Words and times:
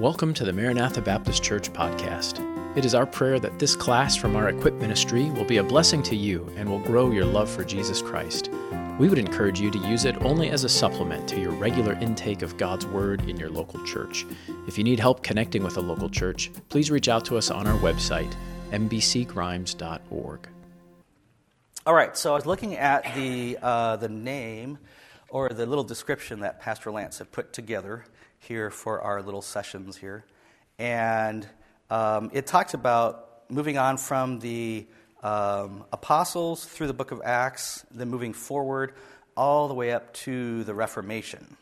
Welcome 0.00 0.32
to 0.32 0.46
the 0.46 0.52
Maranatha 0.54 1.02
Baptist 1.02 1.42
Church 1.42 1.70
podcast. 1.74 2.40
It 2.74 2.86
is 2.86 2.94
our 2.94 3.04
prayer 3.04 3.38
that 3.38 3.58
this 3.58 3.76
class 3.76 4.16
from 4.16 4.34
our 4.34 4.48
Equip 4.48 4.72
ministry 4.76 5.28
will 5.32 5.44
be 5.44 5.58
a 5.58 5.62
blessing 5.62 6.02
to 6.04 6.16
you 6.16 6.50
and 6.56 6.70
will 6.70 6.78
grow 6.78 7.10
your 7.10 7.26
love 7.26 7.50
for 7.50 7.64
Jesus 7.64 8.00
Christ. 8.00 8.48
We 8.98 9.10
would 9.10 9.18
encourage 9.18 9.60
you 9.60 9.70
to 9.70 9.78
use 9.80 10.06
it 10.06 10.16
only 10.22 10.48
as 10.48 10.64
a 10.64 10.70
supplement 10.70 11.28
to 11.28 11.38
your 11.38 11.50
regular 11.50 11.92
intake 12.00 12.40
of 12.40 12.56
God's 12.56 12.86
Word 12.86 13.28
in 13.28 13.36
your 13.36 13.50
local 13.50 13.84
church. 13.84 14.24
If 14.66 14.78
you 14.78 14.84
need 14.84 14.98
help 14.98 15.22
connecting 15.22 15.62
with 15.62 15.76
a 15.76 15.82
local 15.82 16.08
church, 16.08 16.50
please 16.70 16.90
reach 16.90 17.10
out 17.10 17.26
to 17.26 17.36
us 17.36 17.50
on 17.50 17.66
our 17.66 17.78
website, 17.80 18.34
mbcgrimes.org. 18.70 20.48
All 21.84 21.94
right, 21.94 22.16
so 22.16 22.32
I 22.32 22.36
was 22.36 22.46
looking 22.46 22.74
at 22.74 23.14
the, 23.14 23.58
uh, 23.60 23.96
the 23.96 24.08
name 24.08 24.78
or 25.28 25.50
the 25.50 25.66
little 25.66 25.84
description 25.84 26.40
that 26.40 26.58
Pastor 26.58 26.90
Lance 26.90 27.18
had 27.18 27.30
put 27.30 27.52
together 27.52 28.06
here 28.40 28.70
for 28.70 29.00
our 29.00 29.22
little 29.22 29.42
sessions 29.42 29.96
here. 29.96 30.24
And 30.78 31.46
um, 31.90 32.30
it 32.32 32.46
talks 32.46 32.74
about 32.74 33.50
moving 33.50 33.78
on 33.78 33.96
from 33.96 34.38
the 34.40 34.86
um, 35.22 35.84
apostles 35.92 36.64
through 36.64 36.86
the 36.86 36.94
book 36.94 37.10
of 37.10 37.20
Acts, 37.24 37.84
then 37.90 38.08
moving 38.08 38.32
forward 38.32 38.94
all 39.36 39.68
the 39.68 39.74
way 39.74 39.92
up 39.92 40.12
to 40.14 40.64
the 40.64 40.74
Reformation. 40.74 41.56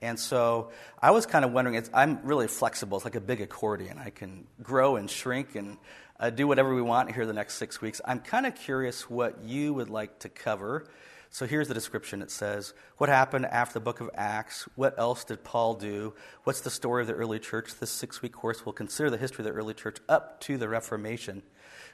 And 0.00 0.18
so 0.18 0.70
I 1.00 1.10
was 1.10 1.26
kind 1.26 1.44
of 1.44 1.52
wondering, 1.52 1.82
I'm 1.92 2.20
really 2.22 2.46
flexible. 2.46 2.98
It's 2.98 3.04
like 3.04 3.16
a 3.16 3.20
big 3.20 3.40
accordion. 3.40 3.98
I 3.98 4.10
can 4.10 4.46
grow 4.62 4.96
and 4.96 5.10
shrink 5.10 5.56
and 5.56 5.76
uh, 6.20 6.30
do 6.30 6.46
whatever 6.46 6.74
we 6.74 6.82
want 6.82 7.12
here 7.12 7.26
the 7.26 7.32
next 7.32 7.54
six 7.54 7.80
weeks. 7.80 8.00
I'm 8.04 8.20
kind 8.20 8.46
of 8.46 8.54
curious 8.54 9.10
what 9.10 9.42
you 9.44 9.74
would 9.74 9.90
like 9.90 10.20
to 10.20 10.28
cover 10.28 10.86
so 11.30 11.46
here's 11.46 11.68
the 11.68 11.74
description 11.74 12.22
it 12.22 12.30
says, 12.30 12.72
What 12.96 13.08
happened 13.08 13.46
after 13.46 13.74
the 13.74 13.84
book 13.84 14.00
of 14.00 14.10
Acts? 14.14 14.68
What 14.76 14.98
else 14.98 15.24
did 15.24 15.44
Paul 15.44 15.74
do? 15.74 16.14
What's 16.44 16.62
the 16.62 16.70
story 16.70 17.02
of 17.02 17.06
the 17.06 17.14
early 17.14 17.38
church? 17.38 17.74
This 17.78 17.90
six 17.90 18.22
week 18.22 18.32
course 18.32 18.64
will 18.64 18.72
consider 18.72 19.10
the 19.10 19.18
history 19.18 19.44
of 19.44 19.52
the 19.52 19.58
early 19.58 19.74
church 19.74 19.98
up 20.08 20.40
to 20.42 20.56
the 20.56 20.68
Reformation, 20.68 21.42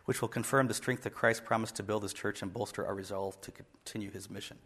which 0.05 0.21
will 0.21 0.29
confirm 0.29 0.69
the 0.69 0.75
strength 0.75 1.03
that 1.03 1.15
Christ 1.15 1.45
promised 1.45 1.77
to 1.77 1.83
build 1.83 2.05
his 2.05 2.13
church 2.13 2.43
and 2.43 2.53
bolster 2.53 2.87
our 2.87 2.95
resolve 2.95 3.41
to 3.43 3.51
continue 3.51 4.11
his 4.11 4.31
mission. 4.31 4.57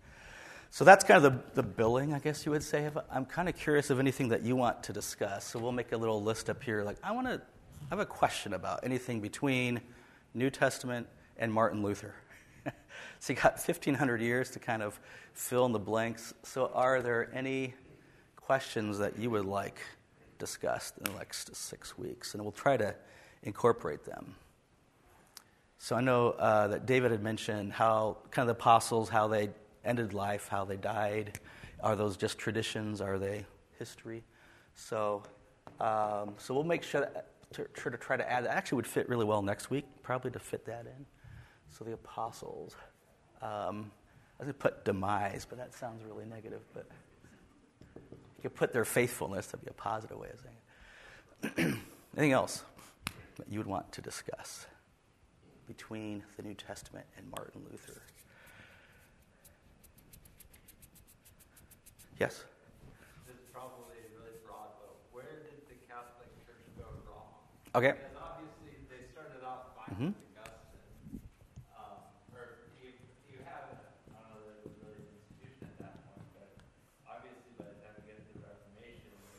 So 0.70 0.84
that's 0.84 1.02
kind 1.02 1.24
of 1.24 1.32
the, 1.32 1.62
the 1.62 1.62
billing, 1.62 2.12
I 2.12 2.18
guess 2.18 2.44
you 2.44 2.52
would 2.52 2.62
say. 2.62 2.90
I'm 3.10 3.24
kind 3.24 3.48
of 3.48 3.56
curious 3.56 3.88
of 3.88 3.98
anything 3.98 4.28
that 4.28 4.42
you 4.42 4.54
want 4.54 4.82
to 4.84 4.92
discuss. 4.92 5.46
So 5.46 5.58
we'll 5.58 5.72
make 5.72 5.92
a 5.92 5.96
little 5.96 6.22
list 6.22 6.50
up 6.50 6.62
here. 6.62 6.84
Like, 6.84 6.98
I 7.02 7.12
want 7.12 7.26
to 7.26 7.40
have 7.88 8.00
a 8.00 8.06
question 8.06 8.52
about 8.52 8.80
anything 8.82 9.20
between 9.20 9.80
New 10.34 10.50
Testament 10.50 11.06
and 11.38 11.50
Martin 11.50 11.82
Luther. 11.82 12.14
so 13.20 13.32
you 13.32 13.38
got 13.38 13.54
1,500 13.54 14.20
years 14.20 14.50
to 14.50 14.58
kind 14.58 14.82
of 14.82 14.98
fill 15.32 15.66
in 15.66 15.72
the 15.72 15.78
blanks. 15.78 16.34
So, 16.42 16.70
are 16.74 17.02
there 17.02 17.30
any 17.34 17.74
questions 18.36 18.98
that 18.98 19.18
you 19.18 19.30
would 19.30 19.44
like 19.44 19.80
discussed 20.38 20.98
in 20.98 21.04
the 21.04 21.18
next 21.18 21.54
six 21.54 21.98
weeks? 21.98 22.34
And 22.34 22.42
we'll 22.42 22.52
try 22.52 22.76
to 22.76 22.94
incorporate 23.42 24.04
them. 24.04 24.34
So, 25.78 25.96
I 25.96 26.00
know 26.00 26.30
uh, 26.30 26.68
that 26.68 26.86
David 26.86 27.10
had 27.10 27.22
mentioned 27.22 27.72
how 27.72 28.18
kind 28.30 28.48
of 28.48 28.56
the 28.56 28.60
apostles, 28.60 29.08
how 29.08 29.28
they 29.28 29.50
ended 29.84 30.14
life, 30.14 30.48
how 30.48 30.64
they 30.64 30.76
died. 30.76 31.38
Are 31.80 31.96
those 31.96 32.16
just 32.16 32.38
traditions? 32.38 33.00
Are 33.00 33.18
they 33.18 33.44
history? 33.78 34.24
So, 34.74 35.22
um, 35.80 36.34
so 36.38 36.54
we'll 36.54 36.64
make 36.64 36.82
sure 36.82 37.00
that, 37.00 37.26
to, 37.52 37.90
to 37.90 37.96
try 37.96 38.16
to 38.16 38.30
add 38.30 38.44
that. 38.44 38.56
Actually, 38.56 38.76
would 38.76 38.86
fit 38.86 39.08
really 39.08 39.24
well 39.24 39.42
next 39.42 39.70
week, 39.70 39.86
probably 40.02 40.30
to 40.32 40.38
fit 40.38 40.64
that 40.66 40.86
in. 40.86 41.06
So 41.70 41.84
the 41.84 41.92
apostles. 41.92 42.74
Um, 43.42 43.90
I 44.40 44.44
was 44.44 44.46
going 44.46 44.48
to 44.48 44.54
put 44.54 44.84
demise, 44.84 45.46
but 45.48 45.58
that 45.58 45.74
sounds 45.74 46.02
really 46.04 46.24
negative. 46.26 46.60
But 46.74 46.86
you 47.94 48.42
could 48.42 48.54
put 48.54 48.72
their 48.72 48.84
faithfulness. 48.84 49.46
That'd 49.46 49.64
be 49.64 49.70
a 49.70 49.74
positive 49.74 50.18
way 50.18 50.28
of 50.32 50.40
saying 50.40 51.56
it. 51.68 51.78
Anything 52.16 52.32
else 52.32 52.62
that 53.36 53.50
you 53.50 53.58
would 53.58 53.66
want 53.66 53.90
to 53.92 54.00
discuss 54.02 54.66
between 55.66 56.22
the 56.36 56.42
New 56.42 56.54
Testament 56.54 57.06
and 57.16 57.28
Martin 57.30 57.62
Luther? 57.70 58.02
Yes? 62.18 62.42
This 63.26 63.36
is 63.36 63.46
probably 63.52 64.02
really 64.18 64.34
broad, 64.42 64.74
but 64.82 64.90
where 65.14 65.38
did 65.46 65.62
the 65.70 65.78
Catholic 65.86 66.26
Church 66.42 66.66
go 66.74 66.90
wrong? 67.06 67.30
Okay. 67.78 67.94
Because 67.94 68.18
obviously 68.18 68.74
they 68.90 69.06
started 69.14 69.46
off 69.46 69.70
fine 69.78 69.94
Mhm. 69.94 70.10
with 70.18 70.34
Augustine. 70.42 71.22
Um, 71.78 72.02
or 72.34 72.66
you, 72.82 72.90
you 73.30 73.38
have, 73.46 73.70
I 74.10 74.18
don't 74.18 74.34
know 74.34 74.42
that 74.50 74.58
it 74.58 74.66
was 74.66 74.74
really 74.82 74.98
an 74.98 75.14
institution 75.14 75.62
at 75.70 75.78
that 75.78 75.94
point, 76.10 76.26
but 76.34 76.48
obviously 77.06 77.54
by 77.54 77.70
the 77.70 77.78
time 77.86 77.94
we 78.02 78.10
get 78.10 78.18
to 78.18 78.34
the 78.34 78.42
Reformation, 78.50 79.14
it 79.14 79.22
was 79.22 79.38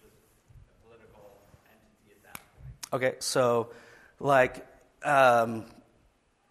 just 0.00 0.16
a 0.64 0.74
political 0.80 1.44
entity 1.68 2.16
at 2.16 2.24
that 2.24 2.40
point. 2.56 2.72
Okay, 2.94 3.14
so 3.18 3.70
like, 4.20 4.64
um, 5.02 5.64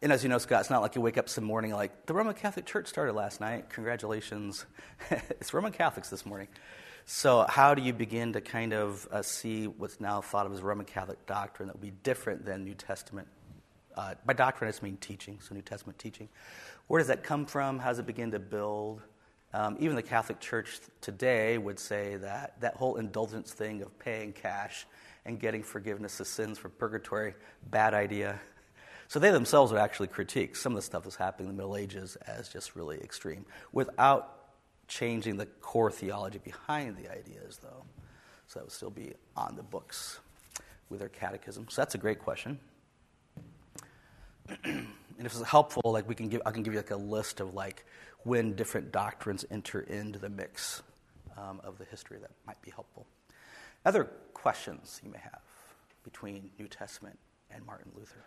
and 0.02 0.12
as 0.12 0.24
you 0.24 0.30
know, 0.30 0.40
Scott, 0.40 0.60
it's 0.60 0.70
not 0.70 0.82
like 0.82 0.94
you 0.94 1.00
wake 1.00 1.18
up 1.18 1.30
some 1.30 1.46
morning 1.46 1.72
like 1.72 2.06
the 2.06 2.14
Roman 2.14 2.34
Catholic 2.34 2.66
Church 2.66 2.88
started 2.88 3.14
last 3.14 3.40
night. 3.40 3.70
Congratulations, 3.70 4.66
it's 5.10 5.54
Roman 5.54 5.72
Catholics 5.72 6.10
this 6.10 6.26
morning. 6.26 6.50
So 7.06 7.46
how 7.48 7.76
do 7.76 7.82
you 7.82 7.94
begin 7.94 8.34
to 8.34 8.42
kind 8.42 8.74
of 8.74 9.08
uh, 9.10 9.22
see 9.22 9.68
what's 9.68 10.02
now 10.02 10.20
thought 10.20 10.46
of 10.46 10.52
as 10.52 10.62
Roman 10.62 10.86
Catholic 10.86 11.26
doctrine 11.28 11.68
that 11.68 11.76
would 11.76 11.82
be 11.82 11.94
different 12.04 12.44
than 12.44 12.66
New 12.66 12.74
Testament? 12.74 13.30
Uh, 13.96 14.16
by 14.26 14.34
doctrine, 14.34 14.68
I 14.68 14.72
just 14.72 14.84
mean 14.84 14.98
teaching, 14.98 15.40
so 15.40 15.56
New 15.56 15.62
Testament 15.62 15.98
teaching. 15.98 16.28
Where 16.88 17.00
does 17.00 17.08
that 17.08 17.24
come 17.24 17.46
from? 17.46 17.80
How 17.80 17.88
does 17.88 18.00
it 18.00 18.06
begin 18.06 18.32
to 18.32 18.40
build? 18.40 19.02
Um, 19.54 19.78
even 19.80 19.96
the 19.96 20.04
Catholic 20.04 20.42
Church 20.42 20.82
today 21.00 21.58
would 21.58 21.80
say 21.80 22.18
that 22.18 22.60
that 22.60 22.76
whole 22.76 22.98
indulgence 22.98 23.54
thing 23.54 23.82
of 23.82 23.98
paying 23.98 24.34
cash 24.34 24.86
and 25.26 25.40
getting 25.40 25.64
forgiveness 25.64 26.20
of 26.20 26.28
sins 26.28 26.58
for 26.58 26.70
purgatory, 26.70 27.34
bad 27.70 27.94
idea. 27.94 28.40
So 29.08 29.20
they 29.20 29.32
themselves 29.32 29.72
would 29.72 29.82
actually 29.82 30.08
critique 30.08 30.56
some 30.56 30.74
of 30.74 30.76
the 30.78 30.82
stuff 30.82 31.04
that's 31.04 31.16
happening 31.16 31.50
in 31.50 31.56
the 31.56 31.62
Middle 31.62 31.78
Ages 31.78 32.18
as 32.28 32.50
just 32.50 32.76
really 32.76 32.98
extreme 32.98 33.46
without 33.72 34.44
changing 34.88 35.38
the 35.38 35.46
core 35.46 35.92
theology 35.92 36.40
behind 36.44 36.98
the 36.98 37.12
ideas, 37.12 37.60
though. 37.62 37.84
So 38.48 38.60
that 38.60 38.66
would 38.66 38.72
still 38.72 38.90
be 38.90 39.14
on 39.36 39.56
the 39.56 39.64
books 39.64 40.20
with 40.90 41.00
their 41.00 41.10
catechism. 41.10 41.68
So 41.70 41.82
that's 41.82 41.96
a 41.96 41.98
great 41.98 42.20
question. 42.20 42.60
and 44.64 44.88
if 45.20 45.34
it's 45.34 45.42
helpful, 45.42 45.82
like 45.86 46.08
we 46.08 46.16
can 46.16 46.28
give, 46.28 46.42
I 46.46 46.52
can 46.52 46.64
give 46.64 46.74
you 46.74 46.80
like 46.80 46.92
a 46.92 46.96
list 46.96 47.40
of 47.40 47.54
like 47.54 47.86
when 48.24 48.56
different 48.56 48.92
doctrines 48.92 49.46
enter 49.50 49.82
into 49.82 50.20
the 50.20 50.30
mix 50.30 50.84
um, 51.38 51.62
of 51.64 51.78
the 51.78 51.86
history 51.86 52.18
that 52.20 52.32
might 52.46 52.62
be 52.62 52.72
helpful. 52.72 53.06
Other 53.86 54.06
questions 54.34 55.02
you 55.04 55.12
may 55.12 55.20
have 55.20 55.42
between 56.04 56.50
New 56.58 56.68
Testament 56.68 57.18
and 57.52 57.66
Martin 57.66 57.92
Luther. 57.96 58.24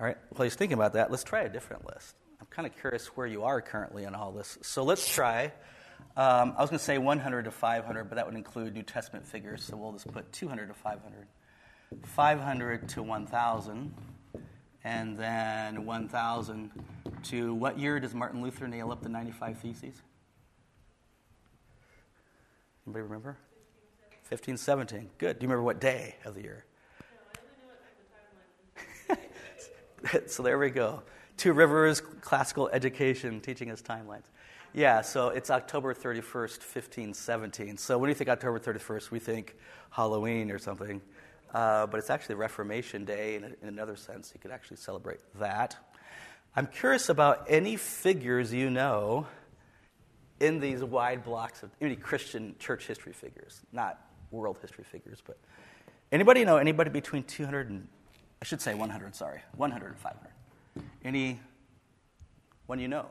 All 0.00 0.06
right, 0.06 0.16
while 0.30 0.44
he's 0.44 0.56
thinking 0.56 0.74
about 0.74 0.94
that, 0.94 1.10
let's 1.10 1.22
try 1.22 1.42
a 1.42 1.48
different 1.48 1.86
list. 1.86 2.16
I'm 2.40 2.46
kind 2.50 2.66
of 2.66 2.76
curious 2.78 3.06
where 3.16 3.26
you 3.26 3.44
are 3.44 3.60
currently 3.60 4.04
in 4.04 4.14
all 4.14 4.32
this. 4.32 4.58
So 4.62 4.82
let's 4.82 5.08
try. 5.08 5.52
Um, 6.16 6.54
I 6.56 6.60
was 6.60 6.70
going 6.70 6.78
to 6.78 6.84
say 6.84 6.98
100 6.98 7.44
to 7.44 7.50
500, 7.50 8.04
but 8.04 8.16
that 8.16 8.26
would 8.26 8.34
include 8.34 8.74
New 8.74 8.82
Testament 8.82 9.26
figures, 9.26 9.64
so 9.64 9.76
we'll 9.76 9.92
just 9.92 10.10
put 10.12 10.32
200 10.32 10.66
to 10.68 10.74
500. 10.74 11.26
500 12.02 12.88
to 12.90 13.02
1,000, 13.02 13.94
and 14.82 15.16
then 15.16 15.86
1,000 15.86 16.70
to 17.24 17.54
what 17.54 17.78
year 17.78 18.00
does 18.00 18.14
Martin 18.14 18.42
Luther 18.42 18.66
nail 18.66 18.90
up 18.90 19.02
the 19.02 19.08
95 19.08 19.58
Theses? 19.58 20.02
Anybody 22.86 23.02
remember? 23.02 23.36
1517. 24.28 25.10
Good. 25.18 25.38
Do 25.38 25.44
you 25.44 25.48
remember 25.48 25.62
what 25.62 25.80
day 25.80 26.16
of 26.24 26.34
the 26.34 26.42
year? 26.42 26.64
so 30.26 30.42
there 30.42 30.58
we 30.58 30.70
go. 30.70 31.02
Two 31.36 31.52
Rivers 31.52 32.00
Classical 32.00 32.68
Education 32.68 33.40
teaching 33.40 33.70
us 33.70 33.80
timelines. 33.80 34.24
Yeah, 34.72 35.02
so 35.02 35.28
it's 35.28 35.50
October 35.50 35.94
31st, 35.94 36.58
1517. 36.58 37.76
So 37.76 37.96
when 37.96 38.08
you 38.08 38.14
think 38.14 38.28
October 38.28 38.58
31st, 38.58 39.10
we 39.10 39.18
think 39.18 39.56
Halloween 39.90 40.50
or 40.50 40.58
something. 40.58 41.00
Uh, 41.52 41.86
but 41.86 41.98
it's 41.98 42.10
actually 42.10 42.34
Reformation 42.34 43.04
Day 43.04 43.36
in, 43.36 43.44
in 43.44 43.68
another 43.68 43.94
sense. 43.94 44.32
You 44.34 44.40
could 44.40 44.50
actually 44.50 44.78
celebrate 44.78 45.20
that. 45.38 45.76
I'm 46.56 46.66
curious 46.66 47.08
about 47.08 47.46
any 47.48 47.76
figures 47.76 48.52
you 48.52 48.68
know 48.68 49.26
in 50.40 50.60
these 50.60 50.82
wide 50.82 51.24
blocks 51.24 51.62
of 51.62 51.70
any 51.80 51.96
Christian 51.96 52.54
church 52.58 52.86
history 52.86 53.12
figures, 53.12 53.60
not 53.72 54.00
world 54.30 54.58
history 54.60 54.84
figures, 54.84 55.22
but 55.24 55.38
anybody 56.10 56.44
know 56.44 56.56
anybody 56.56 56.90
between 56.90 57.22
200 57.22 57.70
and 57.70 57.88
I 58.42 58.44
should 58.44 58.60
say 58.60 58.74
100, 58.74 59.14
sorry, 59.14 59.40
100 59.56 59.86
and 59.86 59.98
500. 59.98 60.30
Any 61.04 61.40
one 62.66 62.78
you 62.78 62.88
know? 62.88 63.06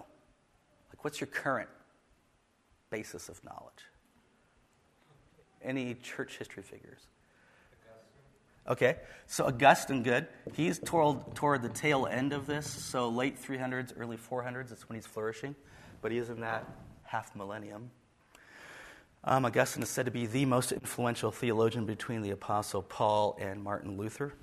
Like, 0.89 1.03
what's 1.03 1.19
your 1.19 1.27
current 1.27 1.69
basis 2.89 3.29
of 3.29 3.43
knowledge? 3.43 3.83
Any 5.63 5.95
church 5.95 6.37
history 6.37 6.61
figures? 6.61 7.07
Okay, 8.67 8.97
so 9.27 9.45
Augustine, 9.45 10.03
good. 10.03 10.27
He's 10.53 10.79
toward, 10.79 11.35
toward 11.35 11.63
the 11.63 11.69
tail 11.69 12.05
end 12.05 12.31
of 12.31 12.45
this, 12.45 12.69
so 12.69 13.09
late 13.09 13.41
300s, 13.41 13.93
early 13.97 14.17
400s, 14.17 14.69
that's 14.69 14.87
when 14.87 14.95
he's 14.95 15.05
flourishing, 15.05 15.55
but 16.01 16.11
he 16.11 16.17
is 16.17 16.29
in 16.29 16.41
that 16.41 16.65
half 17.13 17.33
millennium. 17.35 17.91
Um, 19.23 19.45
Augustine 19.45 19.83
is 19.83 19.89
said 19.89 20.05
to 20.05 20.11
be 20.11 20.25
the 20.25 20.45
most 20.45 20.71
influential 20.71 21.29
theologian 21.29 21.85
between 21.85 22.23
the 22.23 22.31
Apostle 22.31 22.81
Paul 22.81 23.37
and 23.39 23.61
Martin 23.61 23.97
Luther. 23.97 24.33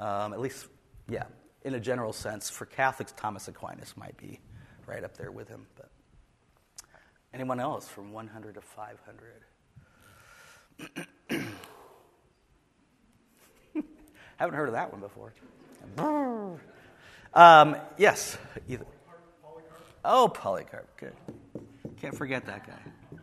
Um, 0.00 0.32
at 0.32 0.40
least, 0.40 0.68
yeah, 1.06 1.24
in 1.64 1.74
a 1.74 1.80
general 1.80 2.14
sense. 2.14 2.48
For 2.48 2.64
Catholics, 2.64 3.12
Thomas 3.14 3.46
Aquinas 3.46 3.94
might 3.94 4.16
be 4.16 4.40
right 4.86 5.04
up 5.04 5.18
there 5.18 5.30
with 5.30 5.48
him. 5.48 5.66
But 5.76 5.90
anyone 7.34 7.60
else 7.60 7.86
from 7.86 8.10
100 8.10 8.54
to 8.54 8.62
500? 8.62 9.44
Haven't 14.38 14.54
heard 14.54 14.68
of 14.68 14.74
that 14.74 14.90
one 14.90 15.02
before. 15.02 15.34
Um, 17.34 17.76
yes. 17.98 18.38
Either. 18.66 18.86
Oh, 20.08 20.28
Polycarp. 20.28 20.96
Good. 20.96 21.12
Can't 22.00 22.16
forget 22.16 22.46
that 22.46 22.66
guy. 22.66 23.18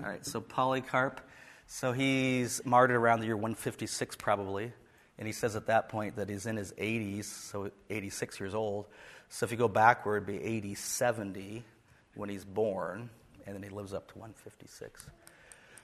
All 0.00 0.08
right, 0.08 0.24
so 0.24 0.40
Polycarp. 0.40 1.20
So 1.66 1.92
he's 1.92 2.60
martyred 2.64 2.96
around 2.96 3.20
the 3.20 3.26
year 3.26 3.36
156, 3.36 4.16
probably. 4.16 4.72
And 5.18 5.26
he 5.26 5.32
says 5.32 5.56
at 5.56 5.66
that 5.66 5.88
point 5.88 6.16
that 6.16 6.28
he's 6.28 6.46
in 6.46 6.56
his 6.56 6.72
80s, 6.72 7.24
so 7.24 7.70
86 7.90 8.40
years 8.40 8.54
old. 8.54 8.86
So 9.28 9.44
if 9.44 9.52
you 9.52 9.56
go 9.56 9.68
backward, 9.68 10.28
it'd 10.28 10.42
be 10.42 10.44
80, 10.44 10.74
70 10.74 11.64
when 12.14 12.28
he's 12.28 12.44
born, 12.44 13.08
and 13.46 13.54
then 13.54 13.62
he 13.62 13.68
lives 13.70 13.94
up 13.94 14.10
to 14.12 14.18
156. 14.18 15.06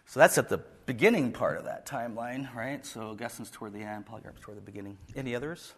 So 0.06 0.20
that's 0.20 0.38
at 0.38 0.48
the 0.48 0.58
beginning 0.86 1.32
part 1.32 1.58
of 1.58 1.64
that 1.64 1.86
timeline, 1.86 2.54
right? 2.54 2.84
So 2.84 3.10
Augustine's 3.10 3.50
toward 3.50 3.72
the 3.72 3.80
end, 3.80 4.06
Polycarp's 4.06 4.40
toward 4.40 4.56
the 4.56 4.62
beginning. 4.62 4.96
Any 5.14 5.34
others? 5.34 5.74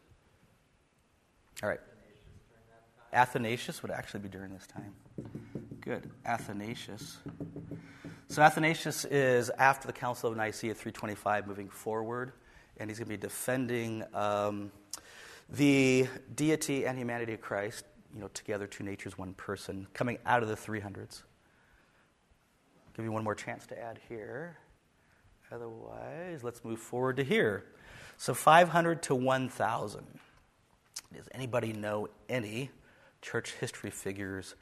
All 1.62 1.68
right. 1.68 1.80
Athanasius 3.12 3.82
would 3.82 3.90
actually 3.90 4.20
be 4.20 4.28
during 4.28 4.52
this 4.52 4.66
time. 4.66 4.94
Good. 5.80 6.10
Athanasius. 6.26 7.16
So 8.28 8.42
Athanasius 8.42 9.06
is 9.06 9.50
after 9.50 9.86
the 9.86 9.94
Council 9.94 10.30
of 10.30 10.36
Nicaea 10.36 10.74
325 10.74 11.46
moving 11.46 11.70
forward, 11.70 12.32
and 12.76 12.90
he's 12.90 12.98
going 12.98 13.06
to 13.06 13.16
be 13.16 13.16
defending 13.16 14.04
um, 14.12 14.72
the 15.48 16.06
deity 16.34 16.84
and 16.84 16.98
humanity 16.98 17.32
of 17.32 17.40
Christ, 17.40 17.86
you 18.12 18.20
know, 18.20 18.28
together, 18.34 18.66
two 18.66 18.84
natures, 18.84 19.16
one 19.16 19.32
person, 19.32 19.86
coming 19.94 20.18
out 20.26 20.42
of 20.42 20.50
the 20.50 20.54
300s. 20.54 21.22
Give 22.94 23.06
you 23.06 23.12
one 23.12 23.24
more 23.24 23.34
chance 23.34 23.66
to 23.68 23.80
add 23.80 23.98
here. 24.06 24.58
Otherwise, 25.50 26.44
let's 26.44 26.62
move 26.62 26.78
forward 26.78 27.16
to 27.16 27.24
here. 27.24 27.64
So 28.18 28.34
500 28.34 29.02
to 29.04 29.14
1,000. 29.14 30.04
Does 31.14 31.28
anybody 31.32 31.72
know 31.72 32.08
any 32.28 32.70
church 33.22 33.52
history 33.60 33.90
figures 33.90 34.54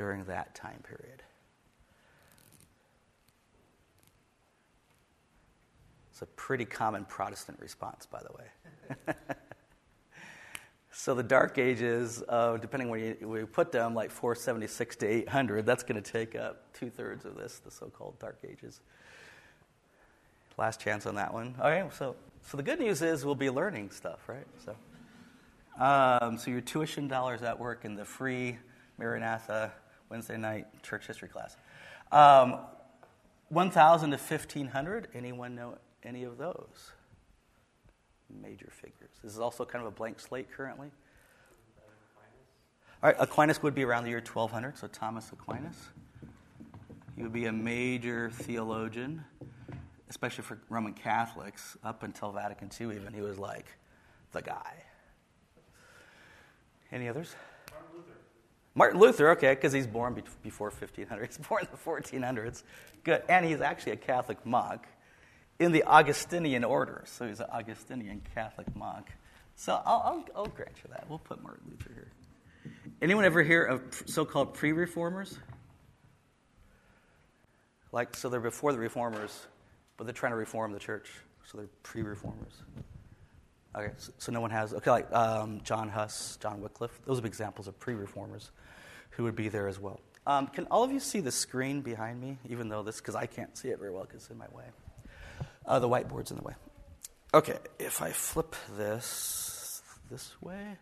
during 0.00 0.24
that 0.24 0.54
time 0.54 0.82
period? 0.88 1.22
It's 6.10 6.22
a 6.22 6.26
pretty 6.26 6.64
common 6.64 7.04
Protestant 7.04 7.60
response, 7.60 8.06
by 8.06 8.20
the 8.22 8.32
way. 8.32 9.14
so 10.90 11.14
the 11.14 11.22
Dark 11.22 11.58
Ages, 11.58 12.22
uh, 12.30 12.56
depending 12.56 12.88
where 12.88 12.98
you, 12.98 13.28
where 13.28 13.40
you 13.40 13.46
put 13.46 13.72
them, 13.72 13.94
like 13.94 14.10
476 14.10 14.96
to 14.96 15.06
800, 15.06 15.66
that's 15.66 15.82
going 15.82 16.02
to 16.02 16.12
take 16.12 16.34
up 16.34 16.72
two 16.72 16.88
thirds 16.88 17.26
of 17.26 17.36
this, 17.36 17.58
the 17.58 17.70
so-called 17.70 18.18
Dark 18.18 18.38
Ages. 18.50 18.80
Last 20.56 20.80
chance 20.80 21.04
on 21.04 21.16
that 21.16 21.34
one. 21.34 21.54
Okay, 21.60 21.86
so 21.92 22.16
so 22.48 22.56
the 22.56 22.62
good 22.62 22.80
news 22.80 23.02
is 23.02 23.22
we'll 23.22 23.34
be 23.34 23.50
learning 23.50 23.90
stuff, 23.90 24.30
right? 24.30 24.46
So. 24.64 24.74
Um, 25.78 26.38
so 26.38 26.50
your 26.50 26.62
tuition 26.62 27.06
dollars 27.06 27.42
at 27.42 27.58
work 27.58 27.84
in 27.84 27.96
the 27.96 28.06
free 28.06 28.56
Maranatha 28.98 29.72
Wednesday 30.10 30.36
night 30.36 30.66
church 30.82 31.06
history 31.06 31.28
class. 31.28 31.56
Um, 32.12 32.58
1,000 33.48 34.10
to 34.10 34.16
1,500. 34.16 35.08
Anyone 35.14 35.54
know 35.54 35.78
any 36.04 36.24
of 36.24 36.36
those 36.36 36.92
major 38.42 38.70
figures? 38.70 39.10
This 39.22 39.32
is 39.32 39.38
also 39.38 39.64
kind 39.64 39.84
of 39.84 39.88
a 39.88 39.94
blank 39.94 40.20
slate 40.20 40.50
currently. 40.50 40.90
All 43.02 43.10
right, 43.10 43.16
Aquinas 43.18 43.62
would 43.62 43.74
be 43.74 43.84
around 43.84 44.04
the 44.04 44.10
year 44.10 44.18
1200, 44.18 44.76
so 44.76 44.86
Thomas 44.88 45.32
Aquinas. 45.32 45.76
He 47.16 47.22
would 47.22 47.32
be 47.32 47.46
a 47.46 47.52
major 47.52 48.30
theologian, 48.30 49.24
especially 50.10 50.44
for 50.44 50.58
Roman 50.68 50.92
Catholics, 50.92 51.76
up 51.82 52.02
until 52.02 52.30
Vatican 52.32 52.68
II, 52.78 52.96
even. 52.96 53.14
He 53.14 53.22
was 53.22 53.38
like 53.38 53.66
the 54.32 54.42
guy. 54.42 54.74
Any 56.92 57.08
others? 57.08 57.34
Martin 58.74 59.00
Luther. 59.00 59.30
Okay, 59.30 59.54
because 59.54 59.72
he's 59.72 59.86
born 59.86 60.14
be- 60.14 60.22
before 60.42 60.68
1500. 60.70 61.26
He's 61.26 61.38
born 61.38 61.62
in 61.62 61.68
the 61.70 61.76
1400s. 61.76 62.62
Good. 63.04 63.22
And 63.28 63.46
he's 63.46 63.60
actually 63.60 63.92
a 63.92 63.96
Catholic 63.96 64.44
monk 64.44 64.82
in 65.58 65.72
the 65.72 65.84
Augustinian 65.84 66.64
order. 66.64 67.04
So 67.06 67.26
he's 67.26 67.40
an 67.40 67.46
Augustinian 67.52 68.22
Catholic 68.34 68.74
monk. 68.76 69.12
So 69.56 69.80
I'll, 69.84 70.02
I'll, 70.04 70.24
I'll 70.36 70.46
grant 70.46 70.72
you 70.82 70.90
that. 70.90 71.06
We'll 71.08 71.18
put 71.18 71.42
Martin 71.42 71.62
Luther 71.68 71.92
here. 71.92 72.08
Anyone 73.02 73.24
ever 73.24 73.42
hear 73.42 73.64
of 73.64 73.82
so 74.06 74.24
called 74.24 74.54
pre 74.54 74.72
reformers? 74.72 75.38
Like, 77.92 78.16
so 78.16 78.28
they're 78.28 78.40
before 78.40 78.72
the 78.72 78.78
reformers, 78.78 79.46
but 79.96 80.04
they're 80.04 80.14
trying 80.14 80.32
to 80.32 80.36
reform 80.36 80.72
the 80.72 80.78
church. 80.78 81.10
So 81.50 81.58
they're 81.58 81.68
pre 81.82 82.02
reformers. 82.02 82.52
Okay, 83.76 83.92
so, 83.98 84.12
so, 84.18 84.32
no 84.32 84.40
one 84.40 84.50
has. 84.50 84.74
Okay, 84.74 84.90
like 84.90 85.12
um, 85.12 85.60
John 85.62 85.88
Huss, 85.88 86.38
John 86.42 86.60
Wycliffe, 86.60 87.00
those 87.04 87.22
are 87.22 87.26
examples 87.26 87.68
of 87.68 87.78
pre 87.78 87.94
reformers 87.94 88.50
who 89.10 89.24
would 89.24 89.36
be 89.36 89.48
there 89.48 89.68
as 89.68 89.78
well. 89.78 90.00
Um, 90.26 90.48
can 90.48 90.66
all 90.66 90.82
of 90.82 90.90
you 90.90 91.00
see 91.00 91.20
the 91.20 91.30
screen 91.30 91.80
behind 91.80 92.20
me, 92.20 92.38
even 92.48 92.68
though 92.68 92.82
this, 92.82 92.96
because 92.96 93.14
I 93.14 93.26
can't 93.26 93.56
see 93.56 93.68
it 93.68 93.78
very 93.78 93.90
well 93.90 94.02
because 94.02 94.22
it's 94.22 94.30
in 94.30 94.38
my 94.38 94.48
way? 94.52 94.64
Uh, 95.64 95.78
the 95.78 95.88
whiteboard's 95.88 96.30
in 96.30 96.36
the 96.36 96.42
way. 96.42 96.54
Okay, 97.32 97.58
if 97.78 98.02
I 98.02 98.10
flip 98.10 98.56
this 98.76 99.82
this 100.10 100.34
way, 100.42 100.76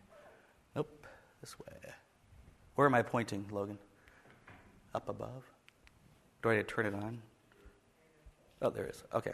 nope, 0.75 1.07
this 1.43 1.59
way. 1.59 1.93
Where 2.75 2.87
am 2.87 2.95
I 2.95 3.03
pointing, 3.03 3.45
Logan? 3.51 3.79
Up 4.95 5.09
above? 5.09 5.45
Do 6.43 6.51
I 6.51 6.57
need 6.57 6.69
to 6.69 6.75
turn 6.75 6.87
it 6.87 6.95
on? 6.95 7.21
Oh, 8.63 8.71
there 8.71 8.85
it 8.85 8.95
is. 8.95 9.05
Okay. 9.13 9.33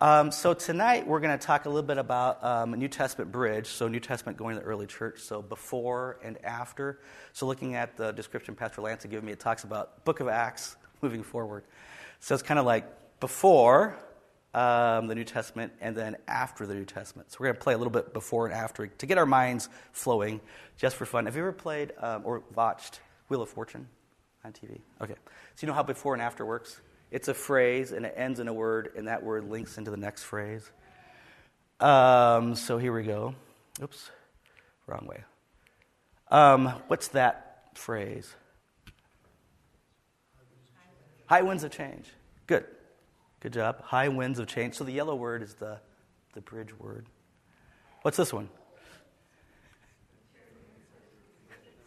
Um, 0.00 0.30
so 0.30 0.54
tonight 0.54 1.08
we're 1.08 1.18
going 1.18 1.36
to 1.36 1.44
talk 1.44 1.64
a 1.64 1.68
little 1.68 1.82
bit 1.82 1.98
about 1.98 2.44
um, 2.44 2.70
New 2.70 2.86
Testament 2.86 3.32
bridge. 3.32 3.66
So 3.66 3.88
New 3.88 3.98
Testament 3.98 4.38
going 4.38 4.54
to 4.54 4.62
the 4.62 4.66
early 4.66 4.86
church. 4.86 5.18
So 5.18 5.42
before 5.42 6.20
and 6.22 6.38
after. 6.44 7.00
So 7.32 7.46
looking 7.46 7.74
at 7.74 7.96
the 7.96 8.12
description 8.12 8.54
Pastor 8.54 8.80
Lance 8.80 9.02
had 9.02 9.10
given 9.10 9.26
me, 9.26 9.32
it 9.32 9.40
talks 9.40 9.64
about 9.64 10.04
Book 10.04 10.20
of 10.20 10.28
Acts 10.28 10.76
moving 11.02 11.24
forward. 11.24 11.64
So 12.20 12.32
it's 12.32 12.44
kind 12.44 12.60
of 12.60 12.66
like 12.66 12.84
before 13.18 13.96
um, 14.54 15.08
the 15.08 15.16
New 15.16 15.24
Testament 15.24 15.72
and 15.80 15.96
then 15.96 16.16
after 16.28 16.64
the 16.64 16.74
New 16.74 16.84
Testament. 16.84 17.32
So 17.32 17.38
we're 17.40 17.46
going 17.46 17.56
to 17.56 17.62
play 17.62 17.74
a 17.74 17.78
little 17.78 17.90
bit 17.90 18.14
before 18.14 18.46
and 18.46 18.54
after 18.54 18.86
to 18.86 19.06
get 19.06 19.18
our 19.18 19.26
minds 19.26 19.68
flowing, 19.90 20.40
just 20.76 20.94
for 20.94 21.06
fun. 21.06 21.24
Have 21.24 21.34
you 21.34 21.42
ever 21.42 21.52
played 21.52 21.92
um, 21.98 22.22
or 22.24 22.44
watched 22.54 23.00
Wheel 23.28 23.42
of 23.42 23.48
Fortune 23.48 23.88
on 24.44 24.52
TV? 24.52 24.78
Okay. 25.00 25.16
So 25.56 25.66
you 25.66 25.66
know 25.66 25.74
how 25.74 25.82
before 25.82 26.14
and 26.14 26.22
after 26.22 26.46
works. 26.46 26.80
It's 27.10 27.28
a 27.28 27.34
phrase 27.34 27.92
and 27.92 28.04
it 28.04 28.14
ends 28.16 28.40
in 28.40 28.48
a 28.48 28.52
word, 28.52 28.92
and 28.96 29.08
that 29.08 29.22
word 29.22 29.48
links 29.48 29.78
into 29.78 29.90
the 29.90 29.96
next 29.96 30.24
phrase. 30.24 30.70
Um, 31.80 32.54
so 32.54 32.78
here 32.78 32.92
we 32.92 33.04
go. 33.04 33.34
Oops, 33.82 34.10
wrong 34.86 35.06
way. 35.06 35.22
Um, 36.30 36.66
what's 36.88 37.08
that 37.08 37.68
phrase? 37.74 38.34
High 41.26 41.42
winds 41.42 41.62
of 41.64 41.70
change. 41.70 42.06
Good. 42.46 42.64
Good 43.40 43.52
job. 43.52 43.82
High 43.82 44.08
winds 44.08 44.38
of 44.38 44.46
change. 44.46 44.74
So 44.74 44.84
the 44.84 44.92
yellow 44.92 45.14
word 45.14 45.42
is 45.42 45.54
the, 45.54 45.78
the 46.34 46.40
bridge 46.40 46.76
word. 46.78 47.06
What's 48.02 48.16
this 48.16 48.32
one? 48.32 48.48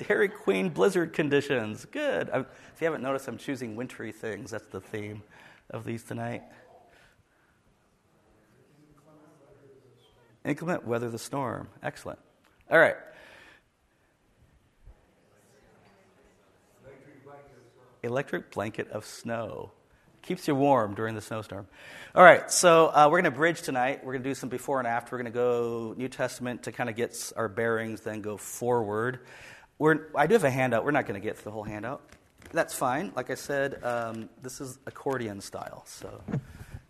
Dairy 0.08 0.29
Queen 0.29 0.70
blizzard 0.70 1.13
conditions. 1.13 1.86
Good. 1.86 2.29
I'm, 2.31 2.41
if 2.74 2.81
you 2.81 2.86
haven't 2.86 3.03
noticed, 3.03 3.27
I'm 3.27 3.38
choosing 3.38 3.75
wintry 3.75 4.12
things. 4.12 4.51
That's 4.51 4.65
the 4.67 4.81
theme 4.81 5.22
of 5.70 5.86
these 5.86 6.03
tonight. 6.03 6.43
Inclement 10.43 10.88
weather 10.88 11.10
the 11.10 11.20
storm. 11.20 11.67
Excellent. 11.84 12.20
All 12.70 12.79
right. 12.79 12.96
Electric 18.03 18.51
blanket 18.51 18.89
of 18.89 19.05
snow. 19.05 19.72
Keeps 20.24 20.48
you 20.48 20.55
warm 20.55 20.96
during 20.96 21.13
the 21.13 21.22
snowstorm. 21.22 21.67
All 22.15 22.24
right, 22.24 22.51
so 22.51 22.88
uh, 22.88 23.08
we're 23.10 23.22
going 23.22 23.31
to 23.31 23.38
bridge 23.38 23.62
tonight. 23.62 24.03
We're 24.03 24.13
going 24.13 24.24
to 24.24 24.29
do 24.29 24.36
some 24.36 24.50
before 24.50 24.79
and 24.79 24.88
after. 24.88 25.15
We're 25.15 25.24
going 25.24 25.34
to 25.34 25.38
go 25.38 25.93
New 25.98 26.08
Testament 26.08 26.63
to 26.63 26.72
kind 26.72 26.89
of 26.89 26.96
get 26.96 27.31
our 27.36 27.48
bearings, 27.48 28.01
then 28.01 28.22
go 28.22 28.38
forward. 28.38 29.20
We're, 29.82 30.02
I 30.14 30.28
do 30.28 30.34
have 30.36 30.44
a 30.44 30.52
handout. 30.52 30.86
We're 30.86 30.92
not 30.92 31.08
going 31.08 31.20
to 31.20 31.28
get 31.28 31.38
through 31.40 31.46
the 31.46 31.54
whole 31.54 31.64
handout. 31.64 32.04
That's 32.52 32.72
fine. 32.72 33.12
Like 33.16 33.32
I 33.32 33.34
said, 33.34 33.84
um, 33.84 34.30
this 34.44 34.62
is 34.62 34.78
accordion 34.86 35.42
style, 35.42 35.82
so 35.88 36.22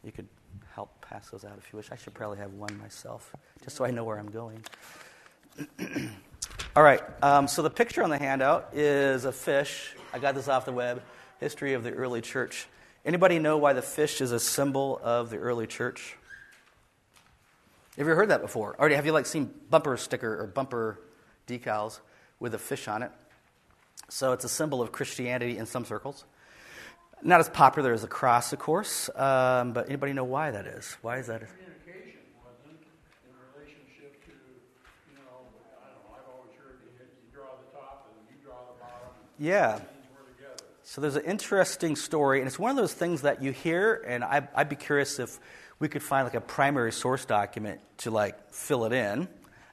you 0.03 0.11
could 0.11 0.27
help 0.75 0.99
pass 0.99 1.29
those 1.29 1.45
out 1.45 1.53
if 1.57 1.71
you 1.71 1.77
wish. 1.77 1.89
I 1.89 1.95
should 1.95 2.13
probably 2.13 2.39
have 2.39 2.51
one 2.51 2.77
myself, 2.77 3.33
just 3.63 3.77
so 3.77 3.85
I 3.85 3.91
know 3.91 4.03
where 4.03 4.19
I'm 4.19 4.29
going. 4.29 4.61
All 6.75 6.83
right, 6.83 7.01
um, 7.23 7.47
so 7.47 7.61
the 7.61 7.69
picture 7.69 8.03
on 8.03 8.09
the 8.09 8.17
handout 8.17 8.71
is 8.73 9.23
a 9.23 9.31
fish. 9.31 9.95
I 10.13 10.19
got 10.19 10.35
this 10.35 10.49
off 10.49 10.65
the 10.65 10.73
web. 10.73 11.01
History 11.39 11.71
of 11.71 11.83
the 11.83 11.91
early 11.91 12.19
church 12.19 12.67
Anybody 13.05 13.39
know 13.39 13.57
why 13.57 13.71
the 13.71 13.81
fish 13.81 14.19
is 14.19 14.33
a 14.33 14.39
symbol 14.39 14.99
of 15.01 15.29
the 15.29 15.37
early 15.37 15.65
church? 15.65 16.17
Have 17.97 18.05
you 18.05 18.15
heard 18.15 18.29
that 18.29 18.41
before? 18.41 18.75
Or 18.77 18.89
have 18.89 19.05
you 19.05 19.13
like 19.13 19.25
seen 19.25 19.49
bumper 19.69 19.95
sticker 19.95 20.41
or 20.41 20.45
bumper 20.45 20.99
decals 21.47 22.01
with 22.41 22.53
a 22.53 22.59
fish 22.59 22.89
on 22.89 23.03
it? 23.03 23.11
So 24.09 24.33
it's 24.33 24.43
a 24.43 24.49
symbol 24.49 24.81
of 24.81 24.91
Christianity 24.91 25.57
in 25.57 25.65
some 25.65 25.85
circles. 25.85 26.25
Not 27.23 27.39
as 27.39 27.47
popular 27.47 27.93
as 27.93 28.01
the 28.01 28.07
cross, 28.07 28.51
of 28.51 28.59
course, 28.59 29.09
um, 29.15 29.73
but 29.73 29.87
anybody 29.87 30.11
know 30.11 30.23
why 30.23 30.51
that 30.51 30.65
is? 30.65 30.97
Why 31.01 31.19
is 31.19 31.27
that? 31.27 31.43
Communication 31.47 32.19
wasn't 32.43 32.81
in 33.23 33.31
relationship 33.55 34.25
to, 34.25 34.31
you 34.31 35.15
know, 35.15 35.45
I 35.79 35.93
don't 35.93 36.01
know, 36.03 36.17
I've 36.17 36.27
always 36.33 36.51
heard 36.57 36.79
you 36.83 36.89
draw 37.31 37.45
the 37.63 37.77
top 37.77 38.09
and 38.09 38.27
you 38.27 38.43
draw 38.43 38.55
the 38.73 38.81
bottom. 38.81 39.13
Yeah. 39.37 39.77
These 39.77 39.85
were 40.17 40.33
together. 40.35 40.65
So 40.83 40.99
there's 40.99 41.15
an 41.15 41.25
interesting 41.25 41.95
story, 41.95 42.39
and 42.39 42.47
it's 42.47 42.57
one 42.57 42.71
of 42.71 42.77
those 42.77 42.93
things 42.93 43.21
that 43.21 43.43
you 43.43 43.51
hear, 43.51 44.03
and 44.07 44.23
I, 44.23 44.47
I'd 44.55 44.67
be 44.67 44.75
curious 44.75 45.19
if 45.19 45.39
we 45.77 45.87
could 45.89 46.03
find 46.03 46.25
like 46.25 46.33
a 46.33 46.41
primary 46.41 46.91
source 46.91 47.23
document 47.25 47.81
to 47.99 48.09
like 48.09 48.51
fill 48.51 48.85
it 48.85 48.93
in, 48.93 49.27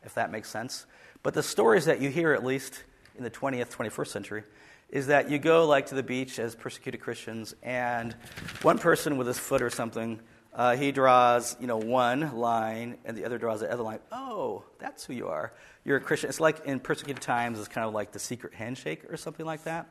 if 0.05 0.15
that 0.15 0.31
makes 0.31 0.51
sense. 0.51 0.85
But 1.29 1.35
the 1.35 1.43
stories 1.43 1.85
that 1.85 2.01
you 2.01 2.09
hear, 2.09 2.33
at 2.33 2.43
least 2.43 2.85
in 3.15 3.23
the 3.23 3.31
20th, 3.31 3.71
21st 3.77 4.07
century, 4.07 4.45
is 4.89 5.09
that 5.09 5.29
you 5.29 5.39
go 5.39 5.67
like 5.67 5.85
to 5.89 5.95
the 5.95 6.03
beach 6.03 6.39
as 6.39 6.55
persecuted 6.55 7.03
Christians, 7.03 7.55
and 7.63 8.17
one 8.63 8.79
person 8.79 9.19
with 9.19 9.27
his 9.27 9.39
foot 9.39 9.61
or 9.61 9.69
something, 9.69 10.21
uh, 10.55 10.75
he 10.75 10.91
draws 10.91 11.55
you 11.61 11.67
know 11.67 11.77
one 11.77 12.35
line, 12.39 12.97
and 13.05 13.15
the 13.15 13.27
other 13.27 13.37
draws 13.37 13.61
the 13.61 13.71
other 13.71 13.83
line. 13.83 13.99
Oh, 14.11 14.65
that's 14.79 15.05
who 15.05 15.13
you 15.13 15.29
are. 15.29 15.53
You're 15.85 15.99
a 15.99 16.01
Christian. 16.01 16.31
It's 16.31 16.41
like 16.41 16.65
in 16.65 16.81
persecuted 16.81 17.23
times, 17.23 17.59
it's 17.59 17.69
kind 17.69 17.87
of 17.87 17.93
like 17.93 18.13
the 18.13 18.19
secret 18.19 18.55
handshake 18.55 19.05
or 19.13 19.19
something 19.19 19.45
like 19.45 19.65
that. 19.65 19.87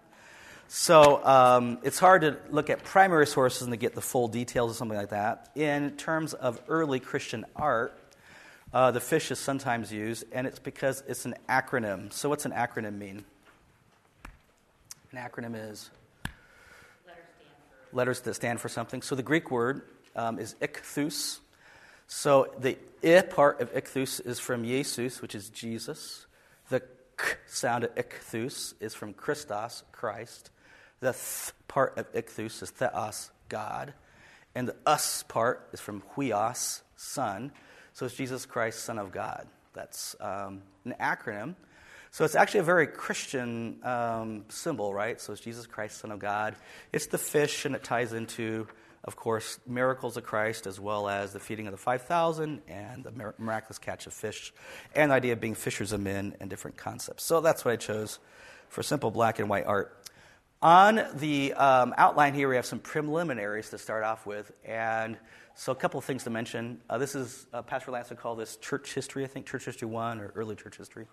So 0.70 1.24
um, 1.24 1.78
it's 1.84 2.00
hard 2.00 2.22
to 2.24 2.38
look 2.50 2.72
at 2.72 2.84
primary 2.84 3.28
sources 3.28 3.62
and 3.62 3.72
to 3.72 3.78
get 3.78 3.94
the 3.94 4.02
full 4.02 4.28
details 4.28 4.72
of 4.72 4.78
something 4.78 4.98
like 4.98 5.10
that. 5.10 5.52
In 5.54 5.98
terms 5.98 6.34
of 6.34 6.60
early 6.68 7.00
Christian 7.00 7.46
art, 7.56 8.07
uh, 8.74 8.92
the 8.92 9.00
fish 9.00 9.32
is 9.32 9.40
sometimes 9.40 9.92
used, 9.92 10.26
and 10.32 10.46
it's 10.46 10.60
because 10.60 11.04
it's 11.08 11.26
an 11.26 11.36
acronym. 11.48 12.12
So 12.12 12.30
what's 12.30 12.46
an 12.46 12.52
acronym 12.52 12.98
mean? 12.98 13.24
An 15.12 15.18
acronym 15.18 15.72
is 15.72 15.90
letters 17.94 18.22
that 18.22 18.34
stand 18.34 18.60
for 18.60 18.70
something. 18.70 19.02
So 19.02 19.16
the 19.16 19.24
Greek 19.24 19.50
word 19.52 19.82
um, 20.16 20.40
is 20.40 20.56
ichthus. 20.62 21.40
So 22.08 22.54
the 22.60 22.78
i 23.04 23.22
part 23.22 23.62
of 23.62 23.74
ichthus 23.74 24.26
is 24.26 24.40
from 24.40 24.64
Jesus, 24.64 25.22
which 25.22 25.36
is 25.36 25.50
Jesus. 25.50 26.26
The 26.70 26.82
k 26.82 27.34
sound 27.48 27.86
of 27.86 27.96
ichthus 27.96 28.74
is 28.82 28.94
from 28.94 29.14
Christos, 29.14 29.84
Christ. 29.92 30.52
The 31.00 31.14
th 31.14 31.54
part 31.68 31.98
of 31.98 32.12
ichthus 32.14 32.64
is 32.64 32.72
theos, 32.72 33.32
God. 33.50 33.94
And 34.56 34.68
the 34.68 34.76
us 34.86 35.24
part 35.24 35.70
is 35.72 35.80
from 35.80 36.04
huios, 36.16 36.82
Son. 36.96 37.52
So 37.98 38.06
it's 38.06 38.14
Jesus 38.14 38.46
Christ, 38.46 38.86
Son 38.86 39.00
of 39.00 39.12
God. 39.12 39.48
That's 39.74 40.16
um, 40.20 40.62
an 40.86 40.94
acronym. 41.02 41.56
So 42.12 42.26
it's 42.26 42.36
actually 42.36 42.60
a 42.60 42.64
very 42.64 42.86
Christian 42.86 43.80
um, 43.84 44.46
symbol, 44.50 44.94
right? 44.94 45.20
So 45.20 45.34
it's 45.34 45.42
Jesus 45.42 45.66
Christ, 45.66 45.98
Son 45.98 46.12
of 46.12 46.20
God. 46.20 46.56
It's 46.94 47.08
the 47.08 47.18
fish, 47.18 47.66
and 47.66 47.74
it 47.74 47.84
ties 47.84 48.14
into, 48.14 48.68
of 49.04 49.16
course, 49.16 49.60
miracles 49.66 50.16
of 50.16 50.26
Christ, 50.26 50.68
as 50.68 50.80
well 50.80 51.10
as 51.10 51.34
the 51.34 51.40
feeding 51.40 51.66
of 51.66 51.72
the 51.72 51.80
5,000 51.80 52.62
and 52.68 53.04
the 53.04 53.34
miraculous 53.40 53.80
catch 53.80 54.06
of 54.06 54.14
fish, 54.14 54.54
and 54.94 55.10
the 55.10 55.16
idea 55.16 55.34
of 55.34 55.42
being 55.42 55.56
fishers 55.56 55.92
of 55.92 56.00
men 56.00 56.36
and 56.40 56.52
different 56.52 56.78
concepts. 56.78 57.24
So 57.24 57.42
that's 57.42 57.66
what 57.66 57.72
I 57.72 57.78
chose 57.78 58.20
for 58.70 58.84
simple 58.84 59.10
black 59.10 59.40
and 59.40 59.50
white 59.50 59.66
art. 59.66 59.98
On 60.62 61.04
the 61.16 61.54
um, 61.54 61.96
outline 61.98 62.36
here, 62.36 62.48
we 62.48 62.58
have 62.58 62.66
some 62.68 62.80
preliminaries 62.80 63.72
to 63.72 63.80
start 63.80 64.04
off 64.04 64.28
with, 64.28 64.52
and 64.64 65.18
so 65.60 65.72
a 65.72 65.76
couple 65.76 65.98
of 65.98 66.06
things 66.06 66.24
to 66.24 66.30
mention. 66.30 66.80
Uh, 66.88 67.00
this 67.00 67.16
is 67.16 67.48
uh, 67.52 67.64
Pastor 67.64 67.90
Lance 67.90 68.10
would 68.10 68.20
call 68.20 68.36
this 68.36 68.58
church 68.58 68.94
history, 68.94 69.24
I 69.24 69.28
think, 69.28 69.48
church 69.48 69.66
history 69.66 69.88
one 69.88 70.20
or 70.20 70.32
early 70.36 70.56
church 70.56 70.78
history. 70.78 71.08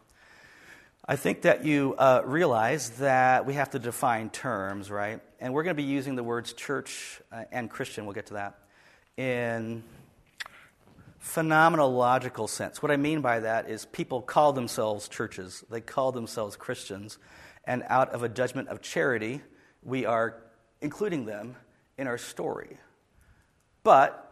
I 1.09 1.17
think 1.17 1.43
that 1.43 1.65
you 1.65 1.95
uh, 1.97 2.21
realize 2.27 2.91
that 2.99 3.47
we 3.47 3.55
have 3.55 3.71
to 3.71 3.79
define 3.79 4.29
terms, 4.29 4.91
right? 4.91 5.21
And 5.41 5.55
we're 5.55 5.63
going 5.63 5.75
to 5.75 5.83
be 5.83 5.89
using 5.89 6.15
the 6.15 6.23
words 6.23 6.53
church 6.53 7.23
uh, 7.33 7.45
and 7.53 7.71
Christian, 7.71 8.05
we'll 8.05 8.13
get 8.13 8.27
to 8.27 8.35
that, 8.35 8.59
in 9.17 9.83
phenomenological 11.23 12.47
sense. 12.47 12.83
What 12.83 12.93
I 12.93 12.99
mean 12.99 13.23
by 13.23 13.41
that 13.41 13.71
is 13.71 13.87
people 13.87 14.21
call 14.21 14.53
themselves 14.53 15.09
churches, 15.09 15.65
they 15.71 15.81
call 15.81 16.13
themselves 16.13 16.55
Christians, 16.55 17.17
and 17.67 17.83
out 17.89 18.11
of 18.11 18.23
a 18.23 18.29
judgment 18.29 18.69
of 18.69 18.83
charity, 18.83 19.41
we 19.83 20.05
are 20.05 20.43
including 20.83 21.25
them 21.25 21.57
in 21.97 22.07
our 22.07 22.19
story. 22.19 22.77
But 23.85 24.24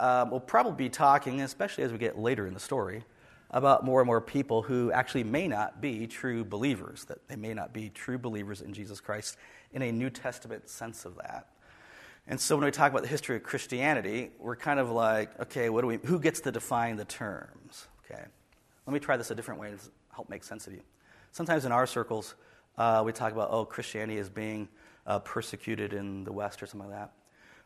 um, 0.00 0.30
we'll 0.30 0.40
probably 0.40 0.72
be 0.72 0.88
talking, 0.88 1.42
especially 1.42 1.84
as 1.84 1.92
we 1.92 1.98
get 1.98 2.18
later 2.18 2.46
in 2.46 2.54
the 2.54 2.60
story, 2.60 3.04
about 3.50 3.84
more 3.84 4.00
and 4.00 4.06
more 4.06 4.20
people 4.20 4.62
who 4.62 4.92
actually 4.92 5.24
may 5.24 5.46
not 5.48 5.80
be 5.80 6.06
true 6.06 6.44
believers, 6.44 7.04
that 7.06 7.26
they 7.28 7.36
may 7.36 7.52
not 7.52 7.72
be 7.72 7.90
true 7.90 8.18
believers 8.18 8.60
in 8.60 8.72
Jesus 8.72 9.00
Christ 9.00 9.36
in 9.72 9.82
a 9.82 9.92
New 9.92 10.08
Testament 10.08 10.68
sense 10.68 11.04
of 11.04 11.16
that. 11.16 11.48
And 12.26 12.40
so 12.40 12.56
when 12.56 12.64
we 12.64 12.70
talk 12.70 12.90
about 12.90 13.02
the 13.02 13.08
history 13.08 13.36
of 13.36 13.42
Christianity, 13.42 14.30
we're 14.38 14.56
kind 14.56 14.78
of 14.78 14.90
like, 14.90 15.38
okay, 15.40 15.68
what 15.68 15.80
do 15.80 15.88
we, 15.88 15.98
who 16.04 16.20
gets 16.20 16.40
to 16.42 16.52
define 16.52 16.96
the 16.96 17.04
terms? 17.04 17.88
Okay. 18.04 18.22
Let 18.86 18.94
me 18.94 19.00
try 19.00 19.16
this 19.16 19.30
a 19.30 19.34
different 19.34 19.60
way 19.60 19.70
to 19.70 19.78
help 20.14 20.28
make 20.28 20.44
sense 20.44 20.66
of 20.66 20.72
you. 20.72 20.82
Sometimes 21.32 21.64
in 21.64 21.72
our 21.72 21.86
circles, 21.86 22.34
uh, 22.78 23.02
we 23.04 23.12
talk 23.12 23.32
about, 23.32 23.48
oh, 23.50 23.64
Christianity 23.64 24.18
is 24.18 24.28
being 24.28 24.68
uh, 25.06 25.18
persecuted 25.18 25.92
in 25.92 26.24
the 26.24 26.32
West 26.32 26.62
or 26.62 26.66
something 26.66 26.88
like 26.88 26.98
that. 26.98 27.12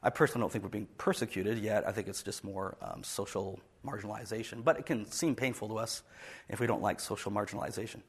I 0.04 0.10
personally 0.10 0.42
don't 0.42 0.52
think 0.52 0.62
we're 0.62 0.70
being 0.70 0.88
persecuted 0.98 1.58
yet. 1.58 1.88
I 1.88 1.92
think 1.92 2.08
it's 2.08 2.22
just 2.22 2.44
more 2.44 2.76
um, 2.82 3.02
social 3.02 3.58
marginalization. 3.84 4.62
But 4.62 4.78
it 4.78 4.86
can 4.86 5.10
seem 5.10 5.34
painful 5.34 5.68
to 5.68 5.78
us 5.78 6.02
if 6.48 6.60
we 6.60 6.66
don't 6.66 6.82
like 6.82 7.00
social 7.00 7.32
marginalization. 7.32 8.02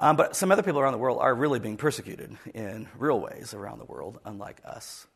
Um, 0.00 0.16
but 0.16 0.34
some 0.34 0.50
other 0.50 0.62
people 0.62 0.80
around 0.80 0.92
the 0.92 0.98
world 0.98 1.18
are 1.20 1.34
really 1.34 1.60
being 1.60 1.76
persecuted 1.76 2.36
in 2.54 2.88
real 2.98 3.20
ways 3.20 3.52
around 3.52 3.78
the 3.78 3.84
world, 3.84 4.18
unlike 4.24 4.60
us. 4.64 5.06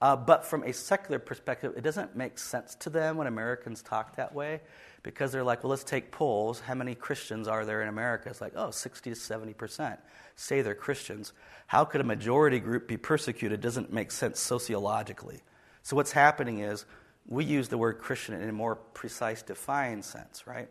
Uh, 0.00 0.16
but 0.16 0.44
from 0.44 0.64
a 0.64 0.72
secular 0.72 1.18
perspective, 1.18 1.74
it 1.76 1.82
doesn't 1.82 2.16
make 2.16 2.38
sense 2.38 2.74
to 2.76 2.90
them 2.90 3.16
when 3.16 3.26
Americans 3.26 3.82
talk 3.82 4.16
that 4.16 4.34
way 4.34 4.60
because 5.04 5.30
they're 5.30 5.44
like, 5.44 5.62
well, 5.62 5.70
let's 5.70 5.84
take 5.84 6.10
polls. 6.10 6.58
How 6.58 6.74
many 6.74 6.96
Christians 6.96 7.46
are 7.46 7.64
there 7.64 7.82
in 7.82 7.88
America? 7.88 8.28
It's 8.30 8.40
like, 8.40 8.54
oh, 8.56 8.72
60 8.72 9.10
to 9.10 9.16
70% 9.16 9.98
say 10.34 10.62
they're 10.62 10.74
Christians. 10.74 11.32
How 11.68 11.84
could 11.84 12.00
a 12.00 12.04
majority 12.04 12.58
group 12.58 12.88
be 12.88 12.96
persecuted? 12.96 13.60
Doesn't 13.60 13.92
make 13.92 14.10
sense 14.10 14.40
sociologically. 14.40 15.42
So 15.82 15.94
what's 15.94 16.10
happening 16.10 16.60
is 16.60 16.84
we 17.28 17.44
use 17.44 17.68
the 17.68 17.78
word 17.78 17.98
Christian 17.98 18.34
in 18.34 18.48
a 18.48 18.52
more 18.52 18.74
precise, 18.74 19.42
defined 19.42 20.04
sense, 20.04 20.46
right? 20.46 20.68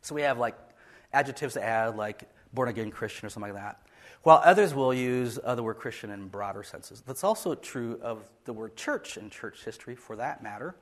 So 0.00 0.14
we 0.14 0.22
have 0.22 0.38
like 0.38 0.56
adjectives 1.12 1.54
to 1.54 1.62
add, 1.62 1.96
like 1.96 2.22
born 2.54 2.68
again 2.68 2.90
Christian 2.90 3.26
or 3.26 3.30
something 3.30 3.52
like 3.52 3.62
that. 3.62 3.82
While 4.22 4.40
others 4.44 4.74
will 4.74 4.94
use 4.94 5.38
uh, 5.42 5.54
the 5.54 5.62
word 5.62 5.74
Christian 5.74 6.10
in 6.10 6.28
broader 6.28 6.62
senses. 6.62 7.02
That's 7.06 7.24
also 7.24 7.54
true 7.54 7.98
of 8.02 8.28
the 8.44 8.52
word 8.52 8.76
church 8.76 9.16
in 9.16 9.30
church 9.30 9.64
history, 9.64 9.94
for 9.94 10.16
that 10.16 10.42
matter. 10.42 10.74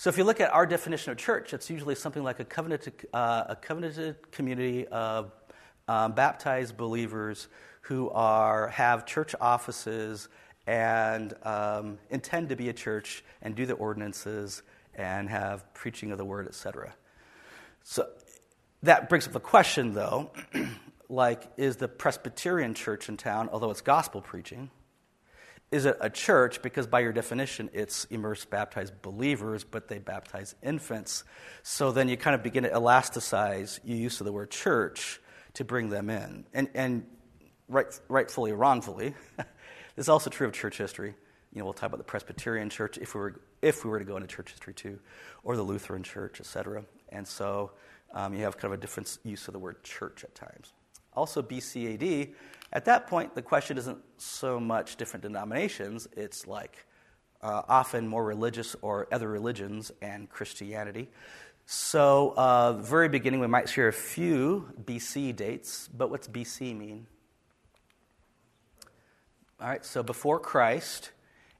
So 0.00 0.08
if 0.08 0.16
you 0.16 0.24
look 0.24 0.40
at 0.40 0.50
our 0.54 0.64
definition 0.64 1.12
of 1.12 1.18
church, 1.18 1.52
it's 1.52 1.68
usually 1.68 1.94
something 1.94 2.22
like 2.22 2.40
a 2.40 2.44
covenanted, 2.46 3.06
uh, 3.12 3.44
a 3.50 3.54
covenanted 3.54 4.32
community 4.32 4.86
of 4.86 5.30
um, 5.88 6.12
baptized 6.12 6.78
believers 6.78 7.48
who 7.82 8.08
are, 8.08 8.68
have 8.68 9.04
church 9.04 9.34
offices 9.38 10.30
and 10.66 11.34
um, 11.42 11.98
intend 12.08 12.48
to 12.48 12.56
be 12.56 12.70
a 12.70 12.72
church 12.72 13.22
and 13.42 13.54
do 13.54 13.66
the 13.66 13.74
ordinances 13.74 14.62
and 14.94 15.28
have 15.28 15.70
preaching 15.74 16.12
of 16.12 16.16
the 16.16 16.24
word, 16.24 16.46
etc. 16.46 16.94
So 17.82 18.08
that 18.82 19.10
brings 19.10 19.26
up 19.26 19.34
the 19.34 19.38
question, 19.38 19.92
though, 19.92 20.30
like, 21.10 21.42
is 21.58 21.76
the 21.76 21.88
Presbyterian 21.88 22.72
church 22.72 23.10
in 23.10 23.18
town, 23.18 23.50
although 23.52 23.70
it's 23.70 23.82
gospel 23.82 24.22
preaching, 24.22 24.70
is 25.70 25.84
it 25.84 25.96
a 26.00 26.10
church? 26.10 26.62
Because 26.62 26.86
by 26.86 27.00
your 27.00 27.12
definition, 27.12 27.70
it's 27.72 28.04
immersed, 28.06 28.50
baptized 28.50 29.00
believers, 29.02 29.62
but 29.62 29.88
they 29.88 29.98
baptize 29.98 30.54
infants. 30.62 31.22
So 31.62 31.92
then 31.92 32.08
you 32.08 32.16
kind 32.16 32.34
of 32.34 32.42
begin 32.42 32.64
to 32.64 32.70
elasticize 32.70 33.78
your 33.84 33.96
use 33.96 34.20
of 34.20 34.26
the 34.26 34.32
word 34.32 34.50
church 34.50 35.20
to 35.54 35.64
bring 35.64 35.88
them 35.88 36.10
in. 36.10 36.44
And, 36.52 36.68
and 36.74 37.06
right, 37.68 37.86
rightfully 38.08 38.50
or 38.50 38.56
wrongfully, 38.56 39.14
this 39.36 39.46
is 40.04 40.08
also 40.08 40.28
true 40.28 40.46
of 40.48 40.52
church 40.52 40.76
history. 40.76 41.14
You 41.52 41.58
know, 41.60 41.64
we'll 41.64 41.74
talk 41.74 41.88
about 41.88 41.98
the 41.98 42.04
Presbyterian 42.04 42.68
church 42.68 42.98
if 42.98 43.14
we 43.14 43.20
were, 43.20 43.40
if 43.62 43.84
we 43.84 43.90
were 43.90 43.98
to 43.98 44.04
go 44.04 44.16
into 44.16 44.28
church 44.28 44.50
history 44.50 44.74
too, 44.74 44.98
or 45.44 45.56
the 45.56 45.62
Lutheran 45.62 46.02
church, 46.02 46.40
etc. 46.40 46.84
And 47.10 47.26
so 47.26 47.72
um, 48.12 48.34
you 48.34 48.42
have 48.42 48.56
kind 48.56 48.72
of 48.72 48.78
a 48.78 48.80
different 48.80 49.18
use 49.24 49.46
of 49.48 49.52
the 49.52 49.58
word 49.58 49.82
church 49.84 50.24
at 50.24 50.34
times. 50.34 50.72
Also, 51.14 51.42
BCAD, 51.42 52.34
at 52.72 52.84
that 52.84 53.06
point, 53.06 53.34
the 53.34 53.42
question 53.42 53.78
isn't 53.78 53.98
so 54.16 54.60
much 54.60 54.96
different 54.96 55.22
denominations, 55.22 56.06
it's 56.16 56.46
like 56.46 56.86
uh, 57.42 57.62
often 57.68 58.06
more 58.06 58.24
religious 58.24 58.76
or 58.82 59.08
other 59.12 59.28
religions 59.28 59.90
and 60.02 60.28
Christianity. 60.28 61.08
So, 61.66 62.34
uh, 62.36 62.72
very 62.74 63.08
beginning, 63.08 63.40
we 63.40 63.46
might 63.46 63.68
share 63.68 63.88
a 63.88 63.92
few 63.92 64.72
BC 64.84 65.34
dates, 65.36 65.88
but 65.88 66.10
what's 66.10 66.26
BC 66.26 66.76
mean? 66.76 67.06
All 69.60 69.68
right, 69.68 69.84
so 69.84 70.02
before 70.02 70.40
Christ, 70.40 71.12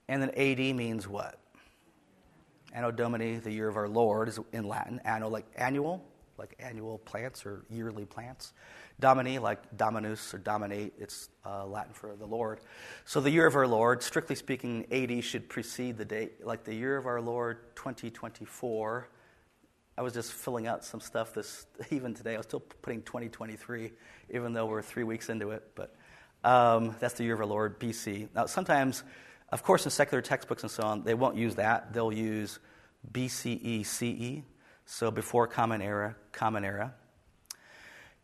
And 0.09 0.21
then 0.21 0.31
AD 0.31 0.59
means 0.75 1.07
what? 1.07 1.39
Anno 2.73 2.91
Domini, 2.91 3.37
the 3.37 3.53
year 3.53 3.69
of 3.69 3.77
our 3.77 3.89
Lord, 3.89 4.29
is 4.29 4.41
in 4.53 4.67
Latin. 4.67 5.01
Anno, 5.05 5.29
like 5.29 5.47
annual, 5.55 6.05
like 6.37 6.57
annual 6.59 6.99
plants 6.99 7.47
or 7.47 7.65
yearly 7.71 8.07
plants. 8.07 8.53
Domini, 9.01 9.39
like 9.39 9.77
Dominus 9.77 10.33
or 10.35 10.39
Dominate, 10.39 10.93
it's 10.99 11.31
uh, 11.45 11.67
Latin 11.67 11.93
for 11.93 12.15
the 12.17 12.27
Lord. 12.27 12.61
So 13.05 13.21
the 13.21 13.31
year 13.31 13.47
of 13.47 13.57
our 13.57 13.67
Lord, 13.67 14.03
strictly 14.03 14.37
speaking, 14.37 14.87
AD 14.93 15.25
should 15.25 15.49
precede 15.49 15.97
the 15.97 16.05
date, 16.05 16.45
like 16.45 16.65
the 16.65 16.75
year 16.75 16.97
of 16.97 17.07
our 17.07 17.21
Lord 17.21 17.75
2024. 17.77 19.09
I 19.99 20.03
was 20.03 20.13
just 20.13 20.33
filling 20.33 20.67
out 20.67 20.85
some 20.85 21.01
stuff 21.01 21.35
this 21.35 21.67
even 21.91 22.15
today. 22.15 22.35
I 22.35 22.37
was 22.37 22.47
still 22.47 22.61
putting 22.61 23.03
2023, 23.03 23.93
even 24.33 24.53
though 24.53 24.67
we're 24.67 24.83
three 24.83 25.05
weeks 25.05 25.29
into 25.29 25.51
it. 25.51 25.65
But 25.75 25.95
um, 26.45 26.95
that's 27.01 27.15
the 27.15 27.25
year 27.25 27.35
of 27.35 27.41
our 27.41 27.47
Lord, 27.47 27.81
BC. 27.81 28.29
Now, 28.35 28.47
sometimes, 28.47 29.03
of 29.51 29.63
course, 29.63 29.85
in 29.85 29.91
secular 29.91 30.23
textbooks 30.23 30.63
and 30.63 30.71
so 30.71 30.83
on, 30.85 31.03
they 31.03 31.15
won't 31.15 31.37
use 31.37 31.57
that. 31.57 31.93
They'll 31.93 32.13
use 32.13 32.61
BCE, 33.13 33.85
CE, 33.85 34.45
so 34.85 35.11
before 35.11 35.47
Common 35.47 35.81
Era, 35.81 36.17
Common 36.33 36.65
Era. 36.65 36.95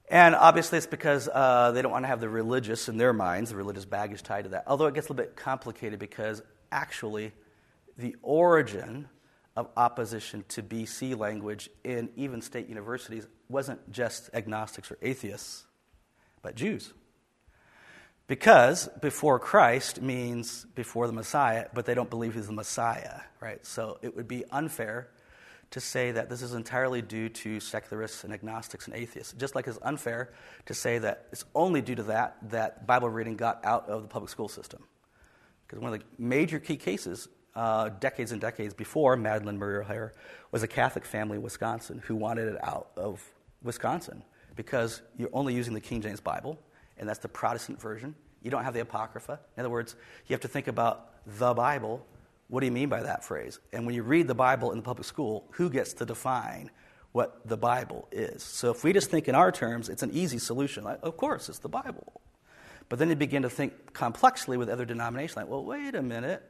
And 0.08 0.34
obviously, 0.34 0.78
it's 0.78 0.86
because 0.86 1.28
uh, 1.32 1.72
they 1.72 1.82
don't 1.82 1.90
want 1.90 2.04
to 2.04 2.08
have 2.08 2.20
the 2.20 2.28
religious 2.28 2.88
in 2.88 2.96
their 2.96 3.12
minds, 3.12 3.50
the 3.50 3.56
religious 3.56 3.84
baggage 3.84 4.22
tied 4.22 4.44
to 4.44 4.50
that. 4.50 4.64
Although 4.66 4.86
it 4.86 4.94
gets 4.94 5.08
a 5.08 5.12
little 5.12 5.24
bit 5.24 5.36
complicated 5.36 5.98
because 5.98 6.42
actually, 6.70 7.32
the 7.98 8.14
origin 8.22 9.08
of 9.56 9.68
opposition 9.76 10.44
to 10.48 10.62
BC 10.62 11.18
language 11.18 11.70
in 11.82 12.10
even 12.14 12.40
state 12.40 12.68
universities 12.68 13.26
wasn't 13.48 13.90
just 13.90 14.30
agnostics 14.34 14.90
or 14.90 14.98
atheists, 15.02 15.64
but 16.42 16.54
Jews. 16.54 16.92
Because 18.28 18.88
before 19.00 19.38
Christ 19.38 20.02
means 20.02 20.66
before 20.74 21.06
the 21.06 21.12
Messiah, 21.12 21.68
but 21.72 21.86
they 21.86 21.94
don't 21.94 22.10
believe 22.10 22.34
he's 22.34 22.48
the 22.48 22.52
Messiah, 22.52 23.20
right? 23.40 23.64
So 23.64 23.98
it 24.02 24.14
would 24.16 24.28
be 24.28 24.44
unfair 24.50 25.08
to 25.76 25.80
say 25.80 26.10
that 26.10 26.30
this 26.30 26.40
is 26.40 26.54
entirely 26.54 27.02
due 27.02 27.28
to 27.28 27.60
secularists 27.60 28.24
and 28.24 28.32
agnostics 28.32 28.86
and 28.86 28.96
atheists, 28.96 29.34
just 29.34 29.54
like 29.54 29.66
it's 29.66 29.78
unfair 29.82 30.32
to 30.64 30.72
say 30.72 30.96
that 30.96 31.26
it's 31.32 31.44
only 31.54 31.82
due 31.82 31.94
to 31.94 32.02
that 32.02 32.38
that 32.48 32.86
Bible 32.86 33.10
reading 33.10 33.36
got 33.36 33.62
out 33.62 33.86
of 33.86 34.00
the 34.00 34.08
public 34.08 34.30
school 34.30 34.48
system. 34.48 34.82
Because 35.66 35.78
one 35.82 35.92
of 35.92 36.00
the 36.00 36.06
major 36.18 36.58
key 36.58 36.78
cases, 36.78 37.28
uh, 37.54 37.90
decades 38.00 38.32
and 38.32 38.40
decades 38.40 38.72
before 38.72 39.18
Madalyn 39.18 39.58
Murray 39.58 39.84
O'Hair, 39.84 40.14
was 40.50 40.62
a 40.62 40.66
Catholic 40.66 41.04
family 41.04 41.36
in 41.36 41.42
Wisconsin 41.42 42.00
who 42.06 42.16
wanted 42.16 42.48
it 42.48 42.64
out 42.64 42.88
of 42.96 43.22
Wisconsin 43.62 44.22
because 44.54 45.02
you're 45.18 45.28
only 45.34 45.52
using 45.52 45.74
the 45.74 45.80
King 45.82 46.00
James 46.00 46.20
Bible, 46.20 46.58
and 46.96 47.06
that's 47.06 47.18
the 47.18 47.28
Protestant 47.28 47.78
version. 47.78 48.14
You 48.42 48.50
don't 48.50 48.64
have 48.64 48.72
the 48.72 48.80
Apocrypha. 48.80 49.38
In 49.58 49.60
other 49.60 49.68
words, 49.68 49.94
you 50.26 50.32
have 50.32 50.40
to 50.40 50.48
think 50.48 50.68
about 50.68 51.10
the 51.26 51.52
Bible 51.52 52.06
what 52.48 52.60
do 52.60 52.66
you 52.66 52.72
mean 52.72 52.88
by 52.88 53.02
that 53.02 53.24
phrase? 53.24 53.58
And 53.72 53.86
when 53.86 53.94
you 53.94 54.02
read 54.02 54.28
the 54.28 54.34
Bible 54.34 54.70
in 54.70 54.78
the 54.78 54.84
public 54.84 55.06
school, 55.06 55.44
who 55.52 55.68
gets 55.68 55.92
to 55.94 56.06
define 56.06 56.70
what 57.12 57.40
the 57.46 57.56
Bible 57.56 58.08
is? 58.12 58.42
So 58.42 58.70
if 58.70 58.84
we 58.84 58.92
just 58.92 59.10
think 59.10 59.26
in 59.26 59.34
our 59.34 59.50
terms, 59.50 59.88
it's 59.88 60.02
an 60.02 60.10
easy 60.12 60.38
solution. 60.38 60.84
Like, 60.84 61.00
of 61.02 61.16
course, 61.16 61.48
it's 61.48 61.58
the 61.58 61.68
Bible. 61.68 62.20
But 62.88 62.98
then 62.98 63.08
you 63.08 63.16
begin 63.16 63.42
to 63.42 63.50
think 63.50 63.92
complexly 63.92 64.56
with 64.56 64.68
other 64.68 64.84
denominations, 64.84 65.36
like, 65.36 65.48
well, 65.48 65.64
wait 65.64 65.94
a 65.94 66.02
minute. 66.02 66.42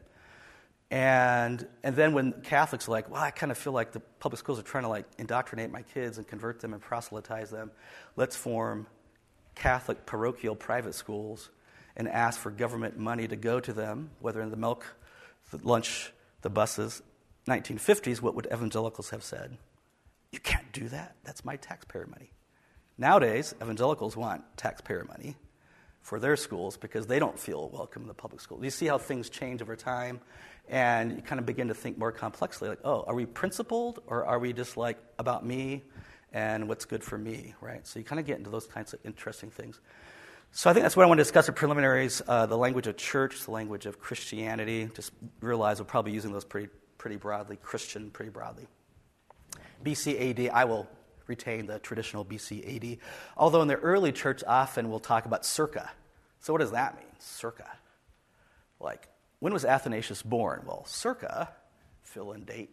And, 0.90 1.66
and 1.82 1.96
then 1.96 2.12
when 2.12 2.32
Catholics 2.42 2.88
are 2.88 2.92
like, 2.92 3.10
well, 3.10 3.22
I 3.22 3.30
kind 3.30 3.50
of 3.50 3.58
feel 3.58 3.72
like 3.72 3.92
the 3.92 4.00
public 4.20 4.38
schools 4.38 4.58
are 4.58 4.62
trying 4.62 4.84
to 4.84 4.88
like 4.88 5.06
indoctrinate 5.18 5.70
my 5.70 5.82
kids 5.82 6.18
and 6.18 6.26
convert 6.28 6.60
them 6.60 6.74
and 6.74 6.82
proselytize 6.82 7.50
them, 7.50 7.70
let's 8.14 8.36
form 8.36 8.86
Catholic 9.54 10.04
parochial 10.06 10.54
private 10.54 10.94
schools 10.94 11.50
and 11.96 12.08
ask 12.08 12.38
for 12.38 12.50
government 12.50 12.98
money 12.98 13.26
to 13.26 13.36
go 13.36 13.58
to 13.58 13.72
them, 13.72 14.10
whether 14.20 14.42
in 14.42 14.50
the 14.50 14.56
milk 14.56 14.84
the 15.50 15.58
lunch, 15.66 16.12
the 16.42 16.50
buses. 16.50 17.02
1950s, 17.48 18.20
what 18.20 18.34
would 18.34 18.46
evangelicals 18.52 19.10
have 19.10 19.22
said? 19.22 19.56
You 20.32 20.40
can't 20.40 20.72
do 20.72 20.88
that. 20.88 21.16
That's 21.24 21.44
my 21.44 21.56
taxpayer 21.56 22.06
money. 22.06 22.32
Nowadays, 22.98 23.54
evangelicals 23.62 24.16
want 24.16 24.42
taxpayer 24.56 25.04
money 25.04 25.36
for 26.02 26.18
their 26.18 26.36
schools 26.36 26.76
because 26.76 27.06
they 27.06 27.18
don't 27.18 27.38
feel 27.38 27.68
welcome 27.68 28.02
in 28.02 28.08
the 28.08 28.14
public 28.14 28.40
school. 28.40 28.62
You 28.62 28.70
see 28.70 28.86
how 28.86 28.98
things 28.98 29.28
change 29.28 29.60
over 29.60 29.76
time, 29.76 30.20
and 30.68 31.12
you 31.12 31.22
kind 31.22 31.38
of 31.38 31.46
begin 31.46 31.68
to 31.68 31.74
think 31.74 31.98
more 31.98 32.12
complexly 32.12 32.68
like, 32.68 32.80
oh, 32.84 33.04
are 33.06 33.14
we 33.14 33.26
principled 33.26 34.02
or 34.06 34.24
are 34.24 34.38
we 34.38 34.52
just 34.52 34.76
like 34.76 34.98
about 35.18 35.44
me 35.44 35.84
and 36.32 36.68
what's 36.68 36.84
good 36.84 37.02
for 37.02 37.18
me, 37.18 37.54
right? 37.60 37.86
So 37.86 37.98
you 37.98 38.04
kind 38.04 38.20
of 38.20 38.26
get 38.26 38.38
into 38.38 38.50
those 38.50 38.66
kinds 38.66 38.92
of 38.92 39.00
interesting 39.04 39.50
things. 39.50 39.80
So 40.56 40.70
I 40.70 40.72
think 40.72 40.84
that's 40.84 40.96
what 40.96 41.02
I 41.02 41.06
want 41.06 41.18
to 41.18 41.22
discuss 41.22 41.50
at 41.50 41.54
preliminaries 41.54 42.22
uh, 42.26 42.46
the 42.46 42.56
language 42.56 42.86
of 42.86 42.96
church, 42.96 43.44
the 43.44 43.50
language 43.50 43.84
of 43.84 44.00
Christianity. 44.00 44.88
Just 44.94 45.12
realize 45.42 45.80
we're 45.80 45.84
probably 45.84 46.12
using 46.12 46.32
those 46.32 46.46
pretty, 46.46 46.70
pretty 46.96 47.16
broadly, 47.16 47.58
Christian 47.62 48.10
pretty 48.10 48.30
broadly. 48.30 48.66
BCAD, 49.84 50.48
I 50.48 50.64
will 50.64 50.88
retain 51.26 51.66
the 51.66 51.78
traditional 51.80 52.24
BC 52.24 52.74
AD. 52.74 52.98
Although 53.36 53.60
in 53.60 53.68
the 53.68 53.76
early 53.76 54.12
church, 54.12 54.42
often 54.46 54.88
we'll 54.88 54.98
talk 54.98 55.26
about 55.26 55.44
circa. 55.44 55.90
So 56.40 56.54
what 56.54 56.60
does 56.60 56.70
that 56.70 56.96
mean, 56.96 57.04
circa? 57.18 57.68
Like, 58.80 59.08
when 59.40 59.52
was 59.52 59.66
Athanasius 59.66 60.22
born? 60.22 60.62
Well, 60.64 60.86
circa, 60.86 61.50
fill 62.00 62.32
in 62.32 62.44
date, 62.44 62.70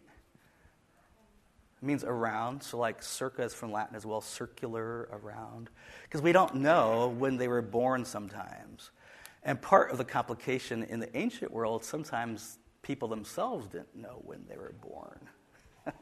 means 1.84 2.04
around. 2.04 2.62
So, 2.62 2.78
like, 2.78 3.02
circa 3.02 3.42
is 3.42 3.54
from 3.54 3.72
Latin 3.72 3.96
as 3.96 4.06
well, 4.06 4.20
circular, 4.20 5.08
around. 5.12 5.70
Because 6.04 6.22
we 6.22 6.32
don't 6.32 6.56
know 6.56 7.14
when 7.18 7.36
they 7.36 7.48
were 7.48 7.62
born 7.62 8.04
sometimes. 8.04 8.90
And 9.42 9.60
part 9.60 9.90
of 9.90 9.98
the 9.98 10.04
complication 10.04 10.84
in 10.84 11.00
the 11.00 11.16
ancient 11.16 11.52
world, 11.52 11.84
sometimes 11.84 12.58
people 12.82 13.08
themselves 13.08 13.66
didn't 13.66 13.94
know 13.94 14.20
when 14.24 14.44
they 14.48 14.56
were 14.56 14.74
born. 14.80 15.28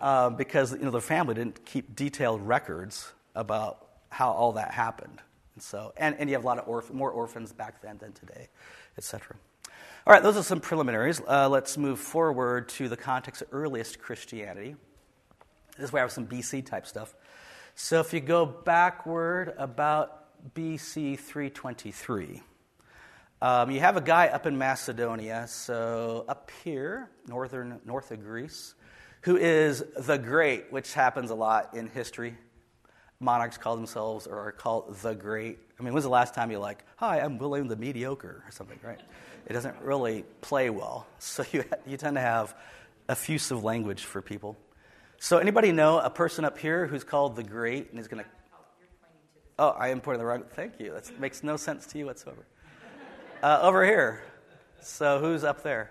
uh, 0.00 0.30
because, 0.30 0.72
you 0.72 0.80
know, 0.80 0.90
the 0.90 1.00
family 1.00 1.34
didn't 1.34 1.64
keep 1.64 1.96
detailed 1.96 2.42
records 2.42 3.12
about 3.34 3.88
how 4.10 4.30
all 4.30 4.52
that 4.52 4.72
happened. 4.72 5.20
And 5.54 5.62
so, 5.62 5.92
and, 5.96 6.16
and 6.18 6.28
you 6.28 6.36
have 6.36 6.44
a 6.44 6.46
lot 6.46 6.58
of 6.58 6.92
more 6.92 7.10
orphans 7.10 7.52
back 7.52 7.80
then 7.80 7.98
than 7.98 8.12
today, 8.12 8.48
etc. 8.98 9.36
All 10.06 10.12
right, 10.12 10.22
those 10.22 10.36
are 10.36 10.42
some 10.42 10.60
preliminaries. 10.60 11.22
Uh, 11.26 11.48
let's 11.48 11.78
move 11.78 11.98
forward 11.98 12.68
to 12.70 12.90
the 12.90 12.96
context 12.96 13.40
of 13.40 13.48
earliest 13.52 13.98
Christianity. 13.98 14.76
This 15.78 15.86
is 15.86 15.92
where 15.94 16.02
I 16.02 16.04
have 16.04 16.12
some 16.12 16.26
BC 16.26 16.66
type 16.66 16.86
stuff. 16.86 17.14
So 17.74 18.00
if 18.00 18.12
you 18.12 18.20
go 18.20 18.44
backward 18.44 19.54
about 19.56 20.52
BC 20.54 21.18
323, 21.18 22.42
um, 23.40 23.70
you 23.70 23.80
have 23.80 23.96
a 23.96 24.02
guy 24.02 24.26
up 24.26 24.44
in 24.44 24.58
Macedonia, 24.58 25.46
so 25.48 26.26
up 26.28 26.50
here, 26.62 27.08
northern 27.26 27.80
north 27.86 28.10
of 28.10 28.22
Greece, 28.22 28.74
who 29.22 29.38
is 29.38 29.82
the 29.96 30.18
Great, 30.18 30.70
which 30.70 30.92
happens 30.92 31.30
a 31.30 31.34
lot 31.34 31.72
in 31.72 31.86
history. 31.86 32.36
Monarchs 33.20 33.56
call 33.56 33.74
themselves 33.74 34.26
or 34.26 34.38
are 34.38 34.52
called 34.52 34.98
the 34.98 35.14
Great. 35.14 35.60
I 35.80 35.82
mean, 35.82 35.94
when's 35.94 36.04
the 36.04 36.10
last 36.10 36.34
time 36.34 36.50
you're 36.50 36.60
like, 36.60 36.84
"Hi, 36.96 37.20
I'm 37.20 37.38
William 37.38 37.68
the 37.68 37.76
Mediocre" 37.76 38.42
or 38.46 38.50
something, 38.50 38.78
right? 38.82 39.00
It 39.46 39.52
doesn't 39.52 39.80
really 39.82 40.24
play 40.40 40.70
well. 40.70 41.06
So 41.18 41.44
you, 41.52 41.64
you 41.86 41.96
tend 41.96 42.16
to 42.16 42.20
have 42.20 42.54
effusive 43.08 43.64
language 43.64 44.04
for 44.04 44.22
people. 44.22 44.56
So 45.18 45.38
anybody 45.38 45.72
know 45.72 46.00
a 46.00 46.10
person 46.10 46.44
up 46.44 46.58
here 46.58 46.86
who's 46.86 47.04
called 47.04 47.36
the 47.36 47.42
Great 47.42 47.90
and 47.90 47.98
is 47.98 48.08
going 48.08 48.22
to? 48.22 48.30
Oh, 49.58 49.70
I 49.70 49.88
am 49.88 50.00
pointing 50.00 50.18
the 50.18 50.26
wrong. 50.26 50.44
Thank 50.50 50.80
you. 50.80 50.92
That 50.92 51.18
makes 51.20 51.42
no 51.42 51.56
sense 51.56 51.86
to 51.86 51.98
you 51.98 52.06
whatsoever. 52.06 52.46
Uh, 53.42 53.58
over 53.60 53.84
here. 53.84 54.22
So 54.80 55.18
who's 55.18 55.44
up 55.44 55.62
there? 55.62 55.90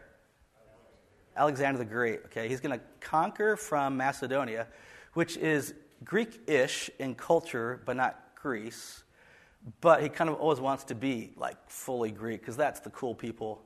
Alexander 1.37 1.77
the 1.77 1.85
Great. 1.85 2.21
Okay, 2.25 2.47
he's 2.47 2.59
going 2.59 2.79
to 2.79 2.83
conquer 2.99 3.55
from 3.55 3.95
Macedonia, 3.95 4.67
which 5.13 5.37
is 5.37 5.75
Greek-ish 6.03 6.89
in 6.97 7.13
culture, 7.13 7.81
but 7.85 7.95
not 7.95 8.19
Greece. 8.35 9.02
But 9.81 10.03
he 10.03 10.09
kind 10.09 10.29
of 10.29 10.37
always 10.37 10.59
wants 10.59 10.85
to 10.85 10.95
be 10.95 11.31
like 11.37 11.57
fully 11.69 12.11
Greek 12.11 12.41
because 12.41 12.57
that's 12.57 12.81
the 12.81 12.89
cool 12.89 13.15
people. 13.15 13.61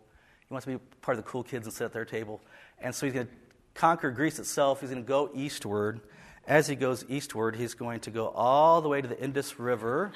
He 0.48 0.54
wants 0.54 0.66
to 0.66 0.78
be 0.78 0.84
part 1.02 1.18
of 1.18 1.24
the 1.24 1.30
cool 1.30 1.44
kids 1.44 1.66
and 1.66 1.74
sit 1.74 1.86
at 1.86 1.94
their 1.94 2.06
table. 2.06 2.42
And 2.80 2.94
so 2.94 3.06
he's 3.06 3.14
going 3.14 3.28
to 3.28 3.34
conquer 3.74 4.12
Greece 4.12 4.40
itself. 4.40 4.82
He's 4.82 4.90
going 4.90 5.04
to 5.04 5.08
go 5.08 5.30
eastward. 5.34 6.02
As 6.48 6.68
he 6.68 6.76
goes 6.76 7.04
eastward, 7.10 7.56
he's 7.56 7.74
going 7.74 8.00
to 8.02 8.12
go 8.12 8.30
all 8.30 8.82
the 8.82 8.88
way 8.88 9.02
to 9.02 9.08
the 9.08 9.22
Indus 9.22 9.60
River. 9.60 10.14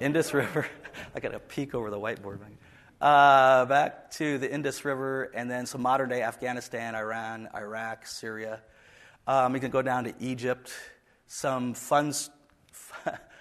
Indus 0.00 0.32
River. 0.32 0.66
I 1.14 1.20
got 1.20 1.34
a 1.34 1.38
peek 1.38 1.74
over 1.74 1.90
the 1.90 1.98
whiteboard. 1.98 2.38
Uh, 3.00 3.64
back 3.66 4.10
to 4.12 4.38
the 4.38 4.50
Indus 4.50 4.84
River, 4.84 5.30
and 5.34 5.50
then 5.50 5.66
some 5.66 5.82
modern 5.82 6.08
day 6.08 6.22
Afghanistan, 6.22 6.94
Iran, 6.94 7.48
Iraq, 7.54 8.06
Syria. 8.06 8.60
Um, 9.26 9.54
he 9.54 9.60
can 9.60 9.70
go 9.70 9.82
down 9.82 10.04
to 10.04 10.14
Egypt. 10.20 10.72
Some 11.26 11.74
fun, 11.74 12.12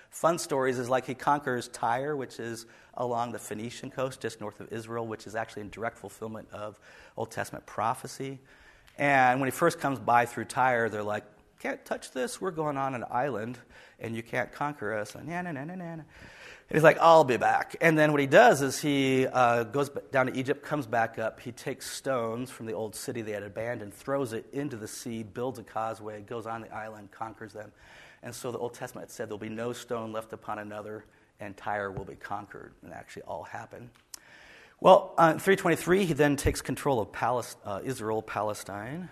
fun 0.10 0.38
stories 0.38 0.80
is 0.80 0.90
like 0.90 1.06
he 1.06 1.14
conquers 1.14 1.68
Tyre, 1.70 2.16
which 2.16 2.40
is 2.40 2.66
along 2.96 3.32
the 3.32 3.40
Phoenician 3.40 3.92
coast, 3.92 4.22
just 4.22 4.42
north 4.42 4.60
of 4.60 4.72
Israel, 4.72 5.08
which 5.08 5.28
is 5.28 5.36
actually 5.36 5.62
in 5.62 5.70
direct 5.70 5.98
fulfillment 5.98 6.48
of 6.52 6.80
Old 7.16 7.32
Testament 7.32 7.66
prophecy. 7.66 8.40
And 8.98 9.40
when 9.40 9.48
he 9.48 9.52
first 9.52 9.80
comes 9.80 10.00
by 10.00 10.26
through 10.26 10.46
Tyre, 10.46 10.90
they're 10.90 11.04
like, 11.04 11.24
can't 11.60 11.84
touch 11.86 12.12
this. 12.12 12.40
We're 12.40 12.52
going 12.52 12.78
on 12.78 12.96
an 12.96 13.04
island, 13.12 13.58
and 14.00 14.16
you 14.16 14.24
can't 14.24 14.52
conquer 14.52 14.94
us. 14.94 15.16
And, 15.16 15.28
nah, 15.28 15.42
nah, 15.42 15.52
nah, 15.52 15.66
nah, 15.66 15.76
nah. 15.76 16.04
he's 16.72 16.84
like, 16.84 16.98
I'll 17.00 17.26
be 17.26 17.38
back. 17.38 17.76
And 17.82 17.98
then 17.98 18.12
what 18.12 18.22
he 18.22 18.28
does 18.28 18.62
is 18.62 18.80
he 18.80 19.28
uh, 19.28 19.64
goes 19.64 19.90
down 20.12 20.28
to 20.28 20.38
Egypt, 20.38 20.64
comes 20.64 20.88
back 20.88 21.20
up. 21.20 21.42
He 21.42 21.52
takes 21.52 21.90
stones 21.90 22.50
from 22.50 22.66
the 22.66 22.74
old 22.74 22.96
city 22.96 23.22
they 23.22 23.34
had 23.34 23.44
abandoned, 23.44 23.94
throws 23.94 24.32
it 24.32 24.46
into 24.54 24.78
the 24.78 24.88
sea, 24.88 25.24
builds 25.24 25.60
a 25.60 25.64
causeway, 25.64 26.22
goes 26.22 26.46
on 26.46 26.62
the 26.62 26.74
island, 26.74 27.12
conquers 27.12 27.52
them. 27.52 27.72
And 28.24 28.34
so 28.34 28.52
the 28.52 28.58
Old 28.58 28.74
Testament 28.74 29.12
said 29.12 29.30
there'll 29.30 29.38
be 29.38 29.50
no 29.50 29.74
stone 29.74 30.12
left 30.12 30.34
upon 30.34 30.60
another, 30.60 31.06
and 31.40 31.56
Tyre 31.56 31.92
will 31.92 32.06
be 32.06 32.16
conquered. 32.16 32.74
And 32.84 32.94
actually 32.94 33.24
all 33.24 33.44
happened. 33.44 33.90
Well, 34.82 35.14
uh, 35.18 35.32
in 35.34 35.40
323, 35.40 36.06
he 36.06 36.14
then 36.14 36.38
takes 36.38 36.62
control 36.62 37.02
of 37.02 37.56
uh, 37.66 37.82
Israel, 37.84 38.22
Palestine. 38.22 39.10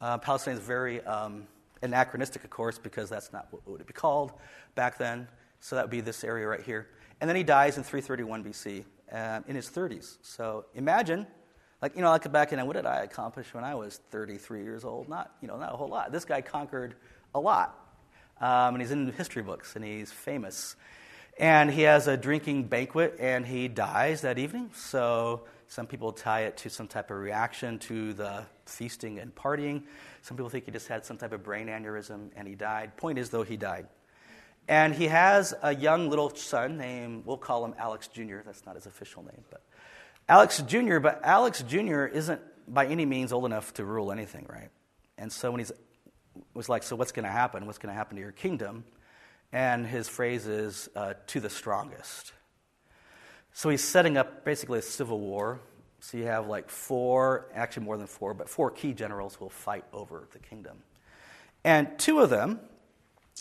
Uh, 0.00 0.18
Palestine 0.18 0.54
is 0.54 0.60
very 0.60 1.00
um, 1.04 1.46
anachronistic, 1.82 2.42
of 2.42 2.50
course, 2.50 2.78
because 2.78 3.08
that's 3.08 3.32
not 3.32 3.46
what 3.50 3.62
it 3.66 3.70
would 3.70 3.86
be 3.86 3.92
called 3.92 4.32
back 4.74 4.98
then. 4.98 5.28
So 5.60 5.76
that 5.76 5.84
would 5.84 5.90
be 5.90 6.00
this 6.00 6.24
area 6.24 6.46
right 6.46 6.60
here. 6.62 6.88
And 7.20 7.30
then 7.30 7.36
he 7.36 7.44
dies 7.44 7.76
in 7.78 7.84
331 7.84 8.44
BC 8.44 8.84
uh, 9.12 9.40
in 9.46 9.56
his 9.56 9.68
30s. 9.68 10.18
So 10.22 10.66
imagine, 10.74 11.26
like, 11.80 11.94
you 11.94 12.02
know, 12.02 12.10
like 12.10 12.30
back 12.32 12.52
in, 12.52 12.64
what 12.66 12.74
did 12.74 12.86
I 12.86 13.02
accomplish 13.02 13.54
when 13.54 13.64
I 13.64 13.74
was 13.74 14.00
33 14.10 14.62
years 14.62 14.84
old? 14.84 15.08
Not, 15.08 15.32
you 15.40 15.48
know, 15.48 15.56
not 15.56 15.72
a 15.72 15.76
whole 15.76 15.88
lot. 15.88 16.12
This 16.12 16.24
guy 16.24 16.40
conquered 16.40 16.96
a 17.34 17.40
lot. 17.40 17.85
Um, 18.40 18.74
and 18.74 18.80
he's 18.80 18.90
in 18.90 19.10
history 19.12 19.42
books, 19.42 19.76
and 19.76 19.84
he's 19.84 20.12
famous. 20.12 20.76
And 21.38 21.70
he 21.70 21.82
has 21.82 22.06
a 22.06 22.16
drinking 22.16 22.64
banquet, 22.64 23.16
and 23.18 23.46
he 23.46 23.68
dies 23.68 24.22
that 24.22 24.38
evening. 24.38 24.70
So 24.74 25.42
some 25.68 25.86
people 25.86 26.12
tie 26.12 26.42
it 26.42 26.56
to 26.58 26.70
some 26.70 26.86
type 26.86 27.10
of 27.10 27.18
reaction 27.18 27.78
to 27.80 28.12
the 28.12 28.44
feasting 28.66 29.18
and 29.18 29.34
partying. 29.34 29.82
Some 30.22 30.36
people 30.36 30.50
think 30.50 30.66
he 30.66 30.70
just 30.70 30.88
had 30.88 31.04
some 31.04 31.16
type 31.16 31.32
of 31.32 31.42
brain 31.42 31.66
aneurysm 31.66 32.30
and 32.36 32.46
he 32.46 32.54
died. 32.54 32.96
Point 32.96 33.18
is, 33.18 33.30
though, 33.30 33.42
he 33.42 33.56
died. 33.56 33.86
And 34.68 34.94
he 34.94 35.08
has 35.08 35.54
a 35.62 35.74
young 35.74 36.08
little 36.08 36.34
son 36.34 36.76
named, 36.78 37.24
we'll 37.24 37.36
call 37.36 37.64
him 37.64 37.74
Alex 37.78 38.08
Jr. 38.08 38.38
That's 38.44 38.64
not 38.66 38.74
his 38.74 38.86
official 38.86 39.22
name, 39.22 39.44
but 39.50 39.62
Alex 40.28 40.60
Jr., 40.66 40.98
but 40.98 41.20
Alex 41.22 41.62
Jr. 41.62 42.06
isn't 42.06 42.40
by 42.66 42.86
any 42.86 43.06
means 43.06 43.32
old 43.32 43.44
enough 43.44 43.74
to 43.74 43.84
rule 43.84 44.10
anything, 44.10 44.46
right? 44.48 44.70
And 45.18 45.32
so 45.32 45.52
when 45.52 45.60
he's 45.60 45.72
was 46.54 46.68
like, 46.68 46.82
so 46.82 46.96
what's 46.96 47.12
going 47.12 47.24
to 47.24 47.30
happen? 47.30 47.66
What's 47.66 47.78
going 47.78 47.92
to 47.92 47.96
happen 47.96 48.16
to 48.16 48.22
your 48.22 48.32
kingdom? 48.32 48.84
And 49.52 49.86
his 49.86 50.08
phrase 50.08 50.46
is, 50.46 50.88
uh, 50.96 51.14
to 51.28 51.40
the 51.40 51.50
strongest. 51.50 52.32
So 53.52 53.68
he's 53.70 53.82
setting 53.82 54.16
up 54.16 54.44
basically 54.44 54.78
a 54.78 54.82
civil 54.82 55.18
war. 55.18 55.60
So 56.00 56.18
you 56.18 56.24
have 56.26 56.46
like 56.46 56.68
four, 56.68 57.46
actually 57.54 57.84
more 57.84 57.96
than 57.96 58.06
four, 58.06 58.34
but 58.34 58.48
four 58.48 58.70
key 58.70 58.92
generals 58.92 59.34
who 59.34 59.44
will 59.46 59.50
fight 59.50 59.84
over 59.92 60.28
the 60.32 60.38
kingdom. 60.38 60.78
And 61.64 61.98
two 61.98 62.20
of 62.20 62.30
them 62.30 62.60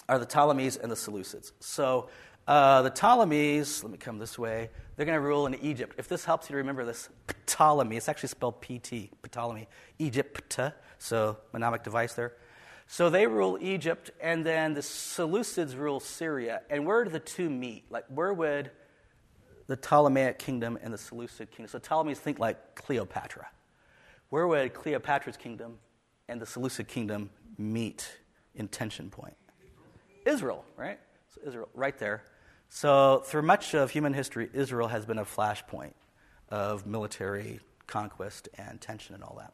are 0.07 0.17
the 0.17 0.25
Ptolemies 0.25 0.77
and 0.77 0.91
the 0.91 0.95
Seleucids. 0.95 1.51
So 1.59 2.09
uh, 2.47 2.83
the 2.83 2.91
Ptolemies, 2.91 3.83
let 3.83 3.91
me 3.91 3.97
come 3.97 4.17
this 4.17 4.37
way, 4.37 4.69
they're 4.95 5.05
going 5.05 5.17
to 5.17 5.25
rule 5.25 5.47
in 5.47 5.55
Egypt. 5.55 5.95
If 5.97 6.07
this 6.07 6.25
helps 6.25 6.47
you 6.47 6.53
to 6.53 6.57
remember 6.57 6.85
this, 6.85 7.09
Ptolemy, 7.45 7.97
it's 7.97 8.07
actually 8.07 8.29
spelled 8.29 8.61
PT, 8.61 9.09
Ptolemy, 9.31 9.67
Egypt, 9.99 10.59
so 10.97 11.37
mnemonic 11.53 11.83
device 11.83 12.13
there. 12.13 12.33
So 12.87 13.09
they 13.09 13.25
rule 13.25 13.57
Egypt, 13.61 14.11
and 14.21 14.45
then 14.45 14.73
the 14.73 14.81
Seleucids 14.81 15.77
rule 15.77 15.99
Syria. 15.99 16.61
And 16.69 16.85
where 16.85 17.03
do 17.03 17.09
the 17.09 17.19
two 17.19 17.49
meet? 17.49 17.85
Like, 17.89 18.05
where 18.09 18.33
would 18.33 18.71
the 19.67 19.75
Ptolemaic 19.75 20.37
kingdom 20.37 20.77
and 20.81 20.93
the 20.93 20.97
Seleucid 20.97 21.49
kingdom? 21.51 21.67
So 21.67 21.79
Ptolemies 21.79 22.19
think 22.19 22.37
like 22.37 22.75
Cleopatra. 22.75 23.47
Where 24.29 24.47
would 24.47 24.73
Cleopatra's 24.73 25.37
kingdom 25.37 25.79
and 26.27 26.39
the 26.39 26.45
Seleucid 26.45 26.87
kingdom 26.87 27.31
meet 27.57 28.07
in 28.53 28.67
tension 28.67 29.09
point? 29.09 29.35
Israel, 30.25 30.63
right? 30.77 30.99
So 31.29 31.41
Israel, 31.45 31.69
right 31.73 31.97
there. 31.97 32.23
So 32.69 33.23
through 33.25 33.43
much 33.43 33.73
of 33.73 33.91
human 33.91 34.13
history, 34.13 34.49
Israel 34.53 34.87
has 34.87 35.05
been 35.05 35.19
a 35.19 35.25
flashpoint 35.25 35.93
of 36.49 36.85
military 36.85 37.59
conquest 37.87 38.49
and 38.57 38.79
tension 38.79 39.15
and 39.15 39.23
all 39.23 39.35
that. 39.39 39.53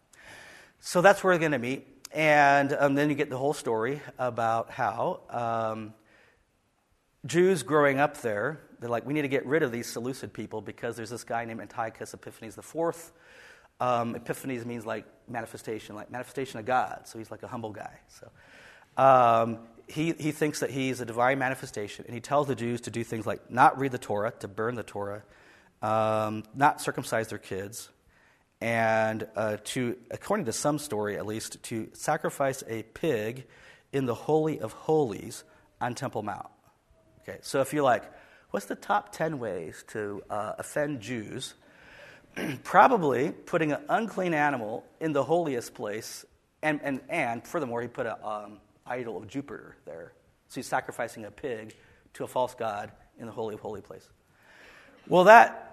So 0.79 1.01
that's 1.01 1.23
where 1.23 1.33
they're 1.33 1.39
going 1.39 1.51
to 1.51 1.59
meet. 1.59 1.87
And 2.13 2.75
um, 2.77 2.95
then 2.95 3.09
you 3.09 3.15
get 3.15 3.29
the 3.29 3.37
whole 3.37 3.53
story 3.53 4.01
about 4.19 4.69
how 4.71 5.21
um, 5.29 5.93
Jews 7.25 7.63
growing 7.63 7.99
up 7.99 8.17
there, 8.21 8.59
they're 8.79 8.89
like, 8.89 9.05
we 9.05 9.13
need 9.13 9.21
to 9.21 9.27
get 9.27 9.45
rid 9.45 9.63
of 9.63 9.71
these 9.71 9.87
Seleucid 9.87 10.33
people 10.33 10.61
because 10.61 10.97
there's 10.97 11.09
this 11.09 11.23
guy 11.23 11.45
named 11.45 11.61
Antiochus 11.61 12.13
Epiphanes 12.13 12.57
IV. 12.57 13.11
Um, 13.79 14.15
Epiphanes 14.15 14.65
means 14.65 14.85
like 14.85 15.05
manifestation, 15.27 15.95
like 15.95 16.11
manifestation 16.11 16.59
of 16.59 16.65
God. 16.65 17.01
So 17.05 17.17
he's 17.17 17.31
like 17.31 17.43
a 17.43 17.47
humble 17.47 17.71
guy. 17.71 17.99
So 18.07 18.29
um, 19.01 19.59
he, 19.87 20.13
he 20.13 20.31
thinks 20.31 20.59
that 20.59 20.69
he's 20.69 20.99
a 20.99 21.05
divine 21.05 21.39
manifestation, 21.39 22.05
and 22.05 22.13
he 22.13 22.21
tells 22.21 22.47
the 22.47 22.55
Jews 22.55 22.81
to 22.81 22.91
do 22.91 23.03
things 23.03 23.25
like 23.25 23.49
not 23.49 23.79
read 23.79 23.91
the 23.91 23.97
Torah, 23.97 24.31
to 24.39 24.47
burn 24.47 24.75
the 24.75 24.83
Torah, 24.83 25.23
um, 25.81 26.43
not 26.55 26.81
circumcise 26.81 27.27
their 27.29 27.39
kids, 27.39 27.89
and 28.61 29.27
uh, 29.35 29.57
to, 29.63 29.97
according 30.11 30.45
to 30.45 30.53
some 30.53 30.77
story 30.77 31.17
at 31.17 31.25
least, 31.25 31.61
to 31.63 31.89
sacrifice 31.93 32.63
a 32.67 32.83
pig 32.83 33.47
in 33.91 34.05
the 34.05 34.13
Holy 34.13 34.59
of 34.59 34.71
Holies 34.71 35.43
on 35.81 35.95
Temple 35.95 36.21
Mount. 36.21 36.47
Okay, 37.23 37.39
so 37.41 37.61
if 37.61 37.73
you're 37.73 37.83
like, 37.83 38.03
what's 38.51 38.67
the 38.67 38.75
top 38.75 39.11
10 39.11 39.39
ways 39.39 39.83
to 39.89 40.21
uh, 40.29 40.53
offend 40.59 41.01
Jews? 41.01 41.55
Probably 42.63 43.31
putting 43.31 43.71
an 43.71 43.81
unclean 43.89 44.33
animal 44.33 44.85
in 44.99 45.11
the 45.11 45.23
holiest 45.23 45.73
place, 45.73 46.23
and, 46.61 46.79
and, 46.83 47.01
and 47.09 47.45
furthermore, 47.45 47.81
he 47.81 47.87
put 47.87 48.05
an 48.05 48.15
um, 48.23 48.59
idol 48.85 49.17
of 49.17 49.27
Jupiter 49.27 49.75
there. 49.85 50.13
So 50.49 50.55
he's 50.55 50.67
sacrificing 50.67 51.25
a 51.25 51.31
pig 51.31 51.75
to 52.13 52.23
a 52.23 52.27
false 52.27 52.53
god 52.53 52.91
in 53.19 53.25
the 53.25 53.31
Holy 53.31 53.55
of 53.55 53.59
Holy 53.61 53.81
place. 53.81 54.07
Well, 55.07 55.25
that 55.25 55.70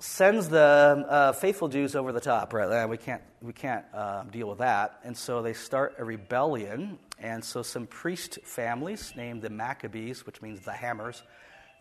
sends 0.00 0.48
the 0.48 1.06
uh, 1.08 1.32
faithful 1.32 1.68
Jews 1.68 1.96
over 1.96 2.12
the 2.12 2.20
top, 2.20 2.52
right? 2.52 2.86
We 2.86 2.96
can't, 2.96 3.22
we 3.40 3.52
can't 3.52 3.84
uh, 3.94 4.24
deal 4.24 4.48
with 4.48 4.58
that. 4.58 5.00
And 5.04 5.16
so 5.16 5.42
they 5.42 5.52
start 5.52 5.94
a 5.98 6.04
rebellion. 6.04 6.98
And 7.18 7.42
so 7.42 7.62
some 7.62 7.86
priest 7.86 8.38
families, 8.44 9.14
named 9.16 9.42
the 9.42 9.50
Maccabees, 9.50 10.26
which 10.26 10.42
means 10.42 10.60
the 10.60 10.72
hammers, 10.72 11.22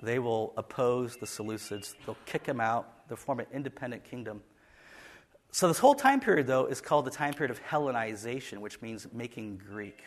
they 0.01 0.19
will 0.19 0.53
oppose 0.57 1.17
the 1.17 1.25
Seleucids. 1.25 1.95
They'll 2.05 2.17
kick 2.25 2.43
them 2.43 2.59
out. 2.59 3.07
They'll 3.07 3.17
form 3.17 3.39
an 3.39 3.47
independent 3.53 4.03
kingdom. 4.03 4.41
So 5.51 5.67
this 5.67 5.79
whole 5.79 5.95
time 5.95 6.19
period, 6.19 6.47
though, 6.47 6.65
is 6.65 6.81
called 6.81 7.05
the 7.05 7.11
time 7.11 7.33
period 7.33 7.51
of 7.51 7.63
Hellenization, 7.63 8.59
which 8.59 8.81
means 8.81 9.07
making 9.13 9.61
Greek. 9.69 10.01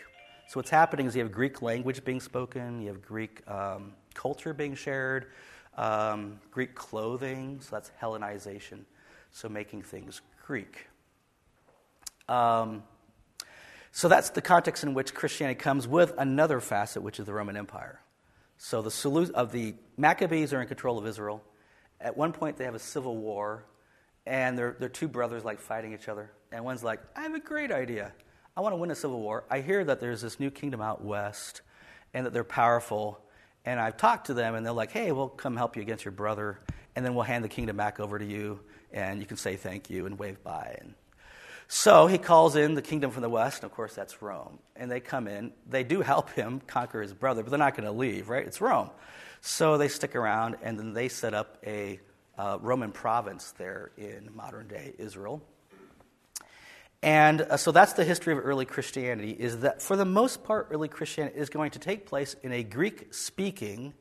So 0.48 0.58
what's 0.58 0.70
happening 0.70 1.06
is 1.06 1.16
you 1.16 1.22
have 1.22 1.32
Greek 1.32 1.62
language 1.62 2.04
being 2.04 2.20
spoken, 2.20 2.80
you 2.80 2.88
have 2.88 3.02
Greek 3.02 3.46
um, 3.50 3.92
culture 4.14 4.52
being 4.54 4.74
shared, 4.74 5.26
um, 5.76 6.40
Greek 6.50 6.74
clothing, 6.74 7.60
so 7.60 7.68
that's 7.70 7.90
Hellenization, 8.00 8.80
so 9.30 9.48
making 9.48 9.82
things 9.82 10.20
Greek. 10.46 10.88
Um, 12.28 12.82
so 13.92 14.08
that's 14.08 14.30
the 14.30 14.42
context 14.42 14.84
in 14.84 14.94
which 14.94 15.14
Christianity 15.14 15.58
comes 15.58 15.88
with 15.88 16.14
another 16.18 16.60
facet, 16.60 17.02
which 17.02 17.18
is 17.18 17.26
the 17.26 17.32
Roman 17.32 17.56
Empire. 17.56 18.00
So 18.58 18.82
the 18.82 19.30
of 19.34 19.52
the 19.52 19.74
Maccabees 19.96 20.52
are 20.52 20.60
in 20.60 20.68
control 20.68 20.98
of 20.98 21.06
Israel. 21.06 21.42
At 22.00 22.16
one 22.16 22.32
point, 22.32 22.56
they 22.56 22.64
have 22.64 22.74
a 22.74 22.80
civil 22.80 23.16
war, 23.16 23.64
and 24.26 24.58
they're, 24.58 24.76
they're 24.78 24.88
two 24.88 25.08
brothers 25.08 25.44
like 25.44 25.60
fighting 25.60 25.94
each 25.94 26.08
other. 26.08 26.30
And 26.52 26.64
one's 26.64 26.82
like, 26.82 27.00
"I 27.16 27.22
have 27.22 27.34
a 27.34 27.40
great 27.40 27.70
idea. 27.70 28.12
I 28.56 28.60
want 28.60 28.72
to 28.72 28.76
win 28.76 28.90
a 28.90 28.94
civil 28.94 29.20
war. 29.20 29.44
I 29.50 29.60
hear 29.60 29.84
that 29.84 30.00
there's 30.00 30.20
this 30.20 30.40
new 30.40 30.50
kingdom 30.50 30.80
out 30.80 31.04
west, 31.04 31.62
and 32.12 32.26
that 32.26 32.32
they're 32.32 32.44
powerful." 32.44 33.20
And 33.68 33.78
I've 33.78 33.98
talked 33.98 34.28
to 34.28 34.34
them, 34.34 34.54
and 34.54 34.64
they're 34.64 34.72
like, 34.72 34.92
hey, 34.92 35.12
we'll 35.12 35.28
come 35.28 35.54
help 35.54 35.76
you 35.76 35.82
against 35.82 36.02
your 36.02 36.12
brother, 36.12 36.58
and 36.96 37.04
then 37.04 37.14
we'll 37.14 37.24
hand 37.24 37.44
the 37.44 37.50
kingdom 37.50 37.76
back 37.76 38.00
over 38.00 38.18
to 38.18 38.24
you, 38.24 38.60
and 38.94 39.20
you 39.20 39.26
can 39.26 39.36
say 39.36 39.56
thank 39.56 39.90
you 39.90 40.06
and 40.06 40.18
wave 40.18 40.42
bye. 40.42 40.78
And 40.80 40.94
so 41.66 42.06
he 42.06 42.16
calls 42.16 42.56
in 42.56 42.72
the 42.72 42.80
kingdom 42.80 43.10
from 43.10 43.20
the 43.20 43.28
west, 43.28 43.62
and 43.62 43.70
of 43.70 43.76
course, 43.76 43.94
that's 43.94 44.22
Rome. 44.22 44.58
And 44.74 44.90
they 44.90 45.00
come 45.00 45.28
in. 45.28 45.52
They 45.68 45.84
do 45.84 46.00
help 46.00 46.30
him 46.30 46.62
conquer 46.66 47.02
his 47.02 47.12
brother, 47.12 47.42
but 47.42 47.50
they're 47.50 47.58
not 47.58 47.76
going 47.76 47.84
to 47.84 47.92
leave, 47.92 48.30
right? 48.30 48.46
It's 48.46 48.62
Rome. 48.62 48.88
So 49.42 49.76
they 49.76 49.88
stick 49.88 50.16
around, 50.16 50.56
and 50.62 50.78
then 50.78 50.94
they 50.94 51.10
set 51.10 51.34
up 51.34 51.58
a 51.66 52.00
uh, 52.38 52.56
Roman 52.62 52.90
province 52.90 53.50
there 53.58 53.90
in 53.98 54.30
modern 54.34 54.66
day 54.66 54.94
Israel. 54.96 55.42
And 57.02 57.42
uh, 57.42 57.56
so 57.56 57.70
that's 57.70 57.92
the 57.92 58.04
history 58.04 58.32
of 58.32 58.40
early 58.44 58.64
Christianity, 58.64 59.30
is 59.30 59.60
that 59.60 59.80
for 59.80 59.96
the 59.96 60.04
most 60.04 60.42
part, 60.42 60.68
early 60.70 60.88
Christianity 60.88 61.38
is 61.38 61.48
going 61.48 61.70
to 61.72 61.78
take 61.78 62.06
place 62.06 62.34
in 62.42 62.52
a 62.52 62.62
Greek 62.62 63.14
speaking, 63.14 63.94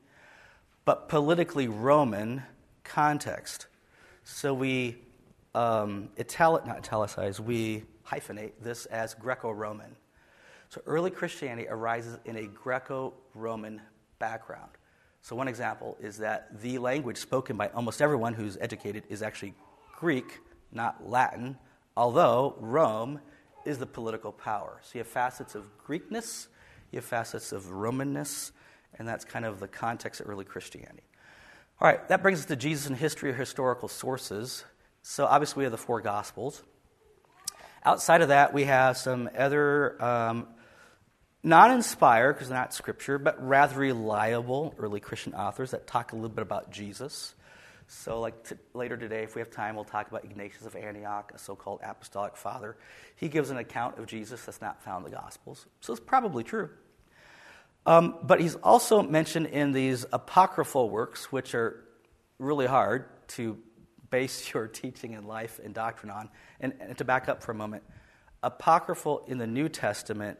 but 0.84 1.08
politically 1.08 1.68
Roman 1.68 2.42
context. 2.82 3.66
So 4.24 4.52
we 4.52 4.96
um, 5.54 6.10
italic, 6.18 6.66
not 6.66 6.78
italicize, 6.78 7.40
we 7.40 7.84
hyphenate 8.06 8.52
this 8.60 8.86
as 8.86 9.14
Greco 9.14 9.50
Roman. 9.50 9.96
So 10.68 10.82
early 10.86 11.10
Christianity 11.10 11.68
arises 11.68 12.18
in 12.24 12.36
a 12.36 12.46
Greco 12.46 13.14
Roman 13.34 13.80
background. 14.18 14.70
So, 15.22 15.34
one 15.36 15.48
example 15.48 15.96
is 16.00 16.18
that 16.18 16.60
the 16.62 16.78
language 16.78 17.16
spoken 17.16 17.56
by 17.56 17.68
almost 17.68 18.00
everyone 18.00 18.34
who's 18.34 18.56
educated 18.60 19.04
is 19.08 19.20
actually 19.20 19.54
Greek, 19.96 20.38
not 20.72 21.08
Latin 21.08 21.58
although 21.98 22.54
Rome 22.60 23.20
is 23.64 23.78
the 23.78 23.86
political 23.86 24.30
power. 24.30 24.80
So 24.84 24.90
you 24.94 24.98
have 25.00 25.08
facets 25.08 25.56
of 25.56 25.66
Greekness, 25.84 26.46
you 26.92 26.98
have 26.98 27.04
facets 27.04 27.50
of 27.50 27.64
Romanness, 27.64 28.52
and 28.96 29.06
that's 29.06 29.24
kind 29.24 29.44
of 29.44 29.58
the 29.58 29.66
context 29.66 30.20
of 30.20 30.30
early 30.30 30.44
Christianity. 30.44 31.02
All 31.80 31.88
right, 31.88 32.06
that 32.08 32.22
brings 32.22 32.38
us 32.38 32.46
to 32.46 32.56
Jesus 32.56 32.86
in 32.86 32.94
history 32.94 33.30
or 33.30 33.34
historical 33.34 33.88
sources. 33.88 34.64
So 35.02 35.26
obviously, 35.26 35.58
we 35.58 35.64
have 35.64 35.72
the 35.72 35.78
four 35.78 36.00
Gospels. 36.00 36.62
Outside 37.84 38.22
of 38.22 38.28
that, 38.28 38.54
we 38.54 38.64
have 38.64 38.96
some 38.96 39.28
other 39.36 40.00
um, 40.02 40.46
not 41.42 41.72
inspired, 41.72 42.34
because 42.34 42.48
they're 42.48 42.58
not 42.58 42.74
scripture, 42.74 43.18
but 43.18 43.44
rather 43.44 43.76
reliable 43.76 44.72
early 44.78 45.00
Christian 45.00 45.34
authors 45.34 45.72
that 45.72 45.88
talk 45.88 46.12
a 46.12 46.14
little 46.14 46.28
bit 46.28 46.42
about 46.42 46.70
Jesus. 46.70 47.34
So, 47.90 48.20
like 48.20 48.46
t- 48.46 48.56
later 48.74 48.98
today, 48.98 49.22
if 49.22 49.34
we 49.34 49.40
have 49.40 49.50
time, 49.50 49.74
we'll 49.74 49.84
talk 49.84 50.08
about 50.08 50.22
Ignatius 50.22 50.66
of 50.66 50.76
Antioch, 50.76 51.32
a 51.34 51.38
so 51.38 51.56
called 51.56 51.80
apostolic 51.82 52.36
father. 52.36 52.76
He 53.16 53.28
gives 53.28 53.48
an 53.48 53.56
account 53.56 53.98
of 53.98 54.06
Jesus 54.06 54.44
that's 54.44 54.60
not 54.60 54.82
found 54.82 55.06
in 55.06 55.10
the 55.10 55.16
Gospels. 55.16 55.66
So, 55.80 55.94
it's 55.94 56.00
probably 56.00 56.44
true. 56.44 56.68
Um, 57.86 58.16
but 58.22 58.42
he's 58.42 58.56
also 58.56 59.02
mentioned 59.02 59.46
in 59.46 59.72
these 59.72 60.04
apocryphal 60.12 60.90
works, 60.90 61.32
which 61.32 61.54
are 61.54 61.82
really 62.38 62.66
hard 62.66 63.06
to 63.28 63.56
base 64.10 64.52
your 64.52 64.68
teaching 64.68 65.14
and 65.14 65.26
life 65.26 65.58
and 65.64 65.72
doctrine 65.72 66.10
on. 66.10 66.28
And, 66.60 66.74
and 66.80 66.98
to 66.98 67.04
back 67.04 67.30
up 67.30 67.42
for 67.42 67.52
a 67.52 67.54
moment, 67.54 67.84
apocryphal 68.42 69.24
in 69.26 69.38
the 69.38 69.46
New 69.46 69.70
Testament, 69.70 70.38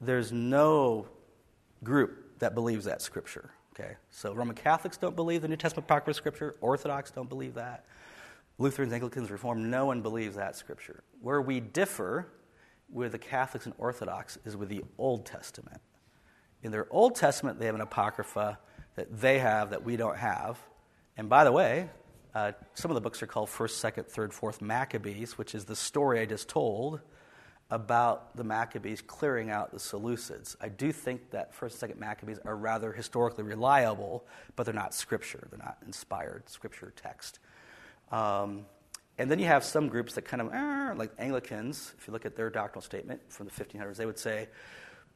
there's 0.00 0.32
no 0.32 1.06
group 1.84 2.38
that 2.38 2.54
believes 2.54 2.86
that 2.86 3.02
scripture. 3.02 3.50
Okay, 3.78 3.94
so 4.10 4.32
Roman 4.32 4.56
Catholics 4.56 4.96
don't 4.96 5.14
believe 5.14 5.42
the 5.42 5.48
New 5.48 5.56
Testament 5.56 5.86
apocryphal 5.86 6.14
scripture. 6.14 6.56
Orthodox 6.60 7.12
don't 7.12 7.28
believe 7.28 7.54
that. 7.54 7.84
Lutherans, 8.58 8.92
Anglicans, 8.92 9.30
Reformed, 9.30 9.64
no 9.66 9.86
one 9.86 10.02
believes 10.02 10.34
that 10.34 10.56
scripture. 10.56 11.04
Where 11.22 11.40
we 11.40 11.60
differ 11.60 12.26
with 12.90 13.12
the 13.12 13.18
Catholics 13.18 13.66
and 13.66 13.74
Orthodox 13.78 14.36
is 14.44 14.56
with 14.56 14.68
the 14.68 14.82
Old 14.98 15.26
Testament. 15.26 15.80
In 16.64 16.72
their 16.72 16.88
Old 16.90 17.14
Testament, 17.14 17.60
they 17.60 17.66
have 17.66 17.76
an 17.76 17.80
apocrypha 17.80 18.58
that 18.96 19.20
they 19.20 19.38
have 19.38 19.70
that 19.70 19.84
we 19.84 19.96
don't 19.96 20.16
have. 20.16 20.58
And 21.16 21.28
by 21.28 21.44
the 21.44 21.52
way, 21.52 21.88
uh, 22.34 22.52
some 22.74 22.90
of 22.90 22.96
the 22.96 23.00
books 23.00 23.22
are 23.22 23.28
called 23.28 23.48
First, 23.48 23.78
Second, 23.78 24.08
Third, 24.08 24.34
Fourth 24.34 24.60
Maccabees, 24.60 25.38
which 25.38 25.54
is 25.54 25.66
the 25.66 25.76
story 25.76 26.18
I 26.18 26.26
just 26.26 26.48
told 26.48 27.00
about 27.70 28.34
the 28.36 28.44
Maccabees 28.44 29.02
clearing 29.02 29.50
out 29.50 29.72
the 29.72 29.78
Seleucids. 29.78 30.56
I 30.60 30.68
do 30.68 30.90
think 30.90 31.30
that 31.30 31.54
First 31.54 31.74
and 31.74 31.80
Second 31.80 32.00
Maccabees 32.00 32.38
are 32.44 32.56
rather 32.56 32.92
historically 32.92 33.44
reliable, 33.44 34.24
but 34.56 34.64
they're 34.64 34.74
not 34.74 34.94
scripture. 34.94 35.46
They're 35.50 35.58
not 35.58 35.76
inspired 35.84 36.48
scripture 36.48 36.92
text. 36.96 37.40
Um, 38.10 38.64
and 39.18 39.30
then 39.30 39.38
you 39.38 39.46
have 39.46 39.64
some 39.64 39.88
groups 39.88 40.14
that 40.14 40.22
kind 40.22 40.40
of, 40.40 40.54
eh, 40.54 40.94
like 40.96 41.12
Anglicans, 41.18 41.92
if 41.98 42.06
you 42.06 42.12
look 42.12 42.24
at 42.24 42.36
their 42.36 42.48
doctrinal 42.48 42.82
statement 42.82 43.20
from 43.28 43.46
the 43.46 43.52
1500s, 43.52 43.96
they 43.96 44.06
would 44.06 44.18
say, 44.18 44.48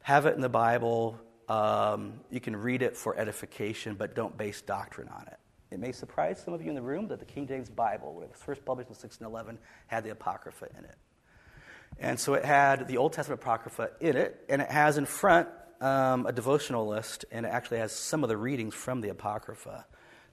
have 0.02 0.26
it 0.26 0.34
in 0.34 0.40
the 0.40 0.48
Bible, 0.48 1.18
um, 1.48 2.14
you 2.30 2.40
can 2.40 2.56
read 2.56 2.82
it 2.82 2.96
for 2.96 3.16
edification, 3.16 3.94
but 3.94 4.14
don't 4.14 4.36
base 4.36 4.60
doctrine 4.60 5.08
on 5.08 5.26
it. 5.28 5.38
It 5.70 5.80
may 5.80 5.92
surprise 5.92 6.42
some 6.44 6.52
of 6.52 6.60
you 6.60 6.68
in 6.68 6.74
the 6.74 6.82
room 6.82 7.08
that 7.08 7.18
the 7.18 7.24
King 7.24 7.46
James 7.46 7.70
Bible, 7.70 8.12
when 8.12 8.24
it 8.24 8.30
was 8.30 8.40
first 8.40 8.64
published 8.64 8.90
in 8.90 8.94
1611, 8.94 9.58
had 9.86 10.04
the 10.04 10.10
Apocrypha 10.10 10.66
in 10.76 10.84
it. 10.84 10.96
And 11.98 12.18
so 12.18 12.34
it 12.34 12.44
had 12.44 12.88
the 12.88 12.96
Old 12.96 13.12
Testament 13.12 13.40
Apocrypha 13.40 13.90
in 14.00 14.16
it, 14.16 14.44
and 14.48 14.60
it 14.60 14.70
has 14.70 14.98
in 14.98 15.06
front 15.06 15.48
um, 15.80 16.26
a 16.26 16.32
devotional 16.32 16.86
list, 16.86 17.24
and 17.30 17.44
it 17.44 17.48
actually 17.48 17.78
has 17.78 17.92
some 17.92 18.22
of 18.22 18.28
the 18.28 18.36
readings 18.36 18.74
from 18.74 19.00
the 19.00 19.08
Apocrypha. 19.08 19.84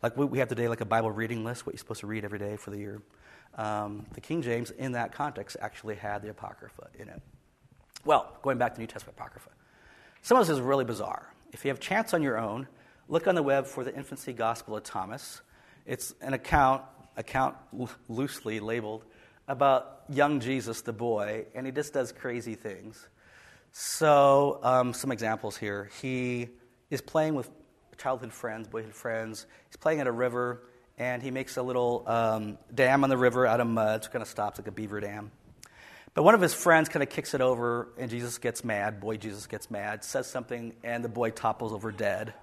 Like 0.02 0.16
we 0.16 0.40
have 0.40 0.48
today, 0.48 0.68
like 0.68 0.82
a 0.82 0.86
Bible 0.86 1.12
reading 1.12 1.44
list, 1.44 1.66
what 1.66 1.74
you're 1.74 1.80
supposed 1.80 2.00
to 2.02 2.08
read 2.08 2.24
every 2.24 2.40
day 2.40 2.56
for 2.56 2.72
the 2.72 2.78
year. 2.78 3.02
Um, 3.56 4.06
the 4.14 4.22
King 4.22 4.42
James, 4.42 4.72
in 4.72 4.94
that 4.94 5.12
context, 5.12 5.58
actually 5.60 5.96
had 5.96 6.22
the 6.22 6.30
Apocrypha 6.30 6.88
in 6.98 7.10
it. 7.10 7.22
Well, 8.06 8.38
going 8.42 8.58
back 8.58 8.76
to 8.76 8.80
New 8.80 8.88
Testament 8.88 9.18
Apocrypha. 9.18 9.50
Some 10.22 10.38
of 10.38 10.48
this 10.48 10.56
is 10.56 10.62
really 10.62 10.86
bizarre. 10.86 11.34
If 11.52 11.66
you 11.66 11.70
have 11.70 11.80
chance 11.80 12.14
on 12.14 12.22
your 12.22 12.38
own, 12.38 12.68
look 13.08 13.28
on 13.28 13.36
the 13.36 13.44
web 13.44 13.66
for 13.66 13.84
the 13.84 13.94
Infancy 13.94 14.34
Gospel 14.34 14.78
of 14.78 14.84
Thomas. 14.84 15.42
It's 15.86 16.14
an 16.22 16.34
account, 16.34 16.84
account 17.18 17.56
loosely 18.08 18.60
labeled, 18.60 19.04
about 19.50 20.04
young 20.10 20.40
Jesus, 20.40 20.82
the 20.82 20.94
boy, 20.94 21.46
and 21.56 21.66
he 21.66 21.72
just 21.72 21.92
does 21.92 22.12
crazy 22.12 22.56
things. 22.56 23.06
So, 23.72 24.60
um, 24.64 24.94
some 24.94 25.12
examples 25.12 25.58
here. 25.58 25.90
He 26.02 26.50
is 26.90 27.02
playing 27.02 27.36
with 27.36 27.50
childhood 27.98 28.32
friends, 28.32 28.68
boyhood 28.68 28.94
friends. 28.94 29.48
He's 29.68 29.76
playing 29.76 30.00
at 30.00 30.08
a 30.08 30.12
river, 30.12 30.64
and 30.98 31.22
he 31.22 31.32
makes 31.32 31.58
a 31.58 31.64
little 31.64 32.04
um, 32.08 32.58
dam 32.74 33.04
on 33.04 33.10
the 33.10 33.18
river 33.18 33.46
out 33.46 33.60
of 33.60 33.68
mud. 33.68 34.06
It 34.06 34.12
kind 34.12 34.22
of 34.22 34.28
stops 34.28 34.60
like 34.60 34.68
a 34.68 34.72
beaver 34.72 35.00
dam. 35.00 35.32
But 36.14 36.24
one 36.24 36.36
of 36.36 36.42
his 36.42 36.54
friends 36.54 36.88
kind 36.88 37.02
of 37.02 37.10
kicks 37.10 37.34
it 37.34 37.42
over, 37.42 37.90
and 37.98 38.10
Jesus 38.10 38.38
gets 38.38 38.64
mad. 38.64 39.00
Boy, 39.00 39.18
Jesus 39.18 39.48
gets 39.48 39.70
mad, 39.72 40.04
says 40.04 40.28
something, 40.28 40.74
and 40.84 41.04
the 41.04 41.10
boy 41.10 41.32
topples 41.32 41.74
over 41.74 41.92
dead 41.92 42.34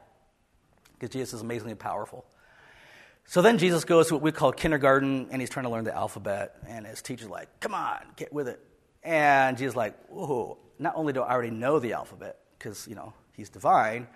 because 0.94 1.10
Jesus 1.10 1.34
is 1.34 1.40
amazingly 1.42 1.74
powerful. 1.74 2.24
So 3.26 3.42
then 3.42 3.58
Jesus 3.58 3.84
goes 3.84 4.08
to 4.08 4.14
what 4.14 4.22
we 4.22 4.32
call 4.32 4.52
kindergarten, 4.52 5.28
and 5.30 5.42
he's 5.42 5.50
trying 5.50 5.64
to 5.64 5.70
learn 5.70 5.84
the 5.84 5.94
alphabet. 5.94 6.54
And 6.68 6.86
his 6.86 7.02
teacher's 7.02 7.28
like, 7.28 7.60
"Come 7.60 7.74
on, 7.74 7.98
get 8.16 8.32
with 8.32 8.48
it." 8.48 8.60
And 9.02 9.58
Jesus 9.58 9.74
like, 9.74 9.94
"Whoa! 10.08 10.58
Not 10.78 10.94
only 10.96 11.12
do 11.12 11.22
I 11.22 11.32
already 11.32 11.50
know 11.50 11.78
the 11.78 11.94
alphabet 11.94 12.38
because 12.58 12.86
you 12.86 12.94
know 12.94 13.12
he's 13.32 13.48
divine, 13.48 14.06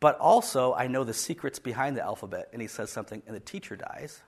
but 0.00 0.18
also 0.18 0.74
I 0.74 0.88
know 0.88 1.04
the 1.04 1.14
secrets 1.14 1.58
behind 1.58 1.96
the 1.96 2.02
alphabet." 2.02 2.48
And 2.52 2.60
he 2.60 2.68
says 2.68 2.90
something, 2.90 3.22
and 3.26 3.36
the 3.36 3.40
teacher 3.40 3.76
dies. 3.76 4.22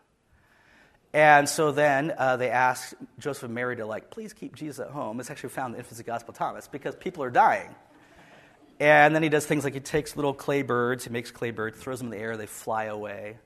And 1.12 1.48
so 1.48 1.72
then 1.72 2.12
uh, 2.16 2.36
they 2.36 2.50
ask 2.50 2.94
Joseph 3.18 3.44
and 3.44 3.54
Mary 3.54 3.76
to 3.76 3.86
like, 3.86 4.10
please 4.10 4.34
keep 4.34 4.54
Jesus 4.54 4.78
at 4.78 4.90
home. 4.90 5.20
It's 5.20 5.30
actually 5.30 5.50
found 5.50 5.68
in 5.68 5.72
the 5.72 5.78
Infancy 5.78 6.02
Gospel 6.02 6.32
of 6.32 6.38
Thomas 6.38 6.68
because 6.68 6.94
people 6.94 7.24
are 7.24 7.30
dying. 7.30 7.74
And 8.78 9.14
then 9.14 9.22
he 9.22 9.28
does 9.28 9.46
things 9.46 9.64
like 9.64 9.74
he 9.74 9.80
takes 9.80 10.16
little 10.16 10.34
clay 10.34 10.62
birds, 10.62 11.04
he 11.04 11.10
makes 11.10 11.30
clay 11.30 11.50
birds, 11.50 11.80
throws 11.80 11.98
them 11.98 12.12
in 12.12 12.18
the 12.18 12.22
air, 12.22 12.36
they 12.36 12.46
fly 12.46 12.84
away. 12.84 13.38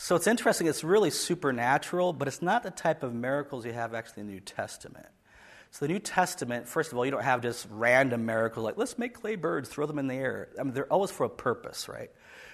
So 0.00 0.14
it's 0.14 0.28
interesting, 0.28 0.68
it's 0.68 0.84
really 0.84 1.10
supernatural, 1.10 2.12
but 2.12 2.28
it's 2.28 2.40
not 2.40 2.62
the 2.62 2.70
type 2.70 3.02
of 3.02 3.12
miracles 3.12 3.66
you 3.66 3.72
have 3.72 3.94
actually 3.94 4.20
in 4.20 4.26
the 4.28 4.34
New 4.34 4.40
Testament. 4.40 5.08
So 5.72 5.86
the 5.86 5.92
New 5.92 5.98
Testament, 5.98 6.68
first 6.68 6.92
of 6.92 6.98
all, 6.98 7.04
you 7.04 7.10
don't 7.10 7.24
have 7.24 7.42
just 7.42 7.66
random 7.68 8.24
miracles 8.24 8.62
like, 8.62 8.78
let's 8.78 8.96
make 8.96 9.14
clay 9.14 9.34
birds, 9.34 9.68
throw 9.68 9.86
them 9.86 9.98
in 9.98 10.06
the 10.06 10.14
air. 10.14 10.50
I 10.58 10.62
mean, 10.62 10.72
they're 10.72 10.90
always 10.90 11.10
for 11.10 11.24
a 11.24 11.28
purpose, 11.28 11.88
right? 11.88 12.12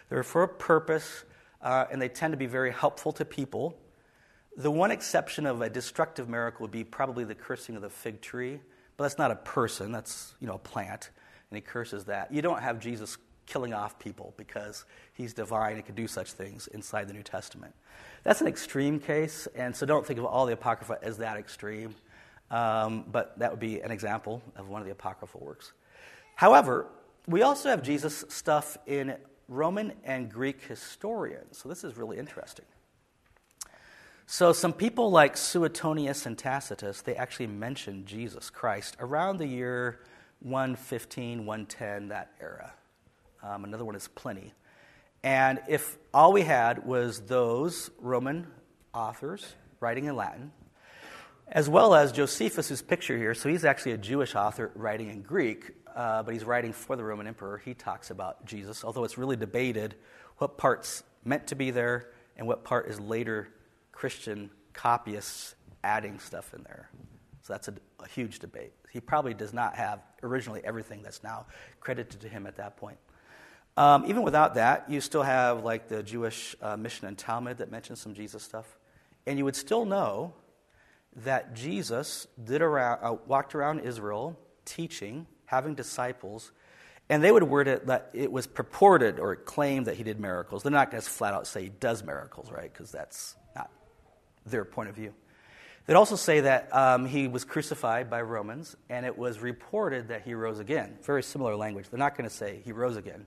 They're 0.09 0.23
for 0.23 0.43
a 0.43 0.49
purpose, 0.49 1.25
uh, 1.61 1.85
and 1.93 2.01
they 2.01 2.09
tend 2.09 2.33
to 2.33 2.39
be 2.39 2.47
very 2.47 2.73
helpful 2.73 3.13
to 3.13 3.27
people. 3.27 3.77
The 4.57 4.71
one 4.71 4.91
exception 4.91 5.45
of 5.45 5.61
a 5.61 5.69
destructive 5.69 6.31
miracle 6.31 6.65
would 6.65 6.73
be 6.73 6.83
probably 6.83 7.25
the 7.25 7.35
cursing 7.35 7.77
of 7.77 7.83
the 7.83 7.91
fig 7.91 8.23
tree, 8.23 8.59
but 8.97 9.05
that's 9.05 9.19
not 9.19 9.31
a 9.31 9.37
person, 9.37 9.93
that's, 9.93 10.35
you 10.41 10.47
know, 10.47 10.55
a 10.55 10.59
plant, 10.59 11.11
and 11.51 11.59
he 11.59 11.61
curses 11.61 12.07
that. 12.07 12.33
You 12.33 12.41
don't 12.41 12.63
have 12.63 12.81
Jesus 12.81 13.19
killing 13.47 13.73
off 13.73 13.99
people 13.99 14.35
because 14.37 14.85
he's 15.13 15.33
divine 15.33 15.77
and 15.77 15.85
can 15.85 15.95
do 15.95 16.07
such 16.07 16.33
things 16.33 16.67
inside 16.69 17.09
the 17.09 17.13
New 17.13 17.23
Testament. 17.23 17.75
That's 18.23 18.41
an 18.41 18.47
extreme 18.47 18.99
case, 18.99 19.47
and 19.55 19.75
so 19.75 19.87
don't 19.87 20.07
think 20.07 20.19
of 20.19 20.25
all 20.25 20.47
the 20.47 20.55
Apocrypha 20.55 20.99
as 21.03 21.19
that 21.19 21.37
extreme, 21.37 21.95
um, 22.51 23.05
but 23.11 23.39
that 23.39 23.51
would 23.51 23.61
be 23.61 23.81
an 23.81 23.91
example 23.91 24.43
of 24.57 24.69
one 24.69 24.81
of 24.81 24.87
the 24.87 24.93
Apocryphal 24.93 25.41
works. 25.41 25.73
However, 26.37 26.87
we 27.27 27.43
also 27.43 27.69
have 27.69 27.83
Jesus 27.83 28.25
stuff 28.29 28.77
in 28.87 29.17
Roman 29.49 29.93
and 30.05 30.31
Greek 30.31 30.63
historians, 30.63 31.59
so 31.59 31.69
this 31.69 31.85
is 31.85 31.97
really 31.97 32.19
interesting. 32.19 32.65
So, 34.27 34.55
some 34.55 34.73
people 34.73 35.11
like 35.11 35.37
Suetonius 35.37 36.25
and 36.25 36.39
Tacitus, 36.39 37.03
they 37.03 37.15
actually 37.15 37.47
mention 37.47 38.07
Jesus 38.07 38.49
Christ 38.49 38.97
around 38.99 39.37
the 39.37 39.47
year 39.47 40.01
115, 40.41 41.45
110, 41.45 42.09
that 42.09 42.31
era. 42.41 42.73
Um, 43.45 43.65
another 43.65 43.85
one 43.85 43.95
is 43.95 44.09
Pliny. 44.09 44.55
And 45.23 45.61
if 45.69 45.99
all 46.15 46.33
we 46.33 46.43
had 46.43 46.87
was 46.87 47.21
those 47.21 47.91
Roman 47.99 48.47
authors 48.95 49.55
writing 49.81 50.07
in 50.07 50.17
Latin, 50.17 50.51
as 51.49 51.69
well 51.69 51.95
as 51.95 52.11
Josephus, 52.11 52.71
who's 52.71 52.81
pictured 52.81 53.19
here, 53.19 53.35
so 53.35 53.51
he's 53.51 53.65
actually 53.65 53.93
a 53.93 53.99
Jewish 53.99 54.35
author 54.35 54.71
writing 54.75 55.11
in 55.11 55.21
Greek, 55.21 55.73
uh, 55.95 56.23
but 56.23 56.33
he's 56.33 56.45
writing 56.45 56.73
for 56.73 56.97
the 56.97 57.05
Roman 57.05 57.27
emperor. 57.27 57.59
He 57.59 57.75
talks 57.75 58.11
about 58.11 58.47
Jesus, 58.47 58.83
although 58.83 59.05
it's 59.05 59.19
really 59.19 59.37
debated 59.37 59.95
what 60.39 60.57
part's 60.57 61.03
meant 61.25 61.47
to 61.49 61.55
be 61.55 61.71
there 61.71 62.13
and 62.37 62.47
what 62.47 62.65
part 62.65 62.89
is 62.89 62.99
later 62.99 63.49
Christian 63.93 64.51
copyists 64.73 65.55
adding 65.83 66.19
stuff 66.19 66.55
in 66.55 66.63
there. 66.63 66.89
So 67.43 67.53
that's 67.53 67.69
a, 67.69 67.75
a 68.01 68.09
huge 68.09 68.39
debate. 68.39 68.73
He 68.91 69.01
probably 69.01 69.35
does 69.35 69.53
not 69.53 69.75
have 69.75 70.01
originally 70.23 70.63
everything 70.65 71.03
that's 71.03 71.23
now 71.23 71.47
credited 71.81 72.21
to 72.23 72.29
him 72.29 72.47
at 72.47 72.57
that 72.57 72.77
point. 72.77 72.97
Um, 73.77 74.05
even 74.07 74.23
without 74.23 74.55
that, 74.55 74.89
you 74.89 75.01
still 75.01 75.23
have 75.23 75.65
like 75.65 75.89
the 75.89 76.03
Jewish 76.03 76.55
uh, 76.63 76.77
Mishnah 76.77 77.09
and 77.09 77.19
Talmud 77.19 77.59
that 77.59 77.71
mentions 77.71 78.01
some 78.01 78.15
Jesus 78.15 78.43
stuff. 78.43 78.79
And 79.27 79.39
you 79.39 79.45
would 79.45 79.57
still 79.57 79.85
know 79.85 80.35
that 81.17 81.55
Jesus 81.55 82.27
did 82.43 82.63
around, 82.63 83.01
uh, 83.03 83.17
walked 83.27 83.55
around 83.55 83.81
Israel 83.81 84.39
teaching, 84.65 85.27
having 85.47 85.75
disciples, 85.75 86.53
and 87.09 87.23
they 87.23 87.31
would 87.31 87.43
word 87.43 87.69
it 87.69 87.87
that 87.87 88.11
it 88.15 88.33
was 88.33 88.47
purported 88.47 89.19
or 89.19 89.37
claimed 89.37 89.87
that 89.87 89.97
he 89.97 90.03
did 90.03 90.19
miracles. 90.21 90.63
They're 90.63 90.73
not 90.73 90.91
going 90.91 91.03
to 91.03 91.09
flat 91.09 91.35
out 91.35 91.47
say 91.47 91.65
he 91.65 91.69
does 91.69 92.03
miracles, 92.03 92.51
right? 92.51 92.73
Because 92.73 92.91
that's 92.91 93.37
not 93.55 93.71
their 94.47 94.65
point 94.65 94.89
of 94.89 94.95
view. 94.95 95.13
They'd 95.87 95.95
also 95.95 96.17
say 96.17 96.41
that 96.41 96.75
um, 96.75 97.05
he 97.05 97.29
was 97.29 97.45
crucified 97.45 98.09
by 98.09 98.23
Romans, 98.23 98.75
and 98.89 99.05
it 99.05 99.19
was 99.19 99.41
reported 99.41 100.09
that 100.09 100.23
he 100.23 100.33
rose 100.33 100.59
again. 100.59 100.97
Very 101.03 101.23
similar 101.23 101.57
language. 101.57 101.91
They're 101.91 101.99
not 101.99 102.17
going 102.17 102.29
to 102.29 102.35
say 102.35 102.63
he 102.65 102.73
rose 102.73 102.97
again. 102.97 103.27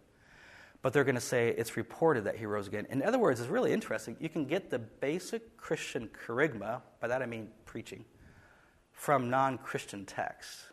But 0.87 0.93
they're 0.93 1.03
going 1.03 1.15
to 1.15 1.19
say 1.19 1.49
it's 1.49 1.75
reported 1.75 2.23
that 2.23 2.37
he 2.37 2.45
rose 2.45 2.65
again. 2.65 2.87
In 2.89 3.03
other 3.03 3.19
words, 3.19 3.41
it's 3.41 3.49
really 3.49 3.73
interesting. 3.73 4.15
You 4.21 4.29
can 4.29 4.45
get 4.45 4.69
the 4.69 4.79
basic 4.79 5.57
Christian 5.57 6.07
kerygma, 6.07 6.79
by 7.01 7.09
that 7.09 7.21
I 7.21 7.25
mean 7.25 7.49
preaching, 7.65 8.05
from 8.93 9.29
non 9.29 9.57
Christian 9.57 10.05
texts 10.05 10.63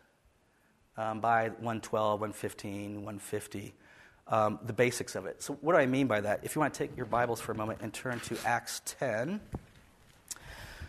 um, 0.95 1.19
by 1.19 1.49
112, 1.49 2.21
115, 2.21 2.93
150, 2.95 3.73
um, 4.29 4.57
the 4.63 4.71
basics 4.71 5.15
of 5.15 5.25
it. 5.25 5.43
So, 5.43 5.55
what 5.55 5.73
do 5.73 5.79
I 5.79 5.85
mean 5.85 6.07
by 6.07 6.21
that? 6.21 6.39
If 6.43 6.55
you 6.55 6.61
want 6.61 6.73
to 6.73 6.77
take 6.77 6.95
your 6.95 7.07
Bibles 7.07 7.41
for 7.41 7.51
a 7.51 7.55
moment 7.55 7.79
and 7.81 7.93
turn 7.93 8.21
to 8.21 8.37
Acts 8.45 8.81
10. 8.85 9.41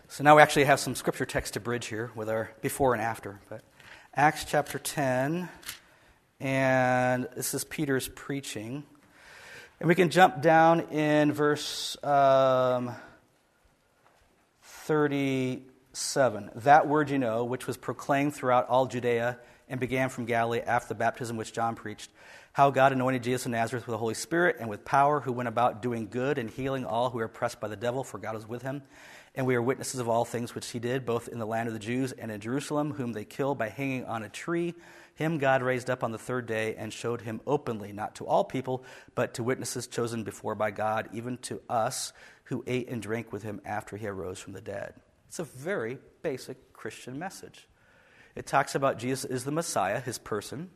So 0.07 0.23
now 0.23 0.37
we 0.37 0.43
actually 0.43 0.67
have 0.67 0.79
some 0.79 0.95
scripture 0.95 1.27
text 1.27 1.55
to 1.55 1.61
bridge 1.61 1.87
here 1.87 2.13
with 2.15 2.29
our 2.29 2.53
before 2.63 2.95
and 2.95 3.03
after. 3.03 3.41
But 3.49 3.63
Acts 4.15 4.45
chapter 4.45 4.79
10, 4.79 5.49
and 6.39 7.29
this 7.35 7.55
is 7.55 7.65
Peter's 7.65 8.07
preaching. 8.07 8.85
And 9.79 9.89
we 9.89 9.95
can 9.95 10.09
jump 10.09 10.41
down 10.41 10.81
in 10.91 11.33
verse 11.33 12.03
um, 12.03 12.95
37. 14.63 16.51
That 16.55 16.89
word 16.89 17.11
you 17.11 17.19
know, 17.19 17.45
which 17.45 17.67
was 17.67 17.77
proclaimed 17.77 18.35
throughout 18.35 18.69
all 18.71 18.87
Judea 18.87 19.39
and 19.69 19.79
began 19.79 20.09
from 20.09 20.25
Galilee 20.25 20.61
after 20.61 20.89
the 20.89 20.95
baptism 20.95 21.37
which 21.37 21.53
John 21.53 21.75
preached, 21.75 22.11
how 22.55 22.71
God 22.71 22.93
anointed 22.93 23.23
Jesus 23.23 23.45
of 23.45 23.53
Nazareth 23.53 23.87
with 23.87 23.93
the 23.93 23.99
Holy 23.99 24.15
Spirit 24.15 24.57
and 24.61 24.71
with 24.71 24.83
power, 24.83 25.21
who 25.21 25.33
went 25.33 25.49
about 25.49 25.83
doing 25.83 26.09
good 26.09 26.39
and 26.39 26.49
healing 26.49 26.87
all 26.87 27.11
who 27.11 27.19
were 27.19 27.25
oppressed 27.25 27.61
by 27.61 27.69
the 27.69 27.77
devil, 27.77 28.03
for 28.03 28.17
God 28.17 28.35
was 28.35 28.49
with 28.49 28.63
him. 28.63 28.83
And 29.37 29.47
we 29.47 29.55
are 29.55 29.63
witnesses 29.63 30.01
of 30.01 30.09
all 30.09 30.25
things 30.25 30.55
which 30.55 30.71
he 30.71 30.79
did, 30.79 31.05
both 31.05 31.29
in 31.29 31.39
the 31.39 31.47
land 31.47 31.69
of 31.69 31.75
the 31.75 31.81
Jews 31.81 32.13
and 32.13 32.31
in 32.31 32.41
Jerusalem, 32.41 32.95
whom 32.95 33.13
they 33.13 33.27
killed 33.27 33.59
by 33.59 33.69
hanging 33.69 34.07
on 34.07 34.23
a 34.23 34.31
tree. 34.31 34.75
Him 35.15 35.37
God 35.37 35.63
raised 35.63 35.91
up 35.91 36.03
on 36.03 36.11
the 36.11 36.19
third 36.19 36.47
day 36.47 36.75
and 36.77 36.91
showed 36.93 37.21
him 37.21 37.43
openly, 37.47 37.93
not 37.93 38.15
to 38.17 38.27
all 38.27 38.45
people, 38.45 38.83
but 39.15 39.35
to 39.35 39.43
witnesses 39.43 39.87
chosen 39.87 40.25
before 40.25 40.55
by 40.55 40.71
God, 40.71 41.11
even 41.13 41.37
to 41.39 41.61
us 41.69 42.15
who 42.45 42.65
ate 42.67 42.89
and 42.89 43.03
drank 43.03 43.33
with 43.33 43.43
him 43.43 43.61
after 43.65 43.97
he 43.97 44.07
arose 44.07 44.39
from 44.39 44.55
the 44.55 44.61
dead. 44.61 44.95
It's 45.29 45.39
a 45.39 45.45
very 45.45 45.99
basic 46.23 46.73
Christian 46.73 47.19
message. 47.19 47.69
It 48.35 48.47
talks 48.47 48.75
about 48.75 48.99
Jesus 48.99 49.25
is 49.25 49.45
the 49.45 49.51
Messiah, 49.51 50.01
his 50.01 50.19
person. 50.19 50.71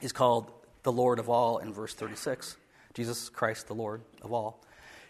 He's 0.00 0.12
called 0.12 0.50
the 0.82 0.92
Lord 0.92 1.18
of 1.18 1.28
all 1.28 1.58
in 1.58 1.72
verse 1.72 1.94
36. 1.94 2.56
Jesus 2.94 3.28
Christ, 3.28 3.68
the 3.68 3.74
Lord 3.74 4.02
of 4.22 4.32
all. 4.32 4.62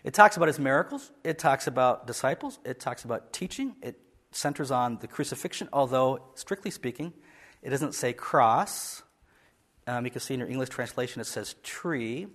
It 0.04 0.14
talks 0.14 0.36
about 0.36 0.46
his 0.46 0.58
miracles. 0.58 1.10
It 1.24 1.38
talks 1.38 1.66
about 1.66 2.06
disciples. 2.06 2.58
It 2.64 2.80
talks 2.80 3.04
about 3.04 3.32
teaching. 3.32 3.74
It 3.82 4.00
centers 4.30 4.70
on 4.70 4.98
the 4.98 5.08
crucifixion, 5.08 5.68
although, 5.72 6.20
strictly 6.34 6.70
speaking, 6.70 7.12
it 7.62 7.70
doesn't 7.70 7.94
say 7.94 8.12
cross. 8.12 9.02
Um, 9.86 10.04
you 10.04 10.10
can 10.10 10.20
see 10.20 10.34
in 10.34 10.40
your 10.40 10.48
English 10.48 10.68
translation 10.68 11.20
it 11.20 11.26
says 11.26 11.54
tree. 11.62 12.26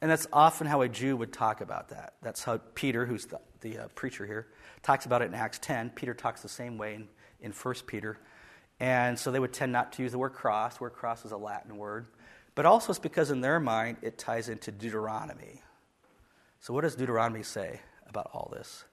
And 0.00 0.10
that's 0.10 0.26
often 0.32 0.66
how 0.66 0.82
a 0.82 0.88
Jew 0.88 1.16
would 1.16 1.32
talk 1.32 1.60
about 1.60 1.90
that. 1.90 2.14
That's 2.22 2.42
how 2.42 2.58
Peter, 2.74 3.06
who's 3.06 3.26
the, 3.26 3.40
the 3.60 3.78
uh, 3.78 3.88
preacher 3.94 4.26
here, 4.26 4.48
talks 4.82 5.06
about 5.06 5.22
it 5.22 5.26
in 5.26 5.34
Acts 5.34 5.58
10. 5.60 5.90
Peter 5.90 6.12
talks 6.12 6.42
the 6.42 6.48
same 6.48 6.76
way 6.76 6.94
in, 6.94 7.08
in 7.40 7.52
1 7.52 7.74
Peter. 7.86 8.18
And 8.80 9.16
so 9.16 9.30
they 9.30 9.38
would 9.38 9.52
tend 9.52 9.70
not 9.70 9.92
to 9.92 10.02
use 10.02 10.10
the 10.10 10.18
word 10.18 10.32
cross. 10.32 10.80
Word 10.80 10.94
cross 10.94 11.24
is 11.24 11.30
a 11.30 11.36
Latin 11.36 11.76
word. 11.76 12.06
But 12.54 12.66
also 12.66 12.90
it's 12.90 12.98
because 12.98 13.30
in 13.30 13.40
their 13.40 13.60
mind 13.60 13.98
it 14.02 14.18
ties 14.18 14.48
into 14.48 14.72
Deuteronomy. 14.72 15.62
So, 16.62 16.72
what 16.72 16.82
does 16.82 16.94
Deuteronomy 16.94 17.42
say 17.42 17.80
about 18.06 18.30
all 18.32 18.48
this? 18.54 18.84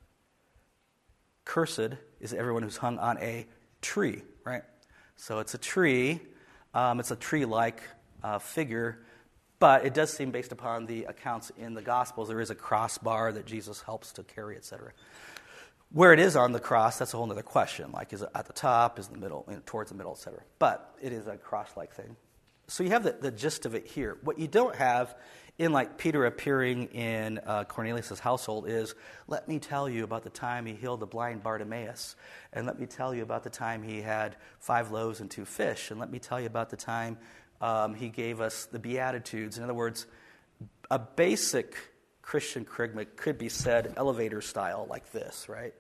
Cursed 1.46 1.98
is 2.20 2.34
everyone 2.34 2.64
who's 2.64 2.78
hung 2.78 2.98
on 2.98 3.20
a 3.20 3.46
tree, 3.80 4.24
right? 4.44 4.64
So, 5.18 5.38
it's 5.38 5.54
a 5.54 5.60
tree. 5.60 6.20
Um, 6.74 7.00
it's 7.00 7.12
a 7.12 7.16
tree 7.16 7.46
like 7.46 7.84
uh, 8.24 8.40
figure, 8.40 9.06
but 9.60 9.86
it 9.86 9.94
does 9.94 10.12
seem, 10.12 10.32
based 10.32 10.52
upon 10.52 10.88
the 10.88 11.04
accounts 11.04 11.52
in 11.60 11.76
the 11.76 11.84
Gospels, 11.84 12.28
there 12.28 12.42
is 12.42 12.50
a 12.50 12.56
crossbar 12.56 13.32
that 13.34 13.46
Jesus 13.46 13.84
helps 13.84 14.14
to 14.14 14.24
carry, 14.24 14.56
etc. 14.56 14.92
Where 15.92 16.12
it 16.12 16.20
is 16.20 16.36
on 16.36 16.54
the 16.54 16.60
cross, 16.60 16.98
that's 16.98 17.14
a 17.14 17.18
whole 17.18 17.32
other 17.32 17.44
question. 17.44 17.92
Like, 17.92 18.14
is 18.14 18.24
it 18.24 18.30
at 18.34 18.48
the 18.48 18.54
top, 18.54 18.98
is 18.98 19.06
it 19.06 19.10
in 19.10 19.20
the 19.20 19.22
middle, 19.22 19.48
towards 19.68 19.92
the 19.92 19.96
middle, 19.96 20.14
etc. 20.14 20.42
But 20.58 20.96
it 21.04 21.14
is 21.14 21.28
a 21.28 21.38
cross 21.38 21.78
like 21.78 21.94
thing. 21.94 22.16
So 22.68 22.84
you 22.84 22.90
have 22.90 23.04
the, 23.04 23.12
the 23.12 23.32
gist 23.32 23.66
of 23.66 23.76
it 23.76 23.86
here. 23.86 24.18
What 24.24 24.40
you 24.40 24.48
don't 24.48 24.76
have 24.76 25.16
in 25.60 25.74
like 25.74 25.98
Peter 25.98 26.26
appearing 26.26 26.86
in 26.86 27.38
uh, 27.46 27.66
Cornelius' 27.66 28.18
household 28.18 28.68
is, 28.68 28.96
let 29.28 29.48
me 29.50 29.60
tell 29.60 29.90
you 29.90 30.06
about 30.06 30.24
the 30.24 30.30
time 30.30 30.66
he 30.66 30.74
healed 30.74 31.02
the 31.02 31.06
blind 31.06 31.44
Bartimaeus, 31.44 32.16
and 32.54 32.66
let 32.66 32.80
me 32.80 32.86
tell 32.86 33.14
you 33.14 33.24
about 33.24 33.44
the 33.44 33.50
time 33.50 33.84
he 33.84 34.02
had 34.02 34.38
five 34.60 34.90
loaves 34.92 35.20
and 35.20 35.30
two 35.30 35.44
fish, 35.44 35.92
and 35.92 36.00
let 36.00 36.10
me 36.10 36.18
tell 36.18 36.40
you 36.40 36.48
about 36.48 36.70
the 36.70 36.78
time 36.78 37.18
um, 37.60 37.94
he 37.94 38.08
gave 38.08 38.40
us 38.40 38.66
the 38.66 38.80
Beatitudes. 38.80 39.58
In 39.58 39.66
other 39.66 39.74
words, 39.74 40.08
a 40.90 40.98
basic 40.98 41.76
Christian 42.22 42.64
kerygma 42.64 43.06
could 43.18 43.38
be 43.38 43.50
said 43.50 43.94
elevator 43.98 44.40
style 44.40 44.88
like 44.90 45.12
this, 45.12 45.50
right? 45.50 45.74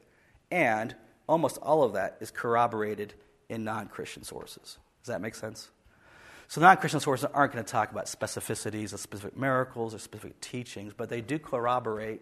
And 0.52 0.94
almost 1.28 1.58
all 1.62 1.84
of 1.84 1.94
that 1.94 2.18
is 2.20 2.32
corroborated 2.32 3.13
in 3.48 3.63
non 3.63 3.88
Christian 3.88 4.24
sources. 4.24 4.78
Does 5.04 5.08
that 5.08 5.22
make 5.22 5.36
sense? 5.36 5.70
So, 6.50 6.62
non 6.62 6.78
Christian 6.78 7.00
sources 7.00 7.30
aren't 7.32 7.54
going 7.54 7.64
to 7.64 7.72
talk 7.72 7.92
about 7.92 8.08
specificities 8.08 8.92
of 8.92 9.00
specific 9.00 9.38
miracles 9.38 9.94
or 9.94 10.00
specific 10.00 10.42
teachings, 10.42 10.94
but 10.98 11.08
they 11.08 11.22
do 11.22 11.38
corroborate 11.38 12.22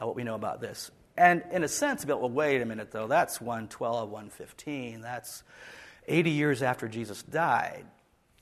uh, 0.00 0.06
what 0.06 0.14
we 0.14 0.22
know 0.22 0.36
about 0.36 0.60
this. 0.60 0.92
And 1.16 1.42
in 1.50 1.64
a 1.64 1.68
sense, 1.68 2.06
well, 2.06 2.30
wait 2.30 2.62
a 2.62 2.66
minute, 2.66 2.92
though, 2.92 3.08
that's 3.08 3.40
112, 3.40 4.08
115. 4.08 5.00
That's 5.00 5.42
80 6.06 6.30
years 6.30 6.62
after 6.62 6.86
Jesus 6.86 7.24
died. 7.24 7.84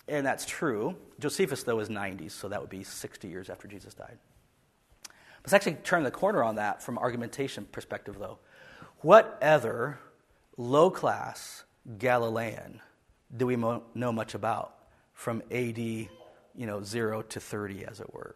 And 0.06 0.26
that's 0.26 0.44
true. 0.44 0.96
Josephus, 1.18 1.62
though, 1.62 1.80
is 1.80 1.88
90, 1.88 2.28
so 2.28 2.48
that 2.50 2.60
would 2.60 2.68
be 2.68 2.84
60 2.84 3.26
years 3.26 3.48
after 3.48 3.66
Jesus 3.66 3.94
died. 3.94 4.18
Let's 5.42 5.54
actually 5.54 5.76
turn 5.76 6.02
the 6.02 6.10
corner 6.10 6.44
on 6.44 6.56
that 6.56 6.82
from 6.82 6.98
argumentation 6.98 7.64
perspective, 7.64 8.18
though. 8.18 8.38
What 8.98 9.38
other 9.42 9.98
low 10.58 10.90
class 10.90 11.64
Galilean 11.96 12.82
do 13.34 13.46
we 13.46 13.56
mo- 13.56 13.84
know 13.94 14.12
much 14.12 14.34
about? 14.34 14.74
From 15.22 15.40
AD, 15.52 15.78
you 15.78 16.08
know, 16.56 16.82
0 16.82 17.22
to 17.22 17.38
30, 17.38 17.84
as 17.84 18.00
it 18.00 18.12
were. 18.12 18.34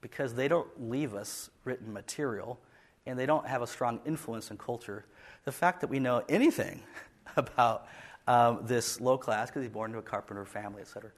Because 0.00 0.34
they 0.34 0.46
don't 0.46 0.68
leave 0.88 1.14
us 1.14 1.50
written 1.64 1.92
material 1.92 2.60
and 3.06 3.18
they 3.18 3.26
don't 3.26 3.44
have 3.44 3.60
a 3.60 3.66
strong 3.66 3.98
influence 4.06 4.52
in 4.52 4.56
culture. 4.56 5.04
The 5.44 5.50
fact 5.50 5.80
that 5.80 5.90
we 5.90 5.98
know 5.98 6.22
anything 6.28 6.80
about 7.36 7.88
um, 8.28 8.60
this 8.62 9.00
low 9.00 9.18
class, 9.18 9.48
because 9.48 9.62
he's 9.62 9.72
born 9.72 9.90
into 9.90 9.98
a 9.98 10.02
carpenter 10.02 10.44
family, 10.44 10.82
etc., 10.82 11.10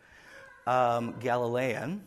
um, 0.67 1.15
Galilean, 1.21 2.03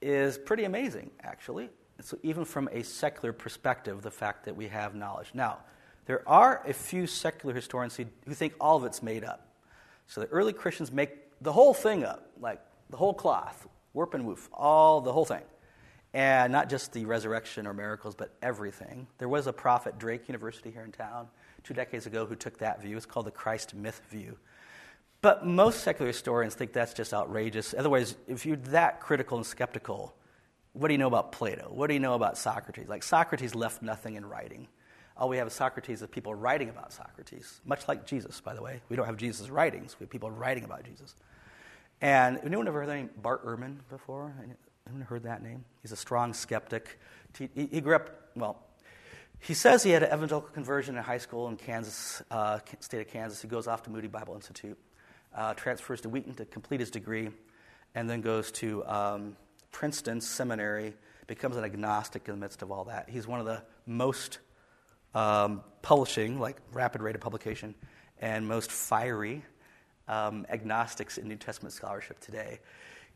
is 0.00 0.38
pretty 0.38 0.64
amazing, 0.64 1.10
actually. 1.22 1.68
So, 2.00 2.18
even 2.22 2.46
from 2.46 2.70
a 2.72 2.82
secular 2.82 3.34
perspective, 3.34 4.00
the 4.00 4.10
fact 4.10 4.46
that 4.46 4.56
we 4.56 4.68
have 4.68 4.94
knowledge. 4.94 5.30
Now, 5.34 5.58
there 6.06 6.26
are 6.26 6.62
a 6.66 6.72
few 6.72 7.06
secular 7.06 7.54
historians 7.54 7.96
who, 7.96 8.06
who 8.26 8.32
think 8.32 8.54
all 8.60 8.78
of 8.78 8.84
it's 8.84 9.02
made 9.02 9.24
up. 9.24 9.48
So, 10.06 10.22
the 10.22 10.26
early 10.28 10.52
Christians 10.52 10.90
make 10.90 11.23
the 11.44 11.52
whole 11.52 11.74
thing 11.74 12.04
up, 12.04 12.26
like 12.40 12.60
the 12.90 12.96
whole 12.96 13.14
cloth, 13.14 13.66
warp 13.92 14.14
and 14.14 14.26
woof, 14.26 14.48
all 14.52 15.00
the 15.00 15.12
whole 15.12 15.26
thing. 15.26 15.42
And 16.14 16.52
not 16.52 16.70
just 16.70 16.92
the 16.92 17.04
resurrection 17.04 17.66
or 17.66 17.74
miracles, 17.74 18.14
but 18.14 18.34
everything. 18.40 19.06
There 19.18 19.28
was 19.28 19.46
a 19.46 19.52
prophet, 19.52 19.98
Drake 19.98 20.28
University 20.28 20.70
here 20.70 20.82
in 20.82 20.92
town, 20.92 21.28
two 21.62 21.74
decades 21.74 22.06
ago, 22.06 22.24
who 22.24 22.34
took 22.34 22.58
that 22.58 22.80
view. 22.80 22.96
It's 22.96 23.04
called 23.04 23.26
the 23.26 23.32
Christ 23.32 23.74
myth 23.74 24.00
view. 24.10 24.38
But 25.20 25.46
most 25.46 25.80
secular 25.80 26.06
historians 26.06 26.54
think 26.54 26.72
that's 26.72 26.94
just 26.94 27.12
outrageous. 27.12 27.74
Otherwise, 27.76 28.14
if 28.28 28.46
you're 28.46 28.56
that 28.56 29.00
critical 29.00 29.36
and 29.36 29.46
skeptical, 29.46 30.14
what 30.72 30.88
do 30.88 30.94
you 30.94 30.98
know 30.98 31.08
about 31.08 31.32
Plato? 31.32 31.68
What 31.70 31.88
do 31.88 31.94
you 31.94 32.00
know 32.00 32.14
about 32.14 32.38
Socrates? 32.38 32.88
Like, 32.88 33.02
Socrates 33.02 33.54
left 33.54 33.82
nothing 33.82 34.14
in 34.16 34.24
writing. 34.24 34.68
All 35.16 35.28
we 35.28 35.36
have 35.36 35.46
is 35.46 35.52
Socrates 35.52 36.02
is 36.02 36.08
people 36.08 36.34
writing 36.34 36.68
about 36.68 36.92
Socrates, 36.92 37.60
much 37.64 37.86
like 37.86 38.06
Jesus, 38.06 38.40
by 38.40 38.54
the 38.54 38.62
way. 38.62 38.80
We 38.88 38.96
don't 38.96 39.06
have 39.06 39.16
Jesus' 39.16 39.48
writings, 39.48 39.96
we 39.98 40.04
have 40.04 40.10
people 40.10 40.30
writing 40.30 40.64
about 40.64 40.84
Jesus. 40.84 41.14
And 42.04 42.38
anyone 42.44 42.68
ever 42.68 42.80
heard 42.80 42.88
the 42.90 42.96
name 42.96 43.10
Bart 43.22 43.46
Ehrman 43.46 43.78
before? 43.88 44.30
Anyone 44.86 45.06
heard 45.06 45.22
that 45.22 45.42
name? 45.42 45.64
He's 45.80 45.90
a 45.90 45.96
strong 45.96 46.34
skeptic. 46.34 47.00
He, 47.54 47.80
grew 47.80 47.96
up, 47.96 48.10
well, 48.36 48.62
he 49.40 49.54
says 49.54 49.82
he 49.82 49.88
had 49.88 50.02
an 50.02 50.12
evangelical 50.12 50.50
conversion 50.50 50.98
in 50.98 51.02
high 51.02 51.16
school 51.16 51.48
in 51.48 51.56
Kansas, 51.56 52.22
uh, 52.30 52.58
state 52.80 53.00
of 53.00 53.08
Kansas. 53.08 53.40
He 53.40 53.48
goes 53.48 53.66
off 53.66 53.84
to 53.84 53.90
Moody 53.90 54.08
Bible 54.08 54.34
Institute, 54.34 54.76
uh, 55.34 55.54
transfers 55.54 56.02
to 56.02 56.10
Wheaton 56.10 56.34
to 56.34 56.44
complete 56.44 56.80
his 56.80 56.90
degree, 56.90 57.30
and 57.94 58.10
then 58.10 58.20
goes 58.20 58.52
to 58.52 58.84
um, 58.84 59.34
Princeton 59.72 60.20
Seminary, 60.20 60.92
becomes 61.26 61.56
an 61.56 61.64
agnostic 61.64 62.28
in 62.28 62.34
the 62.34 62.38
midst 62.38 62.60
of 62.60 62.70
all 62.70 62.84
that. 62.84 63.08
He's 63.08 63.26
one 63.26 63.40
of 63.40 63.46
the 63.46 63.62
most 63.86 64.40
um, 65.14 65.62
publishing, 65.80 66.38
like 66.38 66.58
rapid 66.70 67.00
rate 67.00 67.14
of 67.14 67.22
publication, 67.22 67.74
and 68.20 68.46
most 68.46 68.70
fiery 68.70 69.42
um, 70.08 70.46
agnostics 70.48 71.18
in 71.18 71.28
New 71.28 71.36
Testament 71.36 71.72
scholarship 71.72 72.20
today. 72.20 72.60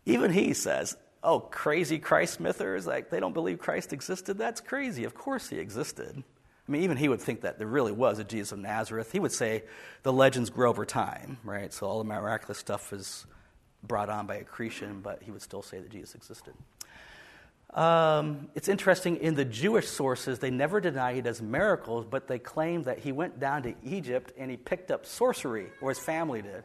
Even 0.07 0.32
he 0.32 0.55
says, 0.55 0.97
oh, 1.22 1.41
crazy 1.41 1.99
Christ 1.99 2.41
mythers, 2.41 2.86
like 2.86 3.11
they 3.11 3.20
don't 3.20 3.34
believe 3.34 3.59
Christ 3.59 3.93
existed. 3.93 4.39
That's 4.39 4.61
crazy. 4.61 5.05
Of 5.05 5.14
course 5.14 5.49
he 5.49 5.59
existed. 5.59 6.22
I 6.68 6.70
mean, 6.70 6.82
even 6.82 6.97
he 6.97 7.09
would 7.09 7.20
think 7.20 7.43
that 7.43 7.59
there 7.59 7.66
really 7.66 7.93
was 7.93 8.18
a 8.18 8.24
Jesus 8.24 8.53
of 8.53 8.59
Nazareth. 8.59 9.11
He 9.11 9.20
would 9.20 9.32
say 9.32 9.64
the 10.03 10.12
legends 10.12 10.51
grow 10.51 10.68
over 10.68 10.84
time, 10.84 11.39
right? 11.43 11.72
So 11.72 11.86
all 11.86 11.99
the 11.99 12.05
miraculous 12.05 12.59
stuff 12.59 12.93
is 12.93 13.26
brought 13.82 14.11
on 14.11 14.26
by 14.26 14.36
accretion, 14.36 15.01
but 15.01 15.22
he 15.22 15.30
would 15.30 15.43
still 15.43 15.62
say 15.62 15.80
that 15.80 15.91
Jesus 15.91 16.14
existed. 16.14 16.55
Um, 17.72 18.49
it's 18.55 18.68
interesting, 18.68 19.16
in 19.16 19.34
the 19.34 19.45
Jewish 19.45 19.89
sources, 19.89 20.39
they 20.39 20.51
never 20.51 20.80
deny 20.80 21.14
he 21.14 21.20
does 21.20 21.43
miracles, 21.43 22.07
but 22.09 22.26
they 22.26 22.39
claim 22.39 22.84
that 22.84 22.99
he 22.99 23.12
went 23.12 23.39
down 23.39 23.62
to 23.64 23.74
Egypt 23.84 24.32
and 24.39 24.51
he 24.51 24.57
picked 24.57 24.91
up 24.91 25.05
sorcery, 25.05 25.66
or 25.80 25.91
his 25.91 25.99
family 25.99 26.43
did. 26.43 26.64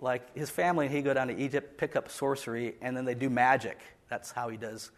Like 0.00 0.36
his 0.36 0.48
family 0.50 0.86
and 0.86 0.94
he 0.94 1.02
go 1.02 1.12
down 1.12 1.28
to 1.28 1.36
Egypt, 1.36 1.76
pick 1.78 1.94
up 1.94 2.10
sorcery, 2.10 2.74
and 2.80 2.96
then 2.96 3.04
they 3.04 3.14
do 3.14 3.28
magic. 3.30 3.78
That's 4.08 4.32
how 4.32 4.48
he 4.48 4.56
does 4.56 4.90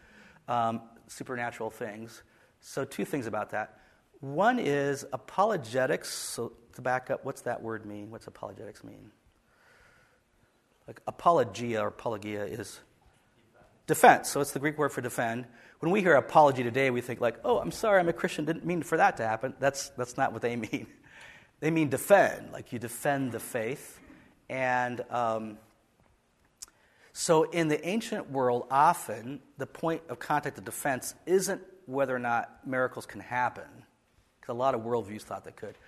um, 0.48 0.82
supernatural 1.08 1.70
things. 1.70 2.22
So, 2.60 2.84
two 2.84 3.04
things 3.04 3.26
about 3.26 3.50
that. 3.50 3.78
One 4.20 4.58
is 4.58 5.04
apologetics. 5.12 6.10
So, 6.10 6.52
to 6.74 6.82
back 6.82 7.10
up, 7.10 7.24
what's 7.24 7.42
that 7.42 7.62
word 7.62 7.84
mean? 7.84 8.10
What's 8.10 8.26
apologetics 8.26 8.84
mean? 8.84 9.10
Like 10.86 11.00
apologia 11.06 11.80
or 11.80 11.88
apologia 11.88 12.44
is 12.44 12.80
defense. 13.86 14.28
So, 14.28 14.40
it's 14.40 14.52
the 14.52 14.60
Greek 14.60 14.78
word 14.78 14.92
for 14.92 15.00
defend. 15.00 15.46
When 15.80 15.90
we 15.90 16.00
hear 16.00 16.14
apology 16.14 16.62
today, 16.62 16.90
we 16.90 17.00
think 17.00 17.20
like, 17.20 17.40
oh, 17.44 17.58
I'm 17.58 17.72
sorry, 17.72 17.98
I'm 17.98 18.08
a 18.08 18.12
Christian. 18.12 18.44
Didn't 18.44 18.64
mean 18.64 18.82
for 18.82 18.96
that 18.98 19.16
to 19.16 19.26
happen. 19.26 19.54
That's, 19.58 19.88
that's 19.90 20.16
not 20.16 20.32
what 20.32 20.42
they 20.42 20.54
mean. 20.70 20.86
They 21.58 21.70
mean 21.70 21.88
defend, 21.88 22.52
like 22.52 22.72
you 22.72 22.78
defend 22.78 23.32
the 23.32 23.40
faith. 23.40 24.00
And 24.52 25.02
um, 25.08 25.56
so, 27.14 27.44
in 27.44 27.68
the 27.68 27.88
ancient 27.88 28.30
world, 28.30 28.66
often 28.70 29.40
the 29.56 29.66
point 29.66 30.02
of 30.10 30.18
contact 30.18 30.58
of 30.58 30.66
defense 30.66 31.14
isn't 31.24 31.62
whether 31.86 32.14
or 32.14 32.18
not 32.18 32.66
miracles 32.66 33.06
can 33.06 33.20
happen, 33.20 33.64
because 34.38 34.52
a 34.52 34.58
lot 34.58 34.74
of 34.74 34.82
worldviews 34.82 35.22
thought 35.22 35.46
they 35.46 35.52
could. 35.52 35.78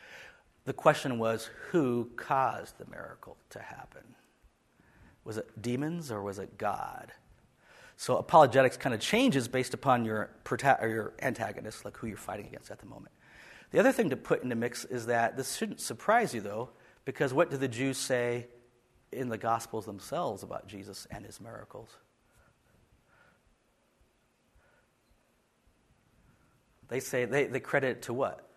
The 0.64 0.72
question 0.72 1.18
was 1.18 1.50
who 1.72 2.08
caused 2.16 2.78
the 2.78 2.86
miracle 2.86 3.36
to 3.50 3.58
happen? 3.58 4.02
Was 5.24 5.36
it 5.36 5.60
demons 5.60 6.10
or 6.10 6.22
was 6.22 6.38
it 6.38 6.56
God? 6.56 7.12
So 7.98 8.16
apologetics 8.16 8.78
kind 8.78 8.94
of 8.94 9.00
changes 9.00 9.46
based 9.46 9.74
upon 9.74 10.06
your, 10.06 10.30
your 10.82 11.12
antagonist, 11.20 11.84
like 11.84 11.98
who 11.98 12.06
you're 12.06 12.16
fighting 12.16 12.46
against 12.46 12.70
at 12.70 12.78
the 12.78 12.86
moment. 12.86 13.12
The 13.72 13.78
other 13.78 13.92
thing 13.92 14.08
to 14.08 14.16
put 14.16 14.42
in 14.42 14.48
the 14.48 14.54
mix 14.54 14.86
is 14.86 15.04
that 15.04 15.36
this 15.36 15.54
shouldn't 15.54 15.80
surprise 15.80 16.32
you, 16.32 16.40
though, 16.40 16.70
because 17.04 17.34
what 17.34 17.50
do 17.50 17.56
the 17.56 17.68
Jews 17.68 17.98
say 17.98 18.46
in 19.14 19.28
the 19.28 19.38
Gospels 19.38 19.86
themselves 19.86 20.42
about 20.42 20.66
Jesus 20.66 21.06
and 21.10 21.24
his 21.24 21.40
miracles? 21.40 21.88
They 26.88 27.00
say 27.00 27.24
they, 27.24 27.46
they 27.46 27.60
credit 27.60 27.88
it 27.88 28.02
to 28.02 28.14
what? 28.14 28.48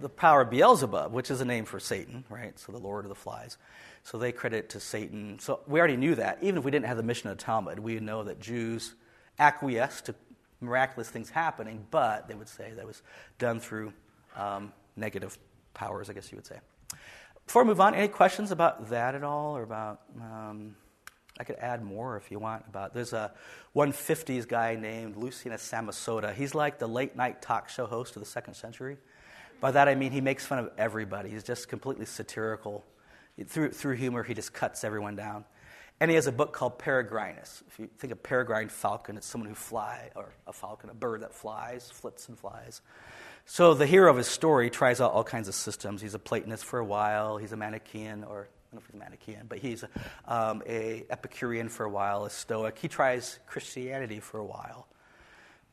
The 0.00 0.08
power 0.08 0.42
of 0.42 0.50
Beelzebub, 0.50 1.12
which 1.12 1.30
is 1.30 1.40
a 1.40 1.44
name 1.44 1.64
for 1.64 1.80
Satan, 1.80 2.24
right? 2.28 2.58
So 2.58 2.72
the 2.72 2.78
Lord 2.78 3.04
of 3.04 3.08
the 3.08 3.14
Flies. 3.14 3.58
So 4.04 4.16
they 4.16 4.32
credit 4.32 4.56
it 4.56 4.68
to 4.70 4.80
Satan. 4.80 5.38
So 5.38 5.60
we 5.66 5.78
already 5.78 5.96
knew 5.96 6.14
that. 6.14 6.38
Even 6.40 6.58
if 6.58 6.64
we 6.64 6.70
didn't 6.70 6.86
have 6.86 6.96
the 6.96 7.02
mission 7.02 7.30
Mishnah 7.30 7.44
Talmud, 7.44 7.78
we 7.78 8.00
know 8.00 8.22
that 8.24 8.40
Jews 8.40 8.94
acquiesced 9.38 10.06
to 10.06 10.14
miraculous 10.60 11.08
things 11.08 11.30
happening, 11.30 11.86
but 11.90 12.28
they 12.28 12.34
would 12.34 12.48
say 12.48 12.72
that 12.74 12.86
was 12.86 13.02
done 13.38 13.60
through 13.60 13.92
um, 14.36 14.72
negative 14.96 15.38
powers, 15.74 16.08
I 16.08 16.12
guess 16.12 16.30
you 16.32 16.36
would 16.36 16.46
say. 16.46 16.58
Before 17.48 17.62
I 17.62 17.64
move 17.64 17.80
on, 17.80 17.94
any 17.94 18.08
questions 18.08 18.50
about 18.50 18.90
that 18.90 19.14
at 19.14 19.24
all, 19.24 19.56
or 19.56 19.62
about? 19.62 20.02
Um, 20.20 20.76
I 21.40 21.44
could 21.44 21.56
add 21.56 21.82
more 21.82 22.18
if 22.18 22.30
you 22.30 22.38
want. 22.38 22.62
About 22.68 22.92
there's 22.92 23.14
a 23.14 23.32
150s 23.74 24.46
guy 24.46 24.74
named 24.74 25.16
Lucianus 25.16 25.60
Samosata. 25.60 26.34
He's 26.34 26.54
like 26.54 26.78
the 26.78 26.86
late 26.86 27.16
night 27.16 27.40
talk 27.40 27.70
show 27.70 27.86
host 27.86 28.16
of 28.16 28.20
the 28.20 28.28
second 28.28 28.52
century. 28.52 28.98
By 29.62 29.70
that 29.70 29.88
I 29.88 29.94
mean 29.94 30.12
he 30.12 30.20
makes 30.20 30.44
fun 30.44 30.58
of 30.58 30.70
everybody. 30.76 31.30
He's 31.30 31.42
just 31.42 31.70
completely 31.70 32.04
satirical. 32.04 32.84
Through, 33.46 33.70
through 33.70 33.96
humor, 33.96 34.22
he 34.22 34.34
just 34.34 34.52
cuts 34.52 34.84
everyone 34.84 35.16
down. 35.16 35.46
And 36.00 36.10
he 36.10 36.16
has 36.16 36.26
a 36.26 36.32
book 36.32 36.52
called 36.52 36.78
Peregrinus. 36.78 37.62
If 37.66 37.78
you 37.78 37.88
think 37.96 38.12
of 38.12 38.22
peregrine 38.22 38.68
falcon, 38.68 39.16
it's 39.16 39.26
someone 39.26 39.48
who 39.48 39.54
flies, 39.54 40.10
or 40.14 40.34
a 40.46 40.52
falcon, 40.52 40.90
a 40.90 40.94
bird 40.94 41.22
that 41.22 41.32
flies, 41.32 41.90
flits 41.90 42.28
and 42.28 42.38
flies. 42.38 42.82
So 43.50 43.72
the 43.72 43.86
hero 43.86 44.10
of 44.10 44.18
his 44.18 44.26
story 44.26 44.68
tries 44.68 45.00
out 45.00 45.12
all 45.12 45.24
kinds 45.24 45.48
of 45.48 45.54
systems. 45.54 46.02
He's 46.02 46.12
a 46.12 46.18
Platonist 46.18 46.66
for 46.66 46.80
a 46.80 46.84
while. 46.84 47.38
He's 47.38 47.52
a 47.52 47.56
Manichaean, 47.56 48.22
or 48.22 48.46
I 48.46 48.74
don't 48.74 48.74
know 48.74 48.78
if 48.80 48.86
he's 48.86 48.94
a 48.94 48.98
Manichaean, 48.98 49.46
but 49.48 49.58
he's 49.58 49.84
um, 50.26 50.62
a 50.66 51.06
Epicurean 51.08 51.70
for 51.70 51.86
a 51.86 51.88
while, 51.88 52.26
a 52.26 52.30
Stoic. 52.30 52.78
He 52.78 52.88
tries 52.88 53.38
Christianity 53.46 54.20
for 54.20 54.38
a 54.38 54.44
while, 54.44 54.86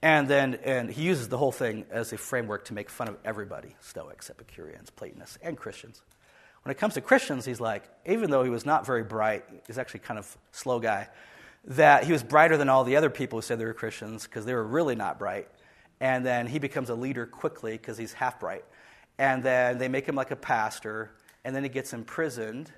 and 0.01 0.29
then 0.29 0.53
and 0.63 0.89
he 0.89 1.03
uses 1.03 1.27
the 1.27 1.37
whole 1.37 1.51
thing 1.51 1.85
as 1.91 2.13
a 2.13 2.17
framework 2.17 2.63
to 2.65 2.73
make 2.73 2.89
fun 2.89 3.09
of 3.09 3.17
everybody: 3.25 3.75
Stoics, 3.81 4.29
Epicureans, 4.29 4.89
Platonists, 4.89 5.37
and 5.41 5.57
Christians. 5.57 6.01
When 6.63 6.71
it 6.71 6.77
comes 6.77 6.93
to 6.93 7.01
Christians, 7.01 7.43
he's 7.43 7.59
like, 7.59 7.83
even 8.05 8.31
though 8.31 8.43
he 8.43 8.49
was 8.49 8.65
not 8.65 8.85
very 8.85 9.03
bright, 9.03 9.43
he's 9.67 9.77
actually 9.77 9.99
kind 9.99 10.17
of 10.17 10.37
slow 10.53 10.79
guy. 10.79 11.09
That 11.65 12.05
he 12.05 12.13
was 12.13 12.23
brighter 12.23 12.55
than 12.55 12.69
all 12.69 12.85
the 12.85 12.95
other 12.95 13.09
people 13.09 13.39
who 13.39 13.41
said 13.41 13.59
they 13.59 13.65
were 13.65 13.73
Christians 13.73 14.23
because 14.23 14.45
they 14.45 14.53
were 14.53 14.63
really 14.63 14.95
not 14.95 15.19
bright 15.19 15.49
and 16.05 16.23
then 16.23 16.45
he 16.45 16.59
becomes 16.59 16.91
a 16.91 16.93
leader 16.93 17.25
quickly 17.25 17.71
because 17.71 17.97
he's 17.97 18.13
half 18.13 18.39
bright. 18.39 18.63
And 19.17 19.41
then 19.41 19.79
they 19.79 19.87
make 19.87 20.05
him 20.05 20.13
like 20.13 20.29
a 20.29 20.35
pastor, 20.35 21.09
and 21.43 21.55
then 21.55 21.63
he 21.63 21.69
gets 21.69 21.93
imprisoned. 21.93 22.71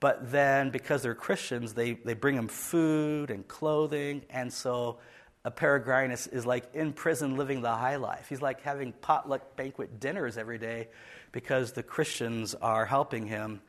But 0.00 0.32
then, 0.32 0.70
because 0.70 1.04
they're 1.04 1.14
Christians, 1.14 1.74
they, 1.74 1.92
they 1.92 2.14
bring 2.14 2.34
him 2.34 2.48
food 2.48 3.30
and 3.30 3.46
clothing, 3.46 4.22
and 4.30 4.52
so 4.52 4.98
a 5.44 5.50
Peregrinus 5.52 6.26
is 6.32 6.44
like 6.44 6.74
in 6.74 6.92
prison 6.92 7.36
living 7.36 7.62
the 7.62 7.72
high 7.72 7.96
life. 7.96 8.26
He's 8.28 8.42
like 8.42 8.62
having 8.62 8.92
potluck 8.92 9.54
banquet 9.54 10.00
dinners 10.00 10.36
every 10.36 10.58
day 10.58 10.88
because 11.30 11.70
the 11.70 11.84
Christians 11.84 12.56
are 12.56 12.84
helping 12.84 13.28
him. 13.28 13.60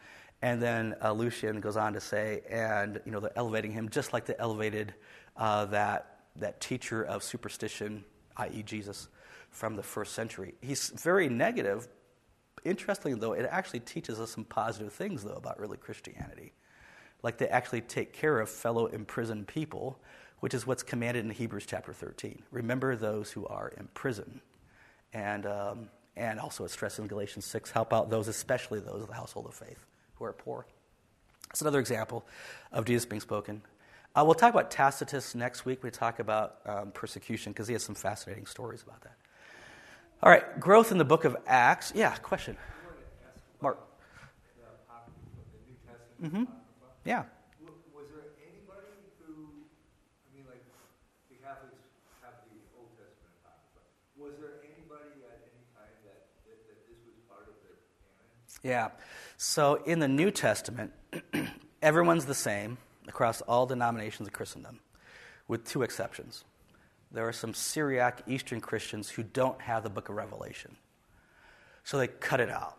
And 0.41 0.59
then 0.59 0.95
uh, 1.03 1.11
Lucian 1.11 1.59
goes 1.59 1.77
on 1.77 1.93
to 1.93 2.01
say, 2.01 2.41
and 2.49 2.99
you 3.05 3.11
know, 3.11 3.19
they're 3.19 3.37
elevating 3.37 3.73
him 3.73 3.89
just 3.89 4.11
like 4.11 4.25
they 4.25 4.35
elevated 4.39 4.95
uh, 5.35 5.65
that, 5.65 6.21
that 6.37 6.59
teacher 6.61 7.03
of 7.03 7.21
superstition 7.21 8.03
i.e., 8.37 8.63
Jesus, 8.63 9.07
from 9.49 9.75
the 9.75 9.83
first 9.83 10.13
century. 10.13 10.53
He's 10.61 10.89
very 10.89 11.29
negative. 11.29 11.87
Interestingly, 12.63 13.17
though, 13.19 13.33
it 13.33 13.47
actually 13.49 13.81
teaches 13.81 14.19
us 14.19 14.31
some 14.31 14.45
positive 14.45 14.93
things, 14.93 15.23
though, 15.23 15.33
about 15.33 15.55
early 15.59 15.77
Christianity. 15.77 16.53
Like 17.23 17.37
they 17.37 17.47
actually 17.47 17.81
take 17.81 18.13
care 18.13 18.39
of 18.39 18.49
fellow 18.49 18.87
imprisoned 18.87 19.47
people, 19.47 19.99
which 20.39 20.53
is 20.53 20.67
what's 20.67 20.83
commanded 20.83 21.25
in 21.25 21.31
Hebrews 21.31 21.65
chapter 21.65 21.93
13. 21.93 22.43
Remember 22.51 22.95
those 22.95 23.31
who 23.31 23.47
are 23.47 23.69
in 23.77 23.87
prison. 23.93 24.41
And, 25.13 25.45
um, 25.45 25.89
and 26.15 26.39
also 26.39 26.63
it's 26.63 26.73
stressed 26.73 26.99
in 26.99 27.07
Galatians 27.07 27.45
6 27.45 27.71
help 27.71 27.93
out 27.93 28.09
those, 28.09 28.27
especially 28.27 28.79
those 28.79 29.01
of 29.01 29.07
the 29.07 29.15
household 29.15 29.47
of 29.47 29.55
faith, 29.55 29.85
who 30.15 30.25
are 30.25 30.33
poor. 30.33 30.67
That's 31.47 31.61
another 31.61 31.79
example 31.79 32.25
of 32.71 32.85
Jesus 32.85 33.05
being 33.05 33.21
spoken 33.21 33.61
uh, 34.17 34.23
we'll 34.25 34.33
talk 34.33 34.51
about 34.51 34.71
Tacitus 34.71 35.35
next 35.35 35.63
week. 35.63 35.83
We 35.83 35.91
talk 35.91 36.17
about 36.17 36.55
um, 36.65 36.91
persecution 36.91 37.51
because 37.51 37.67
he 37.67 37.73
has 37.73 37.83
some 37.83 37.93
fascinating 37.93 38.47
stories 38.47 38.81
about 38.81 39.01
that. 39.01 39.15
All 40.23 40.31
right, 40.31 40.59
growth 40.59 40.91
in 40.91 40.97
the 40.97 41.05
book 41.05 41.23
of 41.23 41.37
Acts. 41.45 41.93
Yeah, 41.93 42.15
question. 42.15 42.57
Mark. 43.61 43.77
Mm-hmm. 46.19 46.45
Yeah. 47.05 47.25
Was 47.93 48.09
there 48.09 48.25
anybody 48.41 48.89
who, 49.21 49.33
I 50.25 50.35
mean, 50.35 50.45
like 50.49 50.65
the 51.29 51.35
Catholics 51.35 51.77
have 52.23 52.41
the 52.49 52.57
Old 52.73 52.89
Testament 52.97 53.37
Apocrypha. 53.45 53.85
Was 54.17 54.33
there 54.41 54.57
anybody 54.65 55.13
at 55.29 55.45
any 55.45 55.61
time 55.77 55.93
that, 56.09 56.25
that, 56.49 56.57
that 56.65 56.89
this 56.89 56.97
was 57.05 57.13
part 57.29 57.45
of 57.45 57.53
their 57.61 57.77
canon? 58.01 58.65
Yeah. 58.65 58.97
So 59.37 59.75
in 59.85 59.99
the 59.99 60.07
New 60.07 60.31
Testament, 60.31 60.91
everyone's 61.83 62.25
the 62.25 62.33
same 62.33 62.79
across 63.07 63.41
all 63.41 63.65
denominations 63.65 64.27
of 64.27 64.33
Christendom, 64.33 64.79
with 65.47 65.65
two 65.65 65.83
exceptions. 65.83 66.43
There 67.11 67.27
are 67.27 67.33
some 67.33 67.53
Syriac 67.53 68.23
Eastern 68.27 68.59
Christians 68.59 69.09
who 69.09 69.23
don't 69.23 69.61
have 69.61 69.83
the 69.83 69.89
book 69.89 70.09
of 70.09 70.15
Revelation. 70.15 70.75
So 71.83 71.97
they 71.97 72.07
cut 72.07 72.39
it 72.41 72.49
out. 72.49 72.77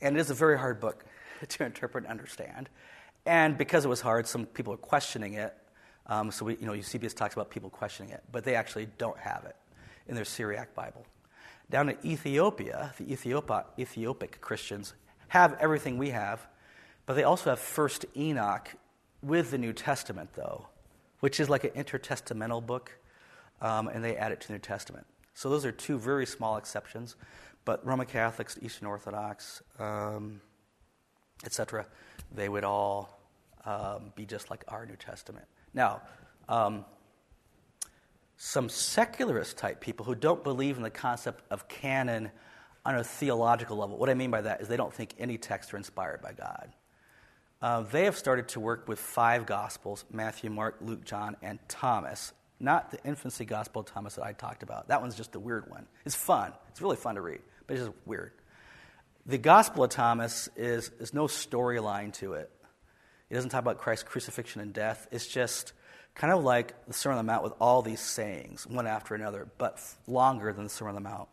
And 0.00 0.16
it 0.16 0.20
is 0.20 0.30
a 0.30 0.34
very 0.34 0.58
hard 0.58 0.78
book 0.78 1.04
to 1.48 1.64
interpret 1.64 2.04
and 2.04 2.10
understand. 2.10 2.68
And 3.24 3.56
because 3.56 3.84
it 3.84 3.88
was 3.88 4.00
hard, 4.00 4.26
some 4.26 4.46
people 4.46 4.72
are 4.74 4.78
questioning 4.78 5.34
it. 5.34 5.56
Um, 6.06 6.30
so 6.30 6.44
we, 6.44 6.56
you 6.56 6.66
know, 6.66 6.74
Eusebius 6.74 7.14
talks 7.14 7.34
about 7.34 7.50
people 7.50 7.70
questioning 7.70 8.12
it, 8.12 8.22
but 8.30 8.44
they 8.44 8.54
actually 8.54 8.86
don't 8.98 9.18
have 9.18 9.44
it 9.44 9.56
in 10.06 10.14
their 10.14 10.24
Syriac 10.24 10.74
Bible. 10.74 11.04
Down 11.68 11.88
in 11.88 11.96
Ethiopia, 12.04 12.94
the 12.96 13.10
Ethiopia, 13.12 13.64
Ethiopic 13.76 14.40
Christians 14.40 14.94
have 15.28 15.56
everything 15.58 15.98
we 15.98 16.10
have, 16.10 16.46
but 17.06 17.14
they 17.14 17.24
also 17.24 17.50
have 17.50 17.58
First 17.58 18.04
Enoch 18.16 18.68
with 19.22 19.50
the 19.50 19.58
New 19.58 19.72
Testament, 19.72 20.30
though, 20.34 20.66
which 21.20 21.40
is 21.40 21.48
like 21.48 21.64
an 21.64 21.70
intertestamental 21.70 22.64
book, 22.64 22.92
um, 23.60 23.88
and 23.88 24.04
they 24.04 24.16
add 24.16 24.32
it 24.32 24.40
to 24.42 24.48
the 24.48 24.52
New 24.54 24.58
Testament. 24.58 25.06
So 25.34 25.50
those 25.50 25.64
are 25.64 25.72
two 25.72 25.98
very 25.98 26.26
small 26.26 26.56
exceptions, 26.56 27.16
but 27.64 27.84
Roman 27.84 28.06
Catholics, 28.06 28.58
Eastern 28.62 28.86
Orthodox, 28.86 29.62
um, 29.78 30.40
etc., 31.44 31.86
they 32.34 32.48
would 32.48 32.64
all 32.64 33.20
um, 33.64 34.12
be 34.14 34.24
just 34.24 34.50
like 34.50 34.64
our 34.68 34.86
New 34.86 34.96
Testament. 34.96 35.46
Now, 35.74 36.02
um, 36.48 36.84
some 38.36 38.68
secularist 38.68 39.56
type 39.56 39.80
people 39.80 40.04
who 40.04 40.14
don't 40.14 40.44
believe 40.44 40.76
in 40.76 40.82
the 40.82 40.90
concept 40.90 41.42
of 41.50 41.68
canon 41.68 42.30
on 42.84 42.94
a 42.94 43.04
theological 43.04 43.76
level, 43.76 43.98
what 43.98 44.08
I 44.08 44.14
mean 44.14 44.30
by 44.30 44.42
that 44.42 44.60
is 44.60 44.68
they 44.68 44.76
don't 44.76 44.94
think 44.94 45.14
any 45.18 45.38
texts 45.38 45.74
are 45.74 45.76
inspired 45.76 46.22
by 46.22 46.32
God. 46.32 46.72
Uh, 47.62 47.80
they 47.80 48.04
have 48.04 48.16
started 48.16 48.48
to 48.48 48.60
work 48.60 48.86
with 48.86 48.98
five 48.98 49.46
Gospels 49.46 50.04
Matthew, 50.10 50.50
Mark, 50.50 50.76
Luke, 50.80 51.04
John, 51.04 51.36
and 51.42 51.58
Thomas 51.68 52.32
not 52.58 52.90
the 52.90 52.98
infancy 53.04 53.44
gospel 53.44 53.80
of 53.80 53.86
Thomas 53.86 54.14
that 54.14 54.24
I 54.24 54.32
talked 54.32 54.62
about. 54.62 54.88
That 54.88 55.00
one's 55.00 55.14
just 55.14 55.32
the 55.32 55.40
weird 55.40 55.70
one. 55.70 55.86
It's 56.04 56.14
fun. 56.14 56.52
It's 56.68 56.80
really 56.80 56.96
fun 56.96 57.16
to 57.16 57.20
read, 57.20 57.40
but 57.66 57.76
it's 57.76 57.86
just 57.86 57.96
weird. 58.06 58.32
The 59.26 59.38
gospel 59.38 59.84
of 59.84 59.90
Thomas 59.90 60.48
is, 60.56 60.90
is 61.00 61.12
no 61.12 61.24
storyline 61.24 62.12
to 62.14 62.34
it. 62.34 62.50
It 63.28 63.34
doesn't 63.34 63.50
talk 63.50 63.60
about 63.60 63.78
Christ's 63.78 64.04
crucifixion 64.04 64.60
and 64.60 64.72
death. 64.72 65.08
It's 65.10 65.26
just 65.26 65.72
kind 66.14 66.32
of 66.32 66.44
like 66.44 66.86
the 66.86 66.92
Sermon 66.92 67.18
on 67.18 67.26
the 67.26 67.32
Mount 67.32 67.42
with 67.42 67.54
all 67.60 67.82
these 67.82 68.00
sayings, 68.00 68.66
one 68.66 68.86
after 68.86 69.14
another, 69.14 69.48
but 69.58 69.80
longer 70.06 70.52
than 70.52 70.64
the 70.64 70.70
Sermon 70.70 70.96
on 70.96 71.02
the 71.02 71.08
Mount. 71.08 71.28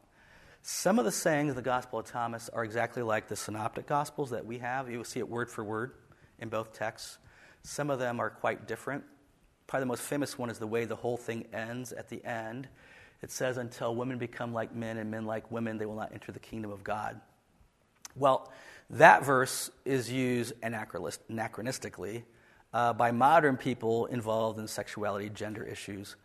Some 0.63 0.97
of 0.97 1.05
the 1.05 1.11
sayings 1.11 1.51
of 1.51 1.55
the 1.55 1.61
Gospel 1.61 1.99
of 1.99 2.05
Thomas 2.05 2.49
are 2.49 2.63
exactly 2.63 3.03
like 3.03 3.28
the 3.28 3.36
synoptic 3.36 3.86
Gospels 3.86 4.32
that 4.32 4.45
we 4.45 4.57
have. 4.57 4.89
You 4.89 4.97
will 4.97 5.05
see 5.05 5.19
it 5.19 5.30
word 5.30 5.51
for 5.51 5.63
word 5.63 5.91
in 6.39 6.49
both 6.49 6.73
texts. 6.73 7.17
Some 7.63 7.89
of 7.89 7.99
them 7.99 8.19
are 8.19 8.29
quite 8.29 8.67
different. 8.67 9.03
Probably 9.67 9.84
the 9.84 9.88
most 9.88 10.03
famous 10.03 10.38
one 10.38 10.49
is 10.49 10.59
the 10.59 10.67
way 10.67 10.86
the 10.86 10.95
whole 10.95 11.17
thing 11.17 11.45
ends 11.53 11.93
at 11.93 12.09
the 12.09 12.23
end. 12.25 12.67
It 13.21 13.31
says, 13.31 13.57
Until 13.57 13.95
women 13.95 14.17
become 14.17 14.53
like 14.53 14.75
men 14.75 14.97
and 14.97 15.09
men 15.09 15.25
like 15.25 15.49
women, 15.49 15.77
they 15.77 15.86
will 15.86 15.95
not 15.95 16.11
enter 16.13 16.31
the 16.31 16.39
kingdom 16.39 16.71
of 16.71 16.84
God. 16.84 17.19
Well, 18.15 18.51
that 18.89 19.25
verse 19.25 19.71
is 19.86 20.11
used 20.11 20.53
anachronistically 20.61 22.23
uh, 22.73 22.93
by 22.93 23.11
modern 23.11 23.57
people 23.57 24.07
involved 24.07 24.59
in 24.59 24.67
sexuality, 24.67 25.29
gender 25.29 25.63
issues. 25.63 26.15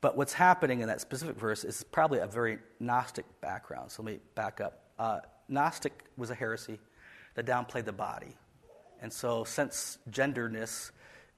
But 0.00 0.16
what's 0.16 0.34
happening 0.34 0.80
in 0.80 0.88
that 0.88 1.00
specific 1.00 1.36
verse 1.36 1.64
is 1.64 1.82
probably 1.82 2.20
a 2.20 2.26
very 2.26 2.58
Gnostic 2.80 3.24
background. 3.40 3.90
So 3.90 4.02
let 4.02 4.12
me 4.12 4.20
back 4.34 4.60
up. 4.60 4.84
Uh, 4.98 5.20
Gnostic 5.48 6.04
was 6.16 6.30
a 6.30 6.34
heresy 6.34 6.78
that 7.34 7.46
downplayed 7.46 7.84
the 7.84 7.92
body. 7.92 8.36
And 9.00 9.12
so, 9.12 9.44
since 9.44 9.98
genderness 10.10 10.90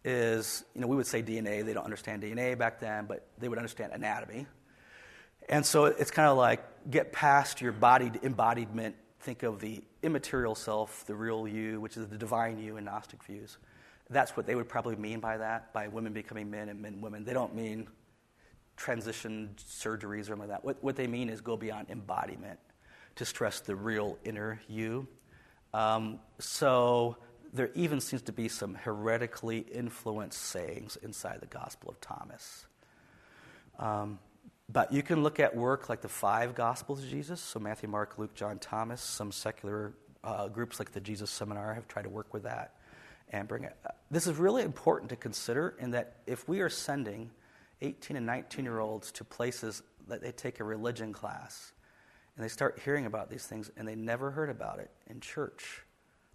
is, 0.05 0.65
you 0.75 0.81
know, 0.81 0.87
we 0.87 0.97
would 0.97 1.07
say 1.07 1.23
DNA, 1.23 1.65
they 1.65 1.75
don't 1.75 1.85
understand 1.85 2.23
DNA 2.23 2.57
back 2.57 2.81
then, 2.81 3.07
but 3.07 3.27
they 3.39 3.49
would 3.49 3.59
understand 3.59 3.93
anatomy. 3.93 4.47
And 5.49 5.65
so, 5.65 5.87
it's 5.87 6.11
kind 6.11 6.29
of 6.29 6.37
like 6.37 6.91
get 6.91 7.13
past 7.13 7.61
your 7.61 7.73
bodied 7.73 8.21
embodiment, 8.23 8.97
think 9.21 9.43
of 9.43 9.61
the 9.61 9.83
immaterial 10.03 10.55
self, 10.55 11.05
the 11.07 11.15
real 11.15 11.47
you, 11.49 11.81
which 11.81 11.97
is 11.97 12.07
the 12.09 12.19
divine 12.19 12.59
you 12.59 12.77
in 12.77 12.85
Gnostic 12.85 13.23
views. 13.25 13.59
That's 14.11 14.37
what 14.37 14.47
they 14.47 14.55
would 14.55 14.69
probably 14.69 14.97
mean 14.97 15.21
by 15.21 15.37
that, 15.37 15.73
by 15.73 15.89
women 15.89 16.13
becoming 16.13 16.51
men 16.51 16.69
and 16.69 16.81
men 16.81 17.01
women. 17.01 17.25
They 17.25 17.35
don't 17.35 17.55
mean 17.55 17.89
transition 18.77 19.51
surgeries 19.59 20.31
or 20.31 20.37
like 20.37 20.49
that. 20.49 20.65
What, 20.65 20.83
what 20.83 20.97
they 20.97 21.07
mean 21.07 21.29
is 21.29 21.41
go 21.41 21.57
beyond 21.57 21.91
embodiment 21.91 22.59
to 23.17 23.25
stress 23.25 23.61
the 23.61 23.75
real 23.75 24.17
inner 24.25 24.61
you. 24.69 25.07
Um, 25.75 26.21
so 26.39 27.17
there 27.53 27.71
even 27.75 28.01
seems 28.01 28.23
to 28.23 28.33
be 28.33 28.49
some 28.49 28.75
heretically 28.75 29.59
influenced 29.59 30.41
sayings 30.41 30.97
inside 30.97 31.41
the 31.41 31.47
Gospel 31.47 31.91
of 31.91 32.01
Thomas. 32.01 32.67
Um, 33.79 34.19
but 34.71 34.93
you 34.93 35.03
can 35.03 35.23
look 35.23 35.41
at 35.41 35.57
work 35.57 35.89
like 35.89 36.03
the 36.03 36.09
five 36.09 36.55
Gospels 36.55 37.03
of 37.03 37.09
Jesus, 37.09 37.41
so 37.41 37.59
Matthew, 37.59 37.89
Mark, 37.89 38.19
Luke, 38.19 38.35
John, 38.35 38.59
Thomas. 38.59 39.01
Some 39.01 39.33
secular 39.33 39.95
uh, 40.23 40.49
groups 40.49 40.79
like 40.79 40.93
the 40.93 41.01
Jesus 41.01 41.31
Seminar 41.31 41.75
have 41.75 41.89
tried 41.89 42.03
to 42.03 42.11
work 42.11 42.35
with 42.35 42.43
that 42.43 42.75
and 43.31 43.49
bring 43.49 43.65
it. 43.65 43.77
This 44.11 44.27
is 44.27 44.37
really 44.37 44.63
important 44.63 45.11
to 45.11 45.17
consider 45.17 45.75
in 45.79 45.93
that 45.93 46.17
if 46.27 46.49
we 46.49 46.61
are 46.61 46.69
sending 46.69 47.31
18 47.81 48.17
and 48.17 48.27
19 48.27 48.65
year 48.65 48.81
olds 48.81 49.13
to 49.13 49.25
places 49.25 49.83
that 50.09 50.23
they 50.23 50.33
take 50.33 50.61
a 50.61 50.65
religion 50.65 51.13
class 51.13 51.73
and 52.37 52.45
they 52.45 52.49
start 52.49 52.81
hearing 52.85 53.07
about 53.07 53.31
these 53.31 53.47
things 53.47 53.71
and 53.77 53.87
they 53.87 53.95
never 53.95 54.31
heard 54.31 54.51
about 54.51 54.79
it 54.79 54.91
in 55.09 55.21
church. 55.21 55.83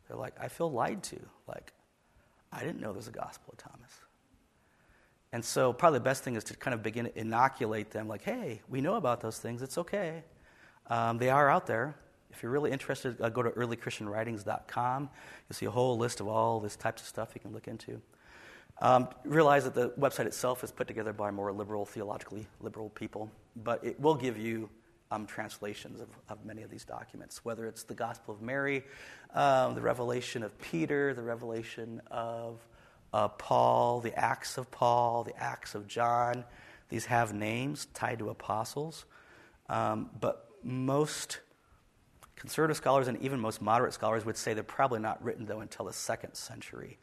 They're 0.07 0.17
like, 0.17 0.35
I 0.39 0.47
feel 0.47 0.71
lied 0.71 1.03
to. 1.03 1.19
Like, 1.47 1.73
I 2.51 2.59
didn't 2.59 2.81
know 2.81 2.93
there's 2.93 3.07
a 3.07 3.11
Gospel 3.11 3.53
of 3.53 3.57
Thomas. 3.57 3.91
And 5.31 5.43
so, 5.43 5.73
probably 5.73 5.99
the 5.99 6.03
best 6.03 6.23
thing 6.23 6.35
is 6.35 6.43
to 6.45 6.55
kind 6.55 6.73
of 6.73 6.83
begin 6.83 7.05
to 7.05 7.19
inoculate 7.19 7.91
them 7.91 8.07
like, 8.07 8.21
hey, 8.21 8.61
we 8.69 8.81
know 8.81 8.95
about 8.95 9.21
those 9.21 9.39
things. 9.39 9.61
It's 9.61 9.77
okay. 9.77 10.23
Um, 10.87 11.17
they 11.17 11.29
are 11.29 11.49
out 11.49 11.65
there. 11.65 11.95
If 12.31 12.43
you're 12.43 12.51
really 12.51 12.71
interested, 12.71 13.19
uh, 13.21 13.29
go 13.29 13.41
to 13.41 13.51
earlychristianwritings.com. 13.51 15.09
You'll 15.49 15.55
see 15.55 15.65
a 15.65 15.71
whole 15.71 15.97
list 15.97 16.19
of 16.19 16.27
all 16.27 16.59
this 16.59 16.75
types 16.75 17.01
of 17.01 17.07
stuff 17.07 17.31
you 17.35 17.41
can 17.41 17.53
look 17.53 17.67
into. 17.67 18.01
Um, 18.81 19.07
realize 19.23 19.63
that 19.65 19.75
the 19.75 19.89
website 19.91 20.25
itself 20.25 20.63
is 20.63 20.71
put 20.71 20.87
together 20.87 21.13
by 21.13 21.31
more 21.31 21.51
liberal, 21.51 21.85
theologically 21.85 22.47
liberal 22.59 22.89
people, 22.89 23.31
but 23.55 23.83
it 23.83 23.99
will 23.99 24.15
give 24.15 24.37
you 24.37 24.69
um, 25.13 25.25
translations 25.25 26.01
of, 26.01 26.09
of, 26.29 26.43
many 26.45 26.63
of 26.63 26.69
these 26.69 26.83
documents, 26.83 27.45
whether 27.45 27.65
it's 27.65 27.83
the 27.83 27.93
Gospel 27.93 28.33
of 28.33 28.41
Mary, 28.41 28.83
um, 29.33 29.75
the 29.75 29.81
revelation 29.81 30.43
of 30.43 30.59
Peter, 30.59 31.13
the 31.13 31.21
revelation 31.21 32.01
of 32.09 32.59
uh, 33.13 33.27
Paul, 33.27 33.99
the 33.99 34.17
Acts 34.17 34.57
of 34.57 34.71
Paul, 34.71 35.23
the 35.23 35.37
Acts 35.37 35.75
of 35.75 35.87
John. 35.87 36.43
These 36.89 37.05
have 37.05 37.33
names 37.33 37.87
tied 37.93 38.19
to 38.19 38.29
apostles, 38.29 39.05
um, 39.69 40.09
but 40.19 40.49
most 40.63 41.39
conservative 42.35 42.77
scholars 42.77 43.07
and 43.07 43.21
even 43.21 43.39
most 43.39 43.61
moderate 43.61 43.93
scholars 43.93 44.25
would 44.25 44.37
say 44.37 44.53
they're 44.53 44.63
probably 44.63 44.99
not 44.99 45.23
written, 45.23 45.45
though, 45.45 45.59
until 45.59 45.85
the 45.85 45.93
second 45.93 46.33
century. 46.33 46.97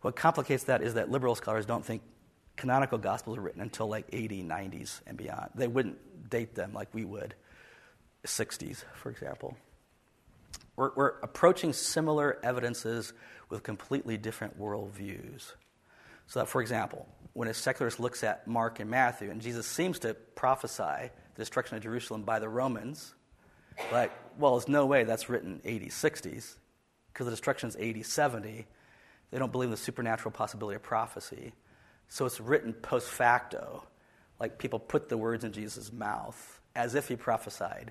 What 0.00 0.16
complicates 0.16 0.64
that 0.64 0.82
is 0.82 0.94
that 0.94 1.10
liberal 1.10 1.36
scholars 1.36 1.66
don't 1.66 1.84
think 1.84 2.02
canonical 2.56 2.98
gospels 2.98 3.38
are 3.38 3.40
written 3.40 3.60
until 3.60 3.88
like 3.88 4.06
80, 4.12 4.44
90s 4.44 5.00
and 5.06 5.16
beyond. 5.16 5.50
They 5.54 5.68
wouldn't 5.68 6.30
date 6.30 6.54
them 6.54 6.72
like 6.72 6.88
we 6.92 7.04
would, 7.04 7.34
60s, 8.24 8.84
for 8.94 9.10
example. 9.10 9.56
We're, 10.76 10.92
we're 10.94 11.18
approaching 11.22 11.72
similar 11.72 12.38
evidences 12.42 13.12
with 13.48 13.62
completely 13.62 14.16
different 14.16 14.58
worldviews. 14.58 15.52
So 16.26 16.40
that, 16.40 16.46
for 16.46 16.62
example, 16.62 17.06
when 17.34 17.48
a 17.48 17.54
secularist 17.54 18.00
looks 18.00 18.24
at 18.24 18.46
Mark 18.46 18.80
and 18.80 18.90
Matthew, 18.90 19.30
and 19.30 19.40
Jesus 19.40 19.66
seems 19.66 19.98
to 20.00 20.14
prophesy 20.14 21.10
the 21.34 21.42
destruction 21.42 21.76
of 21.76 21.82
Jerusalem 21.82 22.22
by 22.22 22.38
the 22.38 22.48
Romans, 22.48 23.14
like, 23.90 24.12
well, 24.38 24.52
there's 24.52 24.68
no 24.68 24.86
way 24.86 25.04
that's 25.04 25.28
written 25.28 25.60
80s, 25.64 25.92
60s, 25.92 26.56
because 27.12 27.26
the 27.26 27.30
destruction 27.30 27.68
is 27.68 27.76
80, 27.78 28.02
70 28.02 28.66
they 29.32 29.38
don't 29.38 29.50
believe 29.50 29.68
in 29.68 29.72
the 29.72 29.78
supernatural 29.78 30.30
possibility 30.30 30.76
of 30.76 30.82
prophecy. 30.82 31.52
So 32.12 32.26
it's 32.26 32.40
written 32.40 32.74
post 32.74 33.08
facto, 33.08 33.84
like 34.38 34.58
people 34.58 34.78
put 34.78 35.08
the 35.08 35.16
words 35.16 35.44
in 35.44 35.52
Jesus' 35.52 35.90
mouth 35.90 36.60
as 36.76 36.94
if 36.94 37.08
he 37.08 37.16
prophesied 37.16 37.90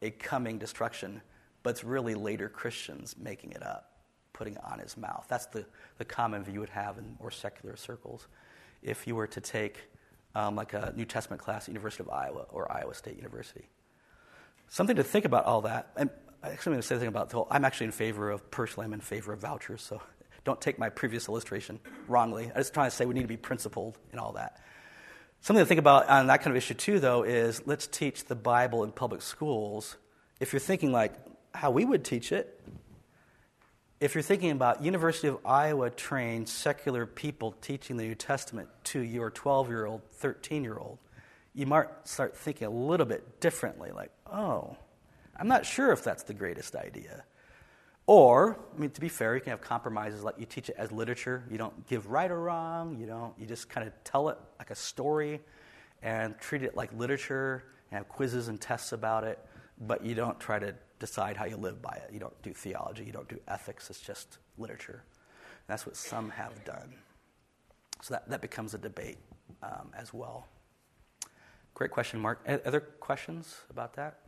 a 0.00 0.10
coming 0.10 0.58
destruction, 0.58 1.20
but 1.64 1.70
it's 1.70 1.82
really 1.82 2.14
later 2.14 2.48
Christians 2.48 3.16
making 3.18 3.50
it 3.50 3.64
up, 3.64 3.90
putting 4.32 4.54
it 4.54 4.60
on 4.64 4.78
his 4.78 4.96
mouth. 4.96 5.26
That's 5.28 5.46
the, 5.46 5.66
the 5.96 6.04
common 6.04 6.44
view 6.44 6.54
you 6.54 6.60
would 6.60 6.68
have 6.68 6.98
in 6.98 7.16
more 7.18 7.32
secular 7.32 7.74
circles. 7.74 8.28
If 8.80 9.08
you 9.08 9.16
were 9.16 9.26
to 9.26 9.40
take 9.40 9.80
um, 10.36 10.54
like 10.54 10.72
a 10.72 10.92
New 10.94 11.04
Testament 11.04 11.42
class 11.42 11.64
at 11.64 11.70
University 11.70 12.04
of 12.04 12.10
Iowa 12.10 12.46
or 12.50 12.70
Iowa 12.70 12.94
State 12.94 13.16
University. 13.16 13.68
Something 14.68 14.94
to 14.94 15.02
think 15.02 15.24
about 15.24 15.46
all 15.46 15.62
that. 15.62 15.90
And 15.96 16.10
actually, 16.44 16.74
I'm 16.74 16.82
to 16.82 16.86
say 16.86 16.94
something 16.94 17.08
about 17.08 17.30
the 17.30 17.38
whole, 17.38 17.48
I'm 17.50 17.64
actually 17.64 17.86
in 17.86 17.92
favor 17.92 18.30
of, 18.30 18.52
personally, 18.52 18.84
I'm 18.84 18.92
in 18.92 19.00
favor 19.00 19.32
of 19.32 19.40
vouchers, 19.40 19.82
so 19.82 20.00
don't 20.48 20.62
take 20.62 20.78
my 20.78 20.88
previous 20.88 21.28
illustration 21.28 21.78
wrongly. 22.08 22.50
I 22.54 22.56
was 22.56 22.70
trying 22.70 22.88
to 22.88 22.96
say 22.96 23.04
we 23.04 23.12
need 23.12 23.20
to 23.20 23.28
be 23.28 23.36
principled 23.36 23.98
in 24.14 24.18
all 24.18 24.32
that. 24.32 24.58
Something 25.42 25.62
to 25.62 25.68
think 25.68 25.78
about 25.78 26.08
on 26.08 26.28
that 26.28 26.38
kind 26.38 26.52
of 26.52 26.56
issue, 26.56 26.72
too, 26.72 27.00
though, 27.00 27.22
is 27.22 27.66
let's 27.66 27.86
teach 27.86 28.24
the 28.24 28.34
Bible 28.34 28.82
in 28.82 28.90
public 28.90 29.20
schools. 29.20 29.98
If 30.40 30.54
you're 30.54 30.60
thinking 30.60 30.90
like 30.90 31.12
how 31.52 31.70
we 31.70 31.84
would 31.84 32.02
teach 32.02 32.32
it, 32.32 32.58
if 34.00 34.14
you're 34.14 34.22
thinking 34.22 34.52
about 34.52 34.82
University 34.82 35.28
of 35.28 35.36
Iowa 35.44 35.90
trained 35.90 36.48
secular 36.48 37.04
people 37.04 37.52
teaching 37.60 37.98
the 37.98 38.04
New 38.04 38.14
Testament 38.14 38.70
to 38.84 39.00
your 39.00 39.28
12 39.28 39.68
year 39.68 39.84
old, 39.84 40.00
13 40.12 40.64
year 40.64 40.78
old, 40.78 40.96
you 41.52 41.66
might 41.66 41.88
start 42.04 42.38
thinking 42.38 42.68
a 42.68 42.70
little 42.70 43.04
bit 43.04 43.38
differently 43.40 43.90
like, 43.90 44.12
oh, 44.26 44.78
I'm 45.36 45.48
not 45.48 45.66
sure 45.66 45.92
if 45.92 46.02
that's 46.02 46.22
the 46.22 46.32
greatest 46.32 46.74
idea. 46.74 47.24
Or, 48.10 48.58
I 48.74 48.80
mean, 48.80 48.88
to 48.88 49.02
be 49.02 49.10
fair, 49.10 49.34
you 49.34 49.42
can 49.42 49.50
have 49.50 49.60
compromises 49.60 50.24
like 50.24 50.36
you 50.38 50.46
teach 50.46 50.70
it 50.70 50.76
as 50.78 50.90
literature. 50.90 51.44
You 51.50 51.58
don't 51.58 51.86
give 51.88 52.06
right 52.06 52.30
or 52.30 52.40
wrong. 52.40 52.96
You 52.98 53.04
don't. 53.06 53.34
You 53.38 53.44
just 53.44 53.68
kind 53.68 53.86
of 53.86 53.92
tell 54.02 54.30
it 54.30 54.38
like 54.58 54.70
a 54.70 54.74
story, 54.74 55.42
and 56.02 56.34
treat 56.38 56.62
it 56.62 56.74
like 56.74 56.90
literature, 56.94 57.64
and 57.90 57.98
have 57.98 58.08
quizzes 58.08 58.48
and 58.48 58.58
tests 58.58 58.92
about 58.92 59.24
it. 59.24 59.38
But 59.78 60.06
you 60.06 60.14
don't 60.14 60.40
try 60.40 60.58
to 60.58 60.74
decide 60.98 61.36
how 61.36 61.44
you 61.44 61.58
live 61.58 61.82
by 61.82 62.00
it. 62.02 62.10
You 62.10 62.18
don't 62.18 62.42
do 62.42 62.54
theology. 62.54 63.04
You 63.04 63.12
don't 63.12 63.28
do 63.28 63.38
ethics. 63.46 63.90
It's 63.90 64.00
just 64.00 64.38
literature. 64.56 65.02
And 65.04 65.66
that's 65.66 65.84
what 65.84 65.94
some 65.94 66.30
have 66.30 66.64
done. 66.64 66.94
So 68.00 68.14
that, 68.14 68.30
that 68.30 68.40
becomes 68.40 68.72
a 68.72 68.78
debate 68.78 69.18
um, 69.62 69.90
as 69.94 70.14
well. 70.14 70.46
Great 71.74 71.90
question, 71.90 72.20
Mark. 72.20 72.40
Other 72.64 72.80
questions 72.80 73.56
about 73.68 73.92
that? 73.96 74.20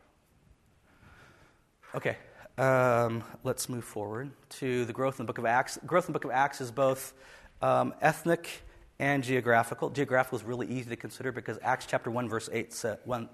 Okay. 1.94 2.18
Um, 2.60 3.24
let's 3.42 3.70
move 3.70 3.84
forward 3.84 4.32
to 4.50 4.84
the 4.84 4.92
growth 4.92 5.18
in 5.18 5.24
the 5.24 5.26
book 5.26 5.38
of 5.38 5.46
Acts. 5.46 5.78
Growth 5.86 6.04
in 6.04 6.12
the 6.12 6.18
book 6.18 6.26
of 6.26 6.30
Acts 6.30 6.60
is 6.60 6.70
both 6.70 7.14
um, 7.62 7.94
ethnic 8.02 8.50
and 8.98 9.24
geographical. 9.24 9.88
Geographical 9.88 10.36
is 10.36 10.44
really 10.44 10.66
easy 10.66 10.90
to 10.90 10.96
consider 10.96 11.32
because 11.32 11.58
Acts 11.62 11.86
chapter 11.88 12.10
1 12.10 12.28
verse 12.28 12.50
8 12.52 12.70
sa- 12.74 12.96
1, 13.06 13.30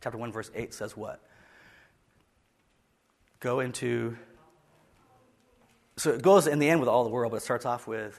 chapter 0.00 0.16
1 0.16 0.32
verse 0.32 0.50
8 0.54 0.72
says 0.72 0.96
what? 0.96 1.20
Go 3.40 3.60
into 3.60 4.16
so 5.98 6.12
it 6.12 6.22
goes 6.22 6.46
in 6.46 6.58
the 6.58 6.70
end 6.70 6.80
with 6.80 6.88
all 6.88 7.04
the 7.04 7.10
world, 7.10 7.32
but 7.32 7.36
it 7.36 7.42
starts 7.42 7.66
off 7.66 7.86
with 7.86 8.18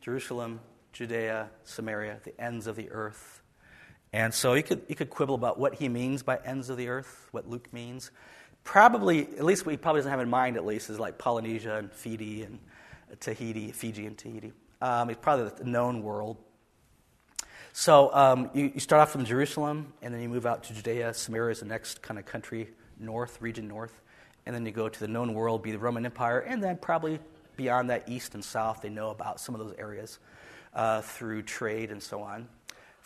Jerusalem, 0.00 0.60
Judea, 0.92 1.50
Samaria, 1.64 2.20
the 2.22 2.40
ends 2.40 2.68
of 2.68 2.76
the 2.76 2.92
earth. 2.92 3.42
And 4.12 4.32
so 4.32 4.54
you 4.54 4.62
could, 4.62 4.82
you 4.86 4.94
could 4.94 5.10
quibble 5.10 5.34
about 5.34 5.58
what 5.58 5.74
he 5.74 5.88
means 5.88 6.22
by 6.22 6.38
ends 6.44 6.70
of 6.70 6.76
the 6.76 6.86
earth, 6.86 7.26
what 7.32 7.48
Luke 7.48 7.72
means. 7.72 8.12
Probably, 8.64 9.22
at 9.22 9.44
least 9.44 9.66
what 9.66 9.72
he 9.72 9.76
probably 9.76 10.00
doesn't 10.00 10.10
have 10.10 10.20
in 10.20 10.30
mind, 10.30 10.56
at 10.56 10.64
least, 10.64 10.90
is 10.90 10.98
like 10.98 11.18
Polynesia 11.18 11.76
and 11.76 11.92
Fiji 11.92 12.42
and 12.42 12.58
Tahiti, 13.18 13.72
Fiji 13.72 14.06
and 14.06 14.16
Tahiti. 14.16 14.52
Um, 14.80 15.10
it's 15.10 15.20
probably 15.20 15.50
the 15.56 15.64
known 15.64 16.02
world. 16.02 16.36
So 17.72 18.12
um, 18.14 18.50
you, 18.54 18.72
you 18.74 18.80
start 18.80 19.02
off 19.02 19.10
from 19.10 19.24
Jerusalem, 19.24 19.92
and 20.02 20.12
then 20.12 20.20
you 20.20 20.28
move 20.28 20.46
out 20.46 20.64
to 20.64 20.74
Judea. 20.74 21.14
Samaria 21.14 21.52
is 21.52 21.60
the 21.60 21.66
next 21.66 22.02
kind 22.02 22.18
of 22.18 22.26
country 22.26 22.68
north, 22.98 23.40
region 23.40 23.68
north. 23.68 24.00
And 24.46 24.54
then 24.54 24.64
you 24.66 24.72
go 24.72 24.88
to 24.88 25.00
the 25.00 25.08
known 25.08 25.34
world, 25.34 25.62
be 25.62 25.72
the 25.72 25.78
Roman 25.78 26.04
Empire, 26.04 26.40
and 26.40 26.62
then 26.62 26.76
probably 26.76 27.20
beyond 27.56 27.90
that, 27.90 28.08
east 28.08 28.34
and 28.34 28.42
south, 28.42 28.80
they 28.80 28.88
know 28.88 29.10
about 29.10 29.38
some 29.38 29.54
of 29.54 29.60
those 29.60 29.74
areas 29.78 30.18
uh, 30.74 31.02
through 31.02 31.42
trade 31.42 31.90
and 31.90 32.02
so 32.02 32.22
on, 32.22 32.48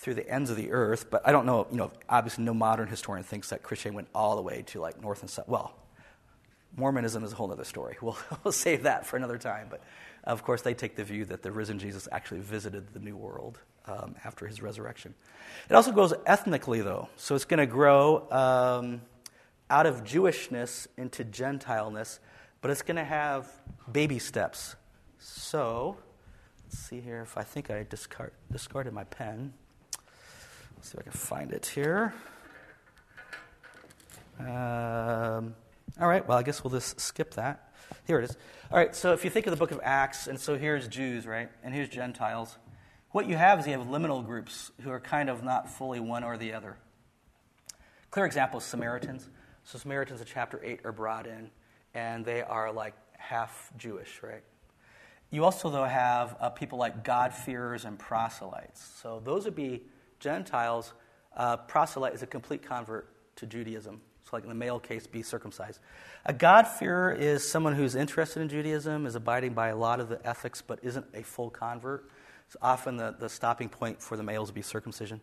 through 0.05 0.15
the 0.15 0.29
ends 0.29 0.51
of 0.51 0.57
the 0.59 0.71
earth. 0.71 1.11
But 1.11 1.27
I 1.27 1.33
don't 1.33 1.47
know, 1.47 1.67
you 1.71 1.79
know, 1.79 1.91
obviously 2.11 2.45
no 2.45 2.53
modern 2.53 2.89
historian 2.89 3.25
thinks 3.25 3.49
that 3.49 3.63
Christianity 3.63 3.97
went 3.97 4.09
all 4.15 4.37
the 4.37 4.43
way 4.43 4.63
to 4.67 4.79
like 4.79 5.01
north 5.01 5.23
and 5.23 5.31
south. 5.31 5.49
Well, 5.49 5.75
Mormonism 6.77 7.25
is 7.25 7.33
a 7.33 7.37
whole 7.37 7.51
other 7.51 7.65
story. 7.65 7.97
We'll, 8.03 8.19
we'll 8.45 8.53
save 8.53 8.83
that 8.83 9.07
for 9.07 9.17
another 9.17 9.39
time. 9.39 9.69
But 9.71 9.81
of 10.25 10.43
course, 10.45 10.61
they 10.61 10.75
take 10.75 10.95
the 10.95 11.05
view 11.05 11.25
that 11.27 11.43
the 11.43 11.51
risen 11.51 11.79
Jesus 11.79 12.07
actually 12.13 12.41
visited 12.41 12.93
the 12.93 13.01
new 13.01 13.17
world 13.17 13.59
um, 13.87 14.15
after 14.25 14.47
his 14.47 14.61
resurrection. 14.61 15.15
It 15.71 15.75
also 15.75 15.91
goes 15.91 16.13
ethnically, 16.27 16.83
though. 16.83 17.09
So 17.17 17.35
it's 17.35 17.47
going 17.47 17.61
to 17.61 17.67
grow 17.67 18.31
um, 18.31 19.01
out 19.71 19.87
of 19.87 20.05
Jewishness 20.05 20.87
into 20.99 21.25
Gentileness, 21.25 22.21
but 22.61 22.71
it's 22.71 22.83
going 22.83 22.97
to 22.97 23.05
have 23.05 23.51
baby 23.91 24.19
steps. 24.19 24.77
So 25.19 25.97
let's 26.63 26.79
see 26.79 27.01
here 27.01 27.23
if 27.23 27.39
I 27.39 27.43
think 27.43 27.71
I 27.71 27.87
discard, 27.89 28.33
discarded 28.53 28.93
my 28.93 29.05
pen. 29.05 29.55
See 30.85 30.99
if 30.99 31.01
I 31.01 31.03
can 31.05 31.13
find 31.13 31.51
it 31.51 31.65
here. 31.65 32.13
Um, 34.39 35.55
all 35.99 36.07
right, 36.07 36.29
well, 36.29 36.37
I 36.37 36.43
guess 36.43 36.63
we'll 36.63 36.73
just 36.73 37.01
skip 37.01 37.33
that. 37.37 37.73
Here 38.07 38.19
it 38.19 38.25
is. 38.25 38.37
All 38.71 38.77
right, 38.77 38.95
so 38.95 39.15
if 39.15 39.25
you 39.25 39.31
think 39.31 39.47
of 39.47 39.51
the 39.51 39.57
book 39.57 39.71
of 39.71 39.81
Acts, 39.83 40.27
and 40.27 40.39
so 40.39 40.59
here's 40.59 40.87
Jews, 40.87 41.27
right? 41.27 41.49
And 41.63 41.75
here's 41.75 41.89
Gentiles. 41.89 42.59
What 43.13 43.27
you 43.27 43.35
have 43.35 43.61
is 43.61 43.67
you 43.67 43.73
have 43.73 43.87
liminal 43.87 44.27
groups 44.27 44.73
who 44.83 44.91
are 44.91 45.01
kind 45.01 45.31
of 45.31 45.43
not 45.43 45.71
fully 45.71 46.01
one 46.01 46.23
or 46.23 46.37
the 46.37 46.53
other. 46.53 46.77
Clear 48.11 48.27
example 48.27 48.59
is 48.59 48.67
Samaritans. 48.67 49.31
So 49.65 49.79
Samaritans 49.79 50.21
in 50.21 50.27
chapter 50.27 50.61
8 50.63 50.81
are 50.85 50.93
brought 50.93 51.27
in, 51.27 51.51
and 51.95 52.27
they 52.27 52.43
are 52.43 52.71
like 52.71 52.93
half 53.17 53.73
Jewish, 53.79 54.21
right? 54.23 54.43
You 55.31 55.45
also, 55.45 55.71
though, 55.71 55.85
have 55.85 56.37
uh, 56.41 56.51
people 56.51 56.77
like 56.77 57.05
God-fearers 57.05 57.87
and 57.87 57.99
proselytes. 57.99 58.87
So 59.01 59.23
those 59.25 59.47
would 59.47 59.57
be 59.57 59.85
Gentiles. 60.25 60.95
Uh, 61.37 61.59
proselyte 61.59 62.15
is 62.15 62.23
a 62.23 62.27
complete 62.27 62.63
convert 62.63 63.09
to 63.37 63.47
Judaism. 63.47 64.01
So, 64.25 64.31
like 64.33 64.43
in 64.43 64.49
the 64.49 64.55
male 64.55 64.81
case, 64.81 65.07
be 65.07 65.23
circumcised. 65.23 65.81
A 66.25 66.33
God-fearer 66.33 67.13
is 67.13 67.47
someone 67.47 67.75
who's 67.75 67.95
interested 67.95 68.41
in 68.41 68.49
Judaism, 68.49 69.05
is 69.05 69.17
abiding 69.17 69.53
by 69.53 69.69
a 69.69 69.77
lot 69.77 70.01
of 70.01 70.09
the 70.09 70.27
ethics, 70.27 70.63
but 70.63 70.79
isn't 70.83 71.05
a 71.13 71.23
full 71.23 71.51
convert. 71.51 72.11
It's 72.47 72.57
often 72.63 72.97
the, 72.97 73.15
the 73.19 73.29
stopping 73.29 73.69
point 73.69 74.01
for 74.01 74.17
the 74.17 74.23
males 74.23 74.49
to 74.49 74.55
be 74.55 74.63
circumcision. 74.63 75.21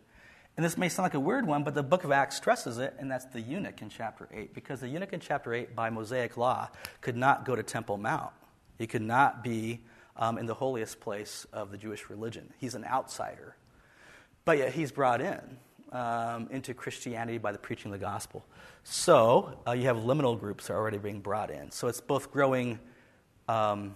And 0.56 0.64
this 0.64 0.78
may 0.78 0.88
sound 0.88 1.04
like 1.04 1.14
a 1.14 1.20
weird 1.20 1.46
one, 1.46 1.64
but 1.64 1.74
the 1.74 1.82
book 1.82 2.04
of 2.04 2.12
Acts 2.12 2.36
stresses 2.36 2.78
it, 2.78 2.94
and 2.98 3.10
that's 3.10 3.24
the 3.24 3.40
eunuch 3.40 3.82
in 3.82 3.88
chapter 3.88 4.28
8. 4.32 4.54
Because 4.54 4.80
the 4.80 4.88
eunuch 4.88 5.12
in 5.12 5.18
chapter 5.18 5.52
8, 5.52 5.74
by 5.74 5.90
Mosaic 5.90 6.36
law, 6.36 6.68
could 7.00 7.16
not 7.16 7.44
go 7.44 7.56
to 7.56 7.62
Temple 7.64 7.96
Mount. 7.96 8.30
He 8.78 8.86
could 8.86 9.02
not 9.02 9.42
be 9.42 9.80
um, 10.16 10.38
in 10.38 10.46
the 10.46 10.54
holiest 10.54 11.00
place 11.00 11.44
of 11.52 11.72
the 11.72 11.78
Jewish 11.78 12.08
religion. 12.08 12.52
He's 12.58 12.76
an 12.76 12.84
outsider. 12.84 13.56
But 14.44 14.58
yet 14.58 14.72
he's 14.72 14.92
brought 14.92 15.20
in 15.20 15.58
um, 15.92 16.48
into 16.50 16.74
Christianity 16.74 17.38
by 17.38 17.52
the 17.52 17.58
preaching 17.58 17.92
of 17.92 18.00
the 18.00 18.04
gospel. 18.04 18.44
So 18.84 19.58
uh, 19.66 19.72
you 19.72 19.84
have 19.84 19.98
liminal 19.98 20.38
groups 20.38 20.66
that 20.66 20.74
are 20.74 20.78
already 20.78 20.98
being 20.98 21.20
brought 21.20 21.50
in. 21.50 21.70
So 21.70 21.88
it's 21.88 22.00
both 22.00 22.32
growing 22.32 22.80
um, 23.48 23.94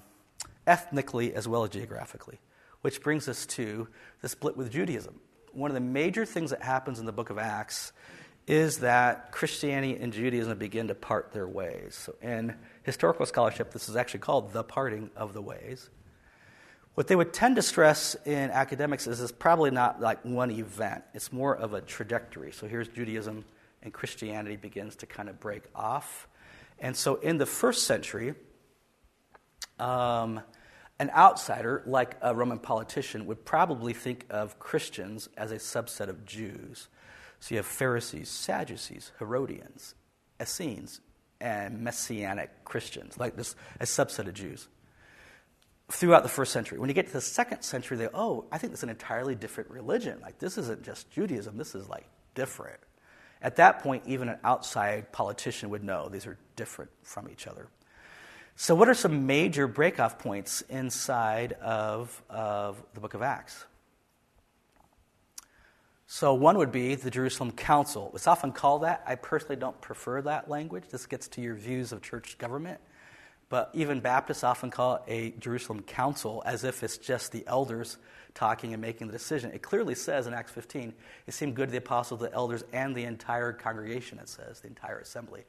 ethnically 0.67 1.35
as 1.35 1.49
well 1.49 1.65
as 1.65 1.71
geographically, 1.71 2.39
which 2.83 3.01
brings 3.03 3.29
us 3.29 3.47
to 3.47 3.89
the 4.21 4.29
split 4.29 4.57
with 4.57 4.71
Judaism. 4.71 5.19
One 5.53 5.71
of 5.71 5.75
the 5.75 5.81
major 5.81 6.27
things 6.27 6.51
that 6.51 6.63
happens 6.63 6.99
in 6.99 7.07
the 7.07 7.13
book 7.13 7.31
of 7.31 7.39
Acts 7.39 7.93
is 8.47 8.79
that 8.79 9.33
Christianity 9.33 10.01
and 10.01 10.13
Judaism 10.13 10.57
begin 10.59 10.89
to 10.89 10.95
part 10.95 11.33
their 11.33 11.49
ways. 11.49 11.95
So 11.95 12.15
in 12.23 12.55
historical 12.85 13.27
scholarship, 13.27 13.73
this 13.73 13.89
is 13.89 13.97
actually 13.97 14.21
called 14.21 14.53
the 14.53 14.63
parting 14.63 15.11
of 15.17 15.33
the 15.33 15.43
ways. 15.43 15.91
What 16.97 17.09
they 17.09 17.15
would 17.15 17.35
tend 17.35 17.57
to 17.57 17.63
stress 17.63 18.17
in 18.25 18.51
academics 18.51 19.07
is 19.07 19.21
it's 19.21 19.31
probably 19.31 19.71
not 19.71 20.01
like 20.01 20.25
one 20.25 20.51
event, 20.51 21.05
it's 21.13 21.31
more 21.31 21.55
of 21.55 21.75
a 21.75 21.83
trajectory. 21.83 22.53
So 22.53 22.67
here's 22.67 22.89
Judaism, 22.89 23.45
and 23.83 23.93
Christianity 23.93 24.57
begins 24.57 24.97
to 24.97 25.07
kind 25.07 25.29
of 25.29 25.39
break 25.39 25.65
off. 25.75 26.27
And 26.79 26.97
so 26.97 27.17
in 27.17 27.37
the 27.37 27.45
first 27.45 27.85
century, 27.85 28.35
um, 29.79 30.41
an 30.99 31.11
outsider, 31.11 31.83
like 31.85 32.17
a 32.23 32.35
Roman 32.35 32.59
politician, 32.59 33.27
would 33.27 33.45
probably 33.45 33.93
think 33.93 34.25
of 34.31 34.59
Christians 34.59 35.29
as 35.37 35.53
a 35.53 35.57
subset 35.57 36.09
of 36.09 36.25
Jews. 36.25 36.89
So 37.41 37.55
you 37.55 37.59
have 37.59 37.67
Pharisees, 37.67 38.31
Sadducees, 38.31 39.13
Herodians, 39.19 39.95
Essenes, 40.41 41.03
and 41.43 41.83
Messianic 41.83 42.65
Christians, 42.65 43.19
like 43.19 43.37
this, 43.37 43.55
a 43.81 43.85
subset 43.85 44.29
of 44.29 44.33
Jews 44.33 44.69
throughout 45.91 46.23
the 46.23 46.29
first 46.29 46.53
century. 46.53 46.79
When 46.79 46.89
you 46.89 46.95
get 46.95 47.07
to 47.07 47.13
the 47.13 47.21
second 47.21 47.63
century, 47.63 47.97
they, 47.97 48.09
oh, 48.13 48.45
I 48.51 48.59
think 48.59 48.73
it's 48.73 48.83
an 48.83 48.89
entirely 48.89 49.35
different 49.35 49.71
religion. 49.71 50.19
Like, 50.21 50.39
this 50.39 50.59
isn't 50.59 50.83
just 50.83 51.11
Judaism, 51.11 51.57
this 51.57 51.75
is 51.75 51.89
like 51.89 52.07
different. 52.35 52.79
At 53.41 53.57
that 53.57 53.81
point, 53.81 54.05
even 54.07 54.29
an 54.29 54.39
outside 54.43 55.13
politician 55.13 55.71
would 55.71 55.85
know 55.85 56.09
these 56.09 56.27
are 56.27 56.39
different 56.57 56.91
from 57.03 57.29
each 57.29 57.47
other. 57.47 57.69
So, 58.57 58.75
what 58.75 58.89
are 58.89 58.95
some 58.95 59.27
major 59.27 59.69
breakoff 59.69 60.19
points 60.19 60.63
inside 60.63 61.53
of, 61.53 62.23
of 62.31 62.83
the 62.95 63.01
book 63.01 63.15
of 63.15 63.23
Acts? 63.23 63.67
So, 66.07 66.33
one 66.33 66.57
would 66.57 66.73
be 66.73 66.95
the 66.95 67.11
Jerusalem 67.11 67.53
Council. 67.53 68.11
It's 68.15 68.27
often 68.27 68.53
called 68.53 68.83
that. 68.83 69.05
I 69.07 69.17
personally 69.17 69.57
don't 69.57 69.79
prefer 69.83 70.23
that 70.23 70.49
language. 70.49 70.85
This 70.91 71.05
gets 71.05 71.29
to 71.29 71.43
your 71.43 71.55
views 71.55 71.93
of 71.93 72.01
church 72.01 72.39
government. 72.39 72.81
But 73.49 73.71
even 73.75 74.01
Baptists 74.01 74.43
often 74.43 74.71
call 74.71 74.97
it 74.97 75.03
a 75.07 75.31
Jerusalem 75.39 75.83
council 75.83 76.43
as 76.45 76.65
if 76.65 76.83
it's 76.83 76.99
just 76.99 77.31
the 77.31 77.45
elders 77.47 77.97
talking 78.35 78.73
and 78.73 78.83
making 78.83 79.07
the 79.07 79.13
decision. 79.13 79.53
It 79.53 79.63
clearly 79.63 79.95
says 79.95 80.27
in 80.27 80.35
Acts 80.35 80.53
15, 80.53 80.93
it 81.27 81.33
seemed 81.33 81.55
good 81.55 81.69
to 81.69 81.73
the 81.73 81.79
apostles, 81.79 82.21
the 82.21 82.33
elders, 82.33 82.65
and 82.73 82.95
the 82.95 83.05
entire 83.05 83.53
congregation, 83.53 84.19
it 84.19 84.29
says, 84.29 84.61
the 84.61 84.67
entire 84.67 84.99
assembly. 84.99 85.45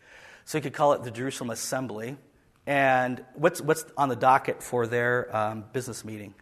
So 0.45 0.58
you 0.58 0.62
could 0.62 0.74
call 0.74 0.93
it 0.93 1.04
the 1.04 1.12
Jerusalem 1.12 1.50
Assembly. 1.50 2.18
And 2.66 3.24
what's, 3.34 3.62
what's 3.62 3.86
on 3.98 4.10
the 4.10 4.16
docket 4.16 4.62
for 4.62 4.88
their 4.88 5.36
um, 5.36 5.66
business 5.74 6.06
meeting? 6.06 6.36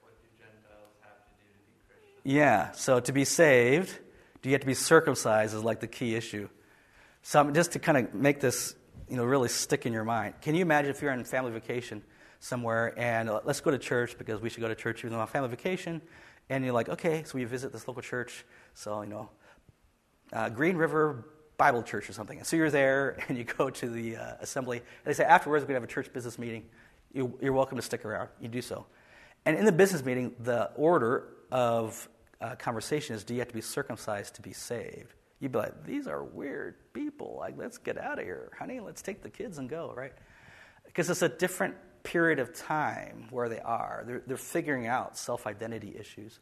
What 0.00 0.12
do 0.20 0.28
Gentiles 0.38 0.92
have 1.00 1.12
to 1.12 2.24
to? 2.24 2.30
Yeah, 2.30 2.72
so 2.72 3.00
to 3.00 3.12
be 3.12 3.24
saved, 3.24 3.98
do 4.42 4.48
you 4.48 4.54
have 4.54 4.62
to 4.62 4.66
be 4.66 4.74
circumcised 4.74 5.54
is 5.54 5.62
like 5.62 5.80
the 5.80 5.86
key 5.86 6.14
issue. 6.14 6.48
So 7.22 7.50
just 7.50 7.72
to 7.72 7.78
kind 7.78 7.98
of 7.98 8.14
make 8.14 8.40
this, 8.40 8.74
you 9.08 9.16
know, 9.16 9.24
really 9.24 9.48
stick 9.48 9.86
in 9.86 9.92
your 9.92 10.04
mind. 10.04 10.34
Can 10.40 10.54
you 10.54 10.62
imagine 10.62 10.90
if 10.90 11.00
you're 11.00 11.12
on 11.12 11.24
family 11.24 11.52
vacation 11.52 12.02
somewhere 12.40 12.92
and 12.98 13.30
uh, 13.30 13.40
let's 13.44 13.60
go 13.60 13.70
to 13.70 13.78
church 13.78 14.18
because 14.18 14.40
we 14.40 14.50
should 14.50 14.60
go 14.60 14.68
to 14.68 14.74
church 14.74 15.00
even 15.00 15.12
though 15.12 15.20
on 15.20 15.26
family 15.28 15.48
vacation, 15.48 16.02
and 16.50 16.64
you're 16.64 16.74
like, 16.74 16.88
okay, 16.88 17.22
so 17.24 17.38
we 17.38 17.44
visit 17.44 17.72
this 17.72 17.86
local 17.86 18.02
church, 18.02 18.44
so 18.74 19.02
you 19.02 19.08
know, 19.08 19.30
uh, 20.32 20.48
Green 20.48 20.76
River 20.76 21.24
Bible 21.56 21.84
Church 21.84 22.10
or 22.10 22.12
something. 22.12 22.38
And 22.38 22.46
so 22.46 22.56
you're 22.56 22.70
there 22.70 23.16
and 23.28 23.38
you 23.38 23.44
go 23.44 23.70
to 23.70 23.88
the 23.88 24.16
uh, 24.16 24.34
assembly. 24.40 24.78
And 24.78 24.86
they 25.04 25.12
say 25.12 25.24
afterwards 25.24 25.62
we're 25.62 25.68
going 25.68 25.80
to 25.80 25.82
have 25.82 25.90
a 25.90 25.92
church 25.92 26.12
business 26.12 26.38
meeting. 26.38 26.64
You, 27.12 27.38
you're 27.40 27.52
welcome 27.52 27.76
to 27.76 27.82
stick 27.82 28.04
around. 28.04 28.30
You 28.40 28.48
do 28.48 28.62
so. 28.62 28.86
And 29.44 29.56
in 29.56 29.64
the 29.64 29.72
business 29.72 30.04
meeting, 30.04 30.34
the 30.40 30.70
order 30.74 31.28
of 31.52 32.08
uh, 32.40 32.56
conversation 32.56 33.14
is: 33.14 33.22
Do 33.22 33.34
you 33.34 33.40
have 33.40 33.48
to 33.48 33.54
be 33.54 33.60
circumcised 33.60 34.34
to 34.36 34.42
be 34.42 34.52
saved? 34.52 35.14
You'd 35.42 35.52
be 35.52 35.58
like, 35.58 35.84
these 35.84 36.06
are 36.06 36.22
weird 36.22 36.76
people. 36.92 37.36
Like, 37.40 37.58
let's 37.58 37.76
get 37.76 37.98
out 37.98 38.20
of 38.20 38.24
here, 38.24 38.52
honey. 38.56 38.78
Let's 38.78 39.02
take 39.02 39.22
the 39.22 39.28
kids 39.28 39.58
and 39.58 39.68
go, 39.68 39.92
right? 39.94 40.12
Because 40.86 41.10
it's 41.10 41.22
a 41.22 41.28
different 41.28 41.74
period 42.04 42.38
of 42.38 42.54
time 42.54 43.26
where 43.30 43.48
they 43.48 43.58
are. 43.58 44.04
They're, 44.06 44.22
they're 44.24 44.36
figuring 44.36 44.86
out 44.86 45.18
self 45.18 45.46
identity 45.46 45.96
issues. 45.98 46.34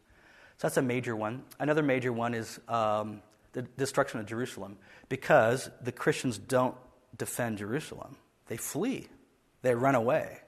So 0.59 0.67
that's 0.67 0.77
a 0.77 0.83
major 0.83 1.17
one. 1.17 1.45
Another 1.59 1.83
major 1.83 2.13
one 2.13 2.35
is 2.35 2.61
um, 2.69 3.23
the 3.53 3.63
destruction 3.63 4.21
of 4.21 4.27
Jerusalem 4.27 4.77
because 5.09 5.71
the 5.83 5.93
Christians 5.93 6.37
don't 6.37 6.77
defend 7.17 7.59
Jerusalem, 7.59 8.17
they 8.49 8.59
flee, 8.59 9.09
they 9.63 9.75
run 9.75 9.95
away. 9.95 10.41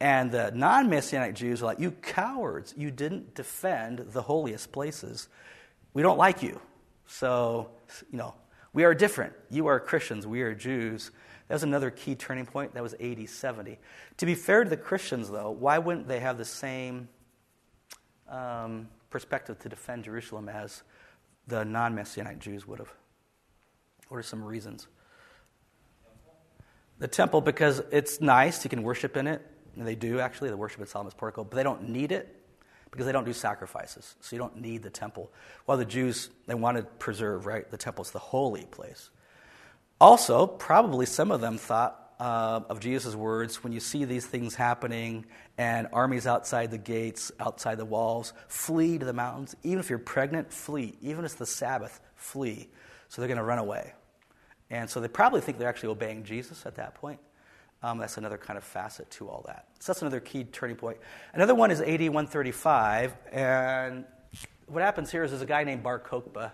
And 0.00 0.30
the 0.30 0.50
non 0.54 0.88
Messianic 0.88 1.34
Jews 1.34 1.62
are 1.62 1.66
like, 1.66 1.80
You 1.80 1.90
cowards, 1.90 2.72
you 2.74 2.90
didn't 2.90 3.34
defend 3.34 3.98
the 3.98 4.22
holiest 4.22 4.72
places. 4.72 5.28
We 5.92 6.00
don't 6.02 6.18
like 6.18 6.42
you. 6.42 6.58
So, 7.06 7.70
you 8.10 8.18
know, 8.18 8.34
We 8.72 8.84
are 8.84 8.92
different. 8.92 9.32
You 9.48 9.68
are 9.68 9.80
Christians. 9.80 10.26
We 10.26 10.42
are 10.42 10.54
Jews. 10.54 11.10
That 11.48 11.54
was 11.54 11.62
another 11.62 11.90
key 11.90 12.14
turning 12.14 12.44
point. 12.44 12.74
That 12.74 12.82
was 12.82 12.94
AD 13.00 13.26
70. 13.26 13.78
To 14.18 14.26
be 14.26 14.34
fair 14.34 14.64
to 14.64 14.68
the 14.68 14.76
Christians, 14.76 15.30
though, 15.30 15.50
why 15.50 15.78
wouldn't 15.78 16.08
they 16.08 16.20
have 16.20 16.36
the 16.36 16.44
same 16.44 17.08
um, 18.28 18.88
perspective 19.08 19.58
to 19.60 19.70
defend 19.70 20.04
Jerusalem 20.04 20.50
as 20.50 20.82
the 21.46 21.64
non 21.64 21.94
Messianic 21.94 22.38
Jews 22.38 22.66
would 22.66 22.80
have? 22.80 22.92
What 24.08 24.18
are 24.18 24.22
some 24.22 24.44
reasons? 24.44 24.88
The 26.98 27.08
temple, 27.08 27.40
because 27.40 27.82
it's 27.90 28.20
nice, 28.20 28.62
you 28.62 28.68
can 28.68 28.82
worship 28.82 29.16
in 29.16 29.26
it. 29.26 29.40
And 29.76 29.86
they 29.86 29.94
do, 29.94 30.20
actually. 30.20 30.50
They 30.50 30.54
worship 30.54 30.80
in 30.80 30.86
Solomon's 30.86 31.14
portico, 31.14 31.44
but 31.44 31.56
they 31.56 31.62
don't 31.62 31.88
need 31.88 32.12
it 32.12 32.45
because 32.90 33.06
they 33.06 33.12
don't 33.12 33.24
do 33.24 33.32
sacrifices. 33.32 34.14
So 34.20 34.36
you 34.36 34.40
don't 34.40 34.60
need 34.60 34.82
the 34.82 34.90
temple. 34.90 35.30
While 35.64 35.78
the 35.78 35.84
Jews, 35.84 36.30
they 36.46 36.54
want 36.54 36.76
to 36.78 36.84
preserve, 36.84 37.46
right? 37.46 37.70
The 37.70 37.76
temple's 37.76 38.10
the 38.10 38.18
holy 38.18 38.64
place. 38.66 39.10
Also, 40.00 40.46
probably 40.46 41.06
some 41.06 41.30
of 41.30 41.40
them 41.40 41.58
thought 41.58 42.02
uh, 42.18 42.60
of 42.68 42.80
Jesus' 42.80 43.14
words 43.14 43.62
when 43.62 43.72
you 43.72 43.80
see 43.80 44.04
these 44.04 44.26
things 44.26 44.54
happening 44.54 45.26
and 45.58 45.88
armies 45.92 46.26
outside 46.26 46.70
the 46.70 46.78
gates, 46.78 47.32
outside 47.38 47.76
the 47.76 47.84
walls, 47.84 48.32
flee 48.48 48.98
to 48.98 49.04
the 49.04 49.12
mountains. 49.12 49.54
Even 49.62 49.78
if 49.78 49.90
you're 49.90 49.98
pregnant, 49.98 50.52
flee. 50.52 50.96
Even 51.02 51.24
if 51.24 51.32
it's 51.32 51.34
the 51.34 51.46
Sabbath, 51.46 52.00
flee. 52.14 52.68
So 53.08 53.20
they're 53.20 53.28
going 53.28 53.38
to 53.38 53.44
run 53.44 53.58
away. 53.58 53.92
And 54.70 54.88
so 54.90 55.00
they 55.00 55.08
probably 55.08 55.40
think 55.40 55.58
they're 55.58 55.68
actually 55.68 55.90
obeying 55.90 56.24
Jesus 56.24 56.66
at 56.66 56.76
that 56.76 56.94
point. 56.94 57.20
Um, 57.82 57.98
that's 57.98 58.16
another 58.16 58.38
kind 58.38 58.56
of 58.56 58.64
facet 58.64 59.10
to 59.12 59.28
all 59.28 59.44
that. 59.46 59.66
So 59.78 59.92
that's 59.92 60.02
another 60.02 60.20
key 60.20 60.44
turning 60.44 60.76
point. 60.76 60.98
Another 61.34 61.54
one 61.54 61.70
is 61.70 61.80
AD 61.80 62.00
135. 62.00 63.14
And 63.30 64.04
what 64.66 64.82
happens 64.82 65.10
here 65.10 65.22
is 65.22 65.30
there's 65.30 65.42
a 65.42 65.46
guy 65.46 65.64
named 65.64 65.82
Bar 65.82 66.00
Kokhba. 66.00 66.52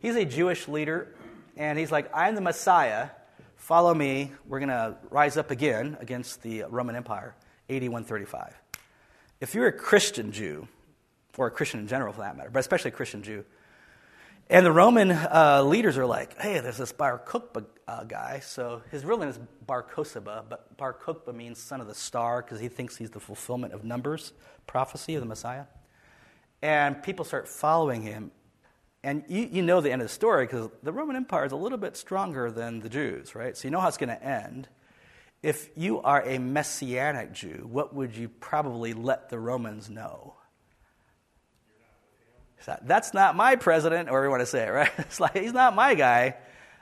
He's 0.00 0.16
a 0.16 0.24
Jewish 0.24 0.68
leader, 0.68 1.14
and 1.56 1.78
he's 1.78 1.90
like, 1.90 2.10
I'm 2.14 2.34
the 2.34 2.40
Messiah. 2.40 3.10
Follow 3.56 3.94
me. 3.94 4.32
We're 4.46 4.60
going 4.60 4.68
to 4.68 4.96
rise 5.10 5.36
up 5.36 5.50
again 5.50 5.96
against 6.00 6.42
the 6.42 6.64
Roman 6.68 6.96
Empire, 6.96 7.34
AD 7.68 7.82
135. 7.82 8.54
If 9.40 9.54
you're 9.54 9.66
a 9.66 9.72
Christian 9.72 10.32
Jew, 10.32 10.68
or 11.36 11.48
a 11.48 11.50
Christian 11.50 11.80
in 11.80 11.88
general 11.88 12.12
for 12.12 12.20
that 12.20 12.36
matter, 12.36 12.50
but 12.50 12.60
especially 12.60 12.90
a 12.90 12.94
Christian 12.94 13.22
Jew, 13.22 13.44
and 14.50 14.66
the 14.66 14.72
Roman 14.72 15.10
uh, 15.10 15.62
leaders 15.64 15.96
are 15.96 16.06
like, 16.06 16.38
hey, 16.40 16.60
there's 16.60 16.76
this 16.76 16.92
Bar 16.92 17.22
Kokhba 17.26 17.64
uh, 17.88 18.04
guy. 18.04 18.40
So 18.40 18.82
his 18.90 19.04
real 19.04 19.18
name 19.18 19.30
is 19.30 19.38
Bar 19.66 19.82
Kosaba, 19.82 20.44
but 20.48 20.76
Bar 20.76 20.94
Kokhba 20.94 21.34
means 21.34 21.58
son 21.58 21.80
of 21.80 21.86
the 21.86 21.94
star 21.94 22.42
because 22.42 22.60
he 22.60 22.68
thinks 22.68 22.96
he's 22.96 23.10
the 23.10 23.20
fulfillment 23.20 23.72
of 23.72 23.84
numbers, 23.84 24.32
prophecy 24.66 25.14
of 25.14 25.22
the 25.22 25.26
Messiah. 25.26 25.64
And 26.60 27.02
people 27.02 27.24
start 27.24 27.48
following 27.48 28.02
him. 28.02 28.30
And 29.02 29.24
you, 29.28 29.48
you 29.50 29.62
know 29.62 29.80
the 29.80 29.92
end 29.92 30.02
of 30.02 30.08
the 30.08 30.14
story 30.14 30.46
because 30.46 30.70
the 30.82 30.92
Roman 30.92 31.16
Empire 31.16 31.44
is 31.44 31.52
a 31.52 31.56
little 31.56 31.78
bit 31.78 31.96
stronger 31.96 32.50
than 32.50 32.80
the 32.80 32.88
Jews, 32.88 33.34
right? 33.34 33.56
So 33.56 33.68
you 33.68 33.72
know 33.72 33.80
how 33.80 33.88
it's 33.88 33.98
going 33.98 34.08
to 34.08 34.22
end. 34.22 34.68
If 35.42 35.68
you 35.76 36.00
are 36.00 36.22
a 36.22 36.38
messianic 36.38 37.32
Jew, 37.32 37.68
what 37.70 37.94
would 37.94 38.16
you 38.16 38.30
probably 38.30 38.94
let 38.94 39.28
the 39.28 39.38
Romans 39.38 39.90
know? 39.90 40.36
That's 42.82 43.14
not 43.14 43.36
my 43.36 43.56
president, 43.56 44.08
or 44.10 44.28
want 44.30 44.40
to 44.40 44.46
say 44.46 44.66
it, 44.66 44.70
right? 44.70 44.90
It's 44.98 45.20
like, 45.20 45.36
he's 45.36 45.52
not 45.52 45.74
my 45.74 45.94
guy. 45.94 46.36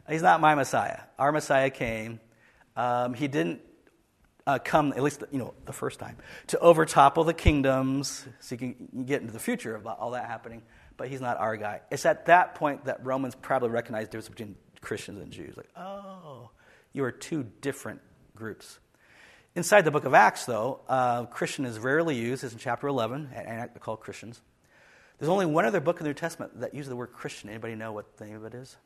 He's 0.09 0.22
not 0.22 0.41
my 0.41 0.55
Messiah. 0.55 1.01
Our 1.18 1.33
Messiah 1.33 1.70
came. 1.70 2.20
Um, 2.76 3.14
he 3.14 3.28
didn't 3.28 3.61
uh, 4.47 4.59
come, 4.59 4.93
at 4.93 5.03
least 5.03 5.22
you 5.30 5.39
know, 5.39 5.55
the 5.64 5.72
first 5.72 5.99
time, 5.99 6.16
to 6.49 6.59
overtopple 6.59 7.24
the 7.24 7.35
kingdoms 7.35 8.26
so 8.41 8.55
you 8.55 8.59
can 8.59 9.05
get 9.05 9.20
into 9.20 9.33
the 9.33 9.39
future 9.39 9.76
about 9.76 9.99
all 9.99 10.12
that 10.12 10.26
happening. 10.26 10.62
But 10.97 11.09
he's 11.09 11.20
not 11.20 11.39
our 11.39 11.57
guy. 11.57 11.80
It's 11.91 12.07
at 12.07 12.26
that 12.26 12.55
point 12.55 12.85
that 12.85 13.05
Romans 13.05 13.35
probably 13.35 13.70
recognized 13.70 14.09
the 14.09 14.18
difference 14.18 14.28
between 14.28 14.57
Christians 14.80 15.20
and 15.20 15.33
Jews. 15.33 15.57
Like, 15.57 15.70
oh, 15.76 16.51
you 16.93 17.05
are 17.05 17.12
two 17.12 17.45
different 17.61 18.01
groups. 18.35 18.78
Inside 19.55 19.83
the 19.83 19.91
book 19.91 20.05
of 20.05 20.14
Acts, 20.14 20.47
though, 20.47 20.80
uh, 20.89 21.26
Christian 21.26 21.64
is 21.64 21.78
rarely 21.78 22.16
used. 22.16 22.43
It's 22.43 22.53
in 22.53 22.59
chapter 22.59 22.87
11, 22.89 23.30
and 23.35 23.59
they're 23.59 23.68
called 23.80 24.01
Christians. 24.01 24.41
There's 25.23 25.31
only 25.31 25.47
one 25.47 25.64
other 25.64 25.79
book 25.79 26.01
in 26.01 26.03
the 26.03 26.09
New 26.09 26.14
Testament 26.14 26.59
that 26.59 26.75
uses 26.75 26.89
the 26.89 26.97
word 26.97 27.12
Christian. 27.12 27.49
Anybody 27.49 27.77
know 27.77 27.93
what 27.93 28.16
the 28.16 28.25
name 28.25 28.35
of 28.35 28.45
it 28.45 28.55
is? 28.55 28.77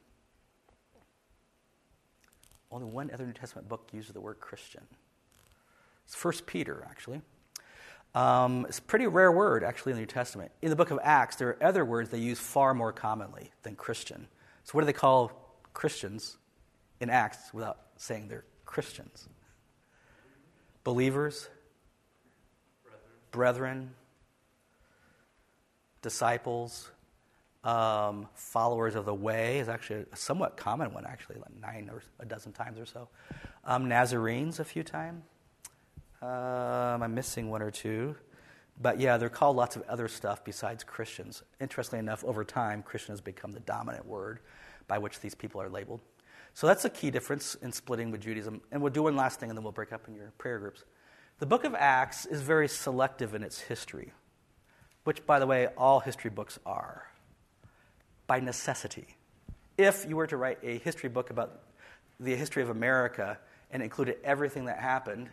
Only 2.71 2.85
one 2.85 3.11
other 3.11 3.25
New 3.25 3.33
Testament 3.33 3.71
book 3.71 3.89
uses 3.91 4.13
the 4.13 4.21
word 4.21 4.39
Christian. 4.39 4.83
It's 6.05 6.15
First 6.15 6.45
Peter, 6.45 6.87
actually. 6.91 7.23
Um, 8.15 8.67
it's 8.69 8.81
a 8.81 8.83
pretty 8.83 9.07
rare 9.07 9.33
word, 9.33 9.65
actually, 9.65 9.93
in 9.93 9.97
the 9.97 10.03
New 10.03 10.07
Testament. 10.09 10.53
In 10.61 10.69
the 10.69 10.77
book 10.77 10.91
of 10.91 10.99
Acts, 11.03 11.37
there 11.37 11.49
are 11.49 11.65
other 11.65 11.87
words 11.87 12.11
they 12.11 12.19
use 12.19 12.39
far 12.39 12.75
more 12.75 12.93
commonly 12.93 13.51
than 13.63 13.75
Christian. 13.75 14.29
So, 14.65 14.73
what 14.73 14.83
do 14.83 14.85
they 14.85 14.93
call 14.93 15.59
Christians 15.73 16.37
in 17.01 17.09
Acts 17.09 17.55
without 17.55 17.79
saying 17.97 18.29
they're 18.29 18.45
Christians? 18.67 19.27
Believers, 20.85 21.49
brethren, 22.85 23.01
brethren 23.31 23.91
disciples, 26.03 26.91
um, 27.65 28.29
followers 28.35 28.95
of 28.95 29.05
the 29.05 29.15
way 29.15 29.59
is 29.59 29.69
actually 29.69 30.05
a 30.13 30.17
somewhat 30.17 30.57
common 30.57 30.95
one, 30.95 31.05
actually, 31.05 31.37
like 31.37 31.61
nine 31.61 31.91
or 31.93 32.03
a 32.21 32.25
dozen 32.25 32.53
times 32.53 32.79
or 32.79 32.87
so. 32.87 33.09
Um, 33.65 33.89
Nazarenes 33.89 34.61
a 34.61 34.65
few 34.65 34.85
times. 34.85 35.25
Um, 36.23 37.03
I'm 37.03 37.15
missing 37.15 37.51
one 37.51 37.63
or 37.63 37.71
two. 37.71 38.15
But 38.81 39.01
yeah, 39.01 39.17
they're 39.17 39.29
called 39.29 39.57
lots 39.57 39.75
of 39.77 39.83
other 39.89 40.07
stuff 40.07 40.45
besides 40.45 40.85
Christians. 40.85 41.43
Interestingly 41.61 42.01
enough, 42.01 42.25
over 42.25 42.45
time, 42.45 42.83
Christian 42.83 43.13
has 43.13 43.21
become 43.21 43.53
the 43.53 43.61
dominant 43.61 44.07
word 44.07 44.41
by 44.87 44.99
which 44.99 45.21
these 45.21 45.35
people 45.35 45.61
are 45.61 45.69
labeled. 45.69 46.01
So 46.55 46.67
that's 46.67 46.85
a 46.85 46.91
key 46.91 47.11
difference 47.11 47.55
in 47.57 47.73
splitting 47.73 48.11
with 48.11 48.21
Judaism. 48.21 48.61
And 48.71 48.81
we'll 48.81 48.93
do 48.93 49.03
one 49.03 49.17
last 49.17 49.41
thing 49.41 49.51
and 49.51 49.57
then 49.57 49.63
we'll 49.63 49.73
break 49.73 49.93
up 49.93 50.09
in 50.09 50.15
your 50.15 50.33
prayer 50.39 50.59
groups. 50.59 50.85
The 51.39 51.47
book 51.47 51.65
of 51.65 51.75
Acts 51.75 52.27
is 52.27 52.43
very 52.43 52.69
selective 52.69 53.35
in 53.35 53.43
its 53.43 53.61
history 53.61 54.13
which, 55.07 55.25
by 55.25 55.39
the 55.39 55.47
way, 55.47 55.69
all 55.79 56.01
history 56.01 56.31
books 56.31 56.59
are, 56.67 57.07
by 58.27 58.41
necessity. 58.41 59.07
If 59.79 60.05
you 60.09 60.17
were 60.17 60.27
to 60.27 60.37
write 60.37 60.59
a 60.65 60.79
history 60.79 61.09
book 61.09 61.31
about 61.31 61.63
the 62.19 62.35
history 62.35 62.65
of 62.65 62.71
America 62.71 63.39
and 63.71 63.85
included 63.85 64.17
everything 64.25 64.65
that 64.65 64.81
happened, 64.81 65.29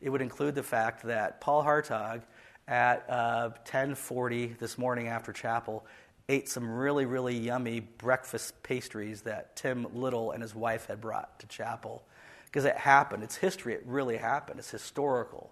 it 0.00 0.10
would 0.10 0.22
include 0.22 0.54
the 0.54 0.62
fact 0.62 1.02
that 1.02 1.40
Paul 1.40 1.64
Hartog 1.64 2.22
at 2.68 3.10
uh, 3.10 3.50
10:40 3.64 4.56
this 4.60 4.78
morning 4.78 5.08
after 5.08 5.32
chapel 5.32 5.84
ate 6.28 6.48
some 6.48 6.70
really 6.70 7.04
really 7.04 7.36
yummy 7.36 7.80
breakfast 7.80 8.62
pastries 8.62 9.22
that 9.22 9.56
Tim 9.56 9.86
Little 9.94 10.30
and 10.30 10.42
his 10.42 10.54
wife 10.54 10.86
had 10.86 11.00
brought 11.00 11.40
to 11.40 11.48
chapel 11.48 12.04
because 12.44 12.64
it 12.64 12.76
happened. 12.76 13.24
It's 13.24 13.36
history. 13.36 13.74
It 13.74 13.82
really 13.84 14.16
happened. 14.16 14.60
It's 14.60 14.70
historical. 14.70 15.50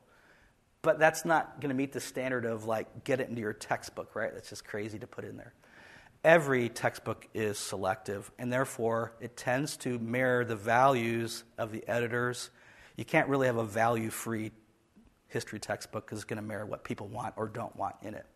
But 0.86 1.00
that's 1.00 1.24
not 1.24 1.60
going 1.60 1.70
to 1.70 1.74
meet 1.74 1.92
the 1.92 1.98
standard 1.98 2.44
of 2.44 2.64
like 2.64 3.02
get 3.02 3.20
it 3.20 3.28
into 3.28 3.40
your 3.40 3.52
textbook, 3.52 4.14
right? 4.14 4.32
That's 4.32 4.50
just 4.50 4.64
crazy 4.64 5.00
to 5.00 5.08
put 5.08 5.24
in 5.24 5.36
there. 5.36 5.52
Every 6.22 6.68
textbook 6.68 7.26
is 7.34 7.58
selective, 7.58 8.30
and 8.38 8.52
therefore 8.52 9.12
it 9.20 9.36
tends 9.36 9.76
to 9.78 9.98
mirror 9.98 10.44
the 10.44 10.54
values 10.54 11.42
of 11.58 11.72
the 11.72 11.82
editors. 11.88 12.50
You 12.96 13.04
can't 13.04 13.28
really 13.28 13.48
have 13.48 13.56
a 13.56 13.64
value 13.64 14.10
free 14.10 14.52
history 15.26 15.58
textbook 15.58 16.06
because 16.06 16.18
it's 16.18 16.24
going 16.24 16.40
to 16.40 16.46
mirror 16.46 16.64
what 16.64 16.84
people 16.84 17.08
want 17.08 17.34
or 17.36 17.48
don't 17.48 17.74
want 17.74 17.96
in 18.02 18.14
it. 18.14 18.26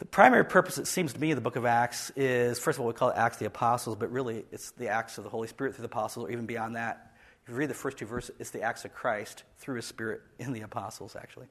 The 0.00 0.04
primary 0.04 0.44
purpose, 0.44 0.76
it 0.76 0.86
seems 0.86 1.14
to 1.14 1.18
me, 1.18 1.30
of 1.30 1.36
the 1.36 1.40
book 1.40 1.56
of 1.56 1.64
Acts 1.64 2.10
is 2.14 2.58
first 2.58 2.76
of 2.76 2.82
all, 2.82 2.88
we 2.88 2.92
call 2.92 3.08
it 3.08 3.16
Acts 3.16 3.36
of 3.36 3.40
the 3.40 3.46
Apostles, 3.46 3.96
but 3.96 4.12
really 4.12 4.44
it's 4.52 4.72
the 4.72 4.88
Acts 4.88 5.16
of 5.16 5.24
the 5.24 5.30
Holy 5.30 5.48
Spirit 5.48 5.74
through 5.74 5.84
the 5.84 5.86
Apostles, 5.86 6.26
or 6.26 6.30
even 6.30 6.44
beyond 6.44 6.76
that. 6.76 7.13
If 7.44 7.50
you 7.50 7.56
read 7.56 7.68
the 7.68 7.74
first 7.74 7.98
two 7.98 8.06
verses, 8.06 8.34
it's 8.38 8.50
the 8.50 8.62
acts 8.62 8.86
of 8.86 8.94
Christ 8.94 9.44
through 9.58 9.76
his 9.76 9.84
Spirit 9.84 10.22
in 10.38 10.54
the 10.54 10.62
apostles, 10.62 11.14
actually, 11.14 11.46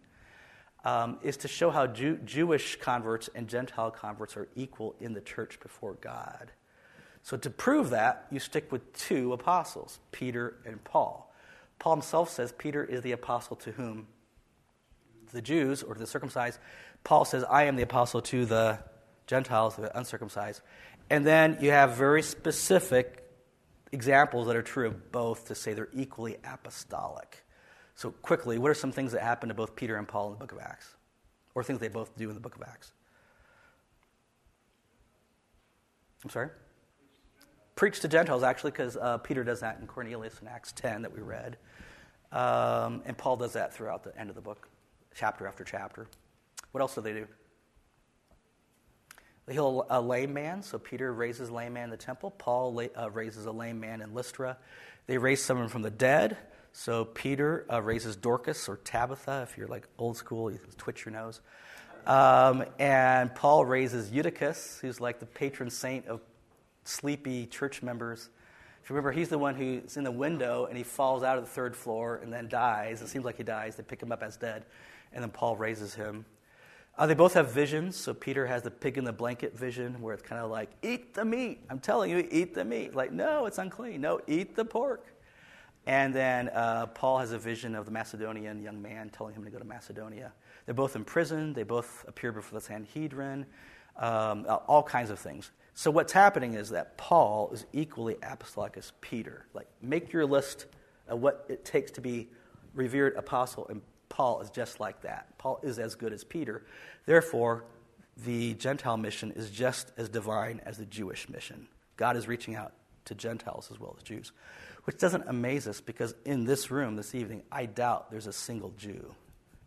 um, 0.84 1.20
is 1.22 1.38
to 1.38 1.48
show 1.48 1.70
how 1.70 1.86
Jew- 1.86 2.18
Jewish 2.26 2.78
converts 2.78 3.30
and 3.36 3.48
Gentile 3.48 3.91
converts 3.91 4.36
are 4.36 4.48
equal 4.56 4.96
in 5.00 5.14
the 5.14 5.22
church 5.22 5.60
before 5.60 5.94
God. 6.02 6.52
So, 7.22 7.38
to 7.38 7.50
prove 7.50 7.91
that, 7.91 8.26
you 8.32 8.39
stick 8.39 8.72
with 8.72 8.91
two 8.94 9.34
apostles, 9.34 10.00
Peter 10.12 10.56
and 10.66 10.84
Paul. 10.84 11.32
Paul 11.80 11.96
himself 11.96 12.30
says 12.30 12.54
Peter 12.58 12.84
is 12.84 13.02
the 13.02 13.12
apostle 13.12 13.56
to 13.58 13.72
whom? 13.72 14.08
The 15.32 15.41
Jews 15.41 15.84
or 15.84 15.94
to 15.94 16.00
the 16.00 16.08
circumcised. 16.08 16.60
Paul 17.04 17.26
says, 17.26 17.44
I 17.44 17.64
am 17.64 17.76
the 17.76 17.84
apostle 17.84 18.22
to 18.24 18.46
the 18.46 18.80
Gentiles, 19.28 19.76
the 19.76 19.96
uncircumcised. 19.98 20.62
And 21.10 21.26
then 21.26 21.58
you 21.62 21.72
have 21.72 21.96
very 21.96 22.22
specific 22.22 23.23
examples 23.94 24.48
that 24.48 24.56
are 24.56 24.64
true 24.64 24.88
of 24.88 25.12
both 25.12 25.48
to 25.48 25.56
say 25.56 25.74
they're 25.74 25.88
equally 25.94 26.38
apostolic. 26.44 27.44
So, 27.96 28.10
quickly, 28.10 28.58
what 28.58 28.72
are 28.72 28.76
some 28.76 28.91
things 28.91 29.12
that 29.12 29.22
happen 29.22 29.50
to 29.50 29.56
both 29.56 29.76
Peter 29.76 29.98
and 29.98 30.08
Paul 30.08 30.28
in 30.28 30.34
the 30.34 30.39
book 30.39 30.52
of 30.52 30.58
Acts? 30.60 30.96
Or 31.56 31.64
things 31.64 31.80
they 31.80 31.88
both 31.88 32.18
do 32.18 32.28
in 32.28 32.34
the 32.34 32.41
book 32.41 32.56
of 32.56 32.64
Acts? 32.64 32.91
I'm 36.24 36.32
sorry? 36.32 36.50
Preach 37.76 38.00
to 38.00 38.08
Gentiles, 38.08 38.41
actually, 38.44 38.72
because 38.72 38.98
uh, 38.98 39.20
Peter 39.20 39.44
does 39.44 39.60
that 39.60 39.78
in 39.80 39.86
Cornelius 39.86 40.39
in 40.41 40.48
Acts 40.48 40.72
10 40.72 41.04
that 41.04 41.14
we 41.14 41.22
read. 41.22 41.58
Um, 42.32 43.04
and 43.06 43.16
Paul 43.16 43.38
does 43.38 43.54
that 43.54 43.74
throughout 43.74 44.04
the 44.04 44.18
end 44.20 44.30
of 44.30 44.36
the 44.36 44.41
book, 44.41 44.68
chapter 45.14 45.46
after 45.46 45.64
chapter. 45.64 46.08
What 46.72 46.82
else 46.82 46.96
do 46.96 47.02
they 47.02 47.14
do? 47.14 47.28
Heal 49.50 49.86
a 49.89 50.02
lame 50.02 50.34
man. 50.34 50.64
So 50.64 50.80
Peter 50.80 51.14
raises 51.14 51.50
a 51.50 51.54
lame 51.54 51.74
man 51.74 51.86
in 51.86 51.89
the 51.89 51.98
temple. 51.98 52.32
Paul 52.32 52.80
uh, 52.98 53.10
raises 53.12 53.46
a 53.46 53.52
lame 53.52 53.80
man 53.80 54.02
in 54.02 54.14
Lystra. 54.14 54.58
They 55.08 55.18
raise 55.18 55.44
someone 55.44 55.68
from 55.68 55.82
the 55.82 55.91
dead. 55.91 56.38
So 56.72 57.06
Peter 57.06 57.66
uh, 57.72 57.82
raises 57.82 58.16
Dorcas 58.16 58.68
or 58.68 58.78
Tabitha, 58.78 59.48
if 59.48 59.58
you're 59.58 59.68
like 59.68 59.88
old 59.98 60.18
school, 60.18 60.52
you 60.52 60.60
twitch 60.78 61.06
your 61.06 61.14
nose. 61.14 61.41
Um, 62.08 62.66
and 62.80 63.34
Paul 63.36 63.64
raises 63.64 64.12
Eutychus, 64.12 64.80
who's 64.82 65.00
like 65.00 65.20
the 65.20 65.26
patron 65.26 65.70
saint 65.70 66.08
of 66.08 66.20
sleepy 66.84 67.46
church 67.46 67.84
members. 67.84 68.30
If 68.84 68.89
you 68.89 68.96
remember, 68.96 69.12
he's 69.12 69.30
the 69.30 69.38
one 69.38 69.56
who's 69.56 69.96
in 69.96 70.04
the 70.04 70.12
window 70.12 70.66
and 70.66 70.76
he 70.76 70.84
falls 70.84 71.24
out 71.24 71.38
of 71.38 71.46
the 71.46 71.50
third 71.50 71.76
floor 71.76 72.20
and 72.22 72.34
then 72.34 72.50
dies. 72.50 73.02
It 73.02 73.08
seems 73.08 73.24
like 73.24 73.38
he 73.38 73.44
dies. 73.44 73.76
They 73.76 73.84
pick 73.84 74.02
him 74.02 74.12
up 74.12 74.24
as 74.24 74.36
dead, 74.36 74.66
and 75.14 75.24
then 75.24 75.30
Paul 75.30 75.56
raises 75.56 75.94
him. 75.94 76.26
Uh, 76.96 77.08
they 77.08 77.16
both 77.16 77.34
have 77.34 77.52
visions. 77.52 77.96
So 77.96 78.14
Peter 78.14 78.46
has 78.46 78.62
the 78.62 78.72
pig 78.72 78.98
in 78.98 79.04
the 79.04 79.14
blanket 79.14 79.58
vision, 79.58 80.00
where 80.02 80.14
it's 80.14 80.24
kind 80.24 80.41
of 80.41 80.52
like, 80.52 80.70
eat 80.84 81.14
the 81.14 81.26
meat. 81.26 81.62
I'm 81.70 81.80
telling 81.80 82.12
you, 82.12 82.28
eat 82.30 82.54
the 82.54 82.64
meat. 82.64 82.96
Like, 82.96 83.12
no, 83.12 83.46
it's 83.48 83.58
unclean. 83.58 84.02
No, 84.02 84.22
eat 84.28 84.56
the 84.56 84.66
pork. 84.66 85.08
And 85.86 86.14
then 86.14 86.50
uh, 86.50 86.86
Paul 86.88 87.18
has 87.20 87.32
a 87.32 87.38
vision 87.39 87.76
of 87.76 87.86
the 87.86 87.91
Macedonian 87.91 88.62
young 88.62 88.82
man 88.82 89.10
telling 89.10 89.34
him 89.34 89.44
to 89.44 89.50
go 89.50 89.58
to 89.58 89.66
Macedonia. 89.66 90.32
They're 90.66 90.76
both 90.76 90.96
in 90.96 91.04
prison. 91.04 91.54
They 91.54 91.64
both 91.64 92.06
appear 92.08 92.32
before 92.32 92.60
the 92.60 92.66
Sanhedrin, 92.66 93.46
um, 93.98 94.46
all 94.68 94.84
kinds 94.84 95.10
of 95.10 95.20
things. 95.20 95.52
So 95.74 95.89
what's 95.91 96.14
happening 96.14 96.54
is 96.54 96.70
that 96.70 96.98
Paul 96.98 97.50
is 97.52 97.66
equally 97.74 98.18
apostolic 98.22 98.78
as 98.78 98.94
Peter. 99.02 99.48
Like, 99.54 99.68
make 99.82 100.14
your 100.14 100.26
list 100.26 100.68
of 101.08 101.20
what 101.20 101.46
it 101.50 101.66
takes 101.66 101.91
to 101.91 102.02
be 102.02 102.30
revered 102.76 103.16
apostle, 103.18 103.68
and 103.68 103.82
Paul 104.14 104.41
is 104.41 104.51
just 104.51 104.80
like 104.80 105.01
that. 105.01 105.36
Paul 105.39 105.59
is 105.64 105.80
as 105.80 105.95
good 105.95 106.14
as 106.14 106.24
Peter. 106.24 106.64
Therefore, 107.07 107.66
the 108.24 108.53
Gentile 108.53 108.95
mission 108.95 109.32
is 109.32 109.49
just 109.49 109.91
as 109.97 110.07
divine 110.07 110.61
as 110.68 110.78
the 110.78 110.86
Jewish 110.86 111.28
mission. 111.30 111.68
God 111.97 112.16
is 112.16 112.28
reaching 112.28 112.55
out 112.55 112.74
to 113.05 113.16
Gentiles 113.16 113.70
as 113.72 113.80
well 113.80 113.95
as 113.97 114.03
Jews, 114.03 114.32
which 114.84 114.99
doesn't 114.99 115.24
amaze 115.28 115.68
us 115.68 115.82
because 115.82 116.14
in 116.26 116.45
this 116.45 116.70
room 116.70 116.95
this 116.95 117.16
evening, 117.16 117.41
I 117.51 117.66
doubt 117.66 118.11
there's 118.11 118.28
a 118.28 118.34
single 118.34 118.72
Jew 118.78 119.16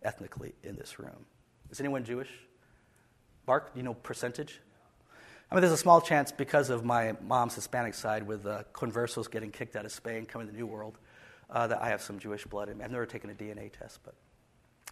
ethnically 0.04 0.54
in 0.62 0.76
this 0.76 1.00
room. 1.00 1.26
Is 1.70 1.80
anyone 1.80 2.04
Jewish? 2.04 2.30
Mark, 3.48 3.74
do 3.74 3.80
you 3.80 3.84
know 3.84 3.94
percentage? 3.94 4.60
I 5.50 5.56
mean, 5.56 5.62
there's 5.62 5.72
a 5.72 5.76
small 5.76 6.00
chance 6.00 6.30
because 6.30 6.70
of 6.70 6.84
my 6.84 7.16
mom's 7.20 7.56
Hispanic 7.56 7.94
side 7.94 8.24
with 8.24 8.44
the 8.44 8.64
conversos 8.72 9.28
getting 9.28 9.50
kicked 9.50 9.74
out 9.74 9.84
of 9.84 9.90
Spain, 9.90 10.24
coming 10.24 10.46
to 10.46 10.52
the 10.52 10.58
New 10.58 10.66
World, 10.66 10.98
uh, 11.50 11.66
that 11.66 11.82
I 11.82 11.88
have 11.88 12.00
some 12.00 12.20
Jewish 12.20 12.44
blood 12.44 12.68
in 12.68 12.78
me. 12.78 12.84
I've 12.84 12.92
never 12.92 13.06
taken 13.06 13.28
a 13.30 13.34
DNA 13.34 13.72
test, 13.72 13.98
but, 14.04 14.14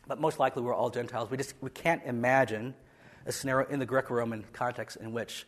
but 0.07 0.20
most 0.20 0.38
likely 0.38 0.62
we're 0.62 0.74
all 0.74 0.90
Gentiles. 0.90 1.30
We 1.30 1.36
just 1.36 1.55
we 1.61 1.70
can't 1.70 2.02
imagine 2.05 2.74
a 3.26 3.32
scenario 3.32 3.68
in 3.68 3.78
the 3.78 3.86
Greco-Roman 3.86 4.44
context 4.52 4.96
in 4.96 5.12
which 5.12 5.46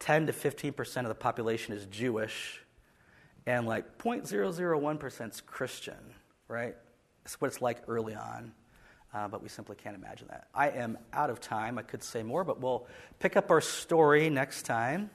10 0.00 0.26
to 0.26 0.32
15 0.32 0.72
percent 0.72 1.06
of 1.06 1.08
the 1.08 1.14
population 1.14 1.74
is 1.74 1.86
Jewish, 1.86 2.60
and 3.46 3.66
like 3.66 3.98
0.001 3.98 4.98
percent 4.98 5.34
is 5.34 5.40
Christian, 5.40 6.14
right? 6.48 6.76
That's 7.22 7.40
what 7.40 7.48
it's 7.48 7.62
like 7.62 7.82
early 7.88 8.14
on 8.14 8.52
uh, 9.14 9.28
but 9.28 9.42
we 9.42 9.48
simply 9.48 9.76
can't 9.76 9.94
imagine 9.94 10.26
that. 10.28 10.48
I 10.54 10.70
am 10.70 10.98
out 11.12 11.30
of 11.30 11.40
time. 11.40 11.78
I 11.78 11.82
could 11.82 12.02
say 12.02 12.22
more, 12.22 12.42
but 12.42 12.60
we'll 12.60 12.86
pick 13.20 13.36
up 13.36 13.50
our 13.50 13.60
story 13.60 14.28
next 14.28 14.62
time. 14.62 15.10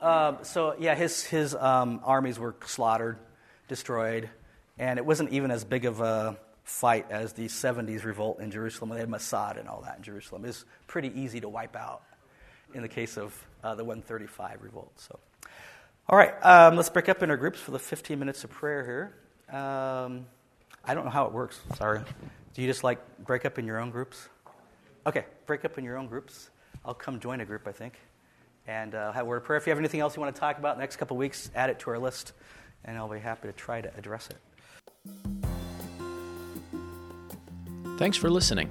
Um, 0.00 0.38
so, 0.42 0.74
yeah, 0.78 0.94
his, 0.94 1.24
his 1.24 1.54
um, 1.54 2.00
armies 2.02 2.38
were 2.38 2.56
slaughtered, 2.64 3.18
destroyed, 3.68 4.30
and 4.80 4.98
it 4.98 5.04
wasn't 5.04 5.30
even 5.30 5.50
as 5.50 5.62
big 5.62 5.84
of 5.84 6.00
a 6.00 6.38
fight 6.64 7.06
as 7.10 7.34
the 7.34 7.46
70s 7.46 8.02
revolt 8.02 8.40
in 8.40 8.50
Jerusalem. 8.50 8.88
when 8.88 8.96
They 8.96 9.02
had 9.02 9.10
Masada 9.10 9.60
and 9.60 9.68
all 9.68 9.82
that 9.82 9.98
in 9.98 10.02
Jerusalem. 10.02 10.42
It 10.44 10.48
was 10.48 10.64
pretty 10.86 11.12
easy 11.20 11.38
to 11.40 11.50
wipe 11.50 11.76
out 11.76 12.00
in 12.72 12.80
the 12.80 12.88
case 12.88 13.18
of 13.18 13.34
uh, 13.62 13.74
the 13.74 13.84
135 13.84 14.62
revolt. 14.62 14.90
So, 14.96 15.18
all 16.08 16.16
right, 16.16 16.32
um, 16.42 16.76
let's 16.76 16.88
break 16.88 17.10
up 17.10 17.22
in 17.22 17.30
our 17.30 17.36
groups 17.36 17.60
for 17.60 17.72
the 17.72 17.78
15 17.78 18.18
minutes 18.18 18.42
of 18.42 18.50
prayer 18.50 19.12
here. 19.50 19.54
Um, 19.54 20.24
I 20.82 20.94
don't 20.94 21.04
know 21.04 21.10
how 21.10 21.26
it 21.26 21.32
works. 21.32 21.60
Sorry. 21.76 22.00
Do 22.54 22.62
you 22.62 22.66
just 22.66 22.82
like 22.82 23.00
break 23.22 23.44
up 23.44 23.58
in 23.58 23.66
your 23.66 23.78
own 23.78 23.90
groups? 23.90 24.30
Okay, 25.06 25.26
break 25.44 25.66
up 25.66 25.76
in 25.76 25.84
your 25.84 25.98
own 25.98 26.06
groups. 26.06 26.48
I'll 26.86 26.94
come 26.94 27.20
join 27.20 27.42
a 27.42 27.44
group, 27.44 27.68
I 27.68 27.72
think, 27.72 27.98
and 28.66 28.94
uh, 28.94 29.12
have 29.12 29.26
a 29.26 29.28
word 29.28 29.36
of 29.38 29.44
prayer. 29.44 29.58
If 29.58 29.66
you 29.66 29.72
have 29.72 29.78
anything 29.78 30.00
else 30.00 30.16
you 30.16 30.22
want 30.22 30.34
to 30.34 30.40
talk 30.40 30.56
about 30.56 30.72
in 30.72 30.78
the 30.78 30.84
next 30.84 30.96
couple 30.96 31.18
of 31.18 31.18
weeks, 31.18 31.50
add 31.54 31.68
it 31.68 31.80
to 31.80 31.90
our 31.90 31.98
list, 31.98 32.32
and 32.82 32.96
I'll 32.96 33.08
be 33.08 33.18
happy 33.18 33.48
to 33.48 33.52
try 33.52 33.82
to 33.82 33.94
address 33.98 34.28
it. 34.30 34.38
Thanks 38.00 38.16
for 38.16 38.30
listening. 38.30 38.70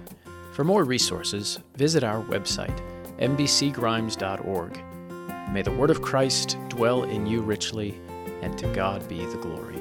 For 0.54 0.64
more 0.64 0.84
resources, 0.84 1.60
visit 1.76 2.04
our 2.04 2.24
website, 2.24 2.76
mbcgrimes.org. 3.20 4.84
May 5.54 5.62
the 5.62 5.72
word 5.72 5.92
of 5.92 6.02
Christ 6.02 6.58
dwell 6.68 7.04
in 7.04 7.28
you 7.28 7.42
richly, 7.42 8.02
and 8.42 8.58
to 8.58 8.66
God 8.74 9.08
be 9.08 9.24
the 9.24 9.38
glory. 9.38 9.79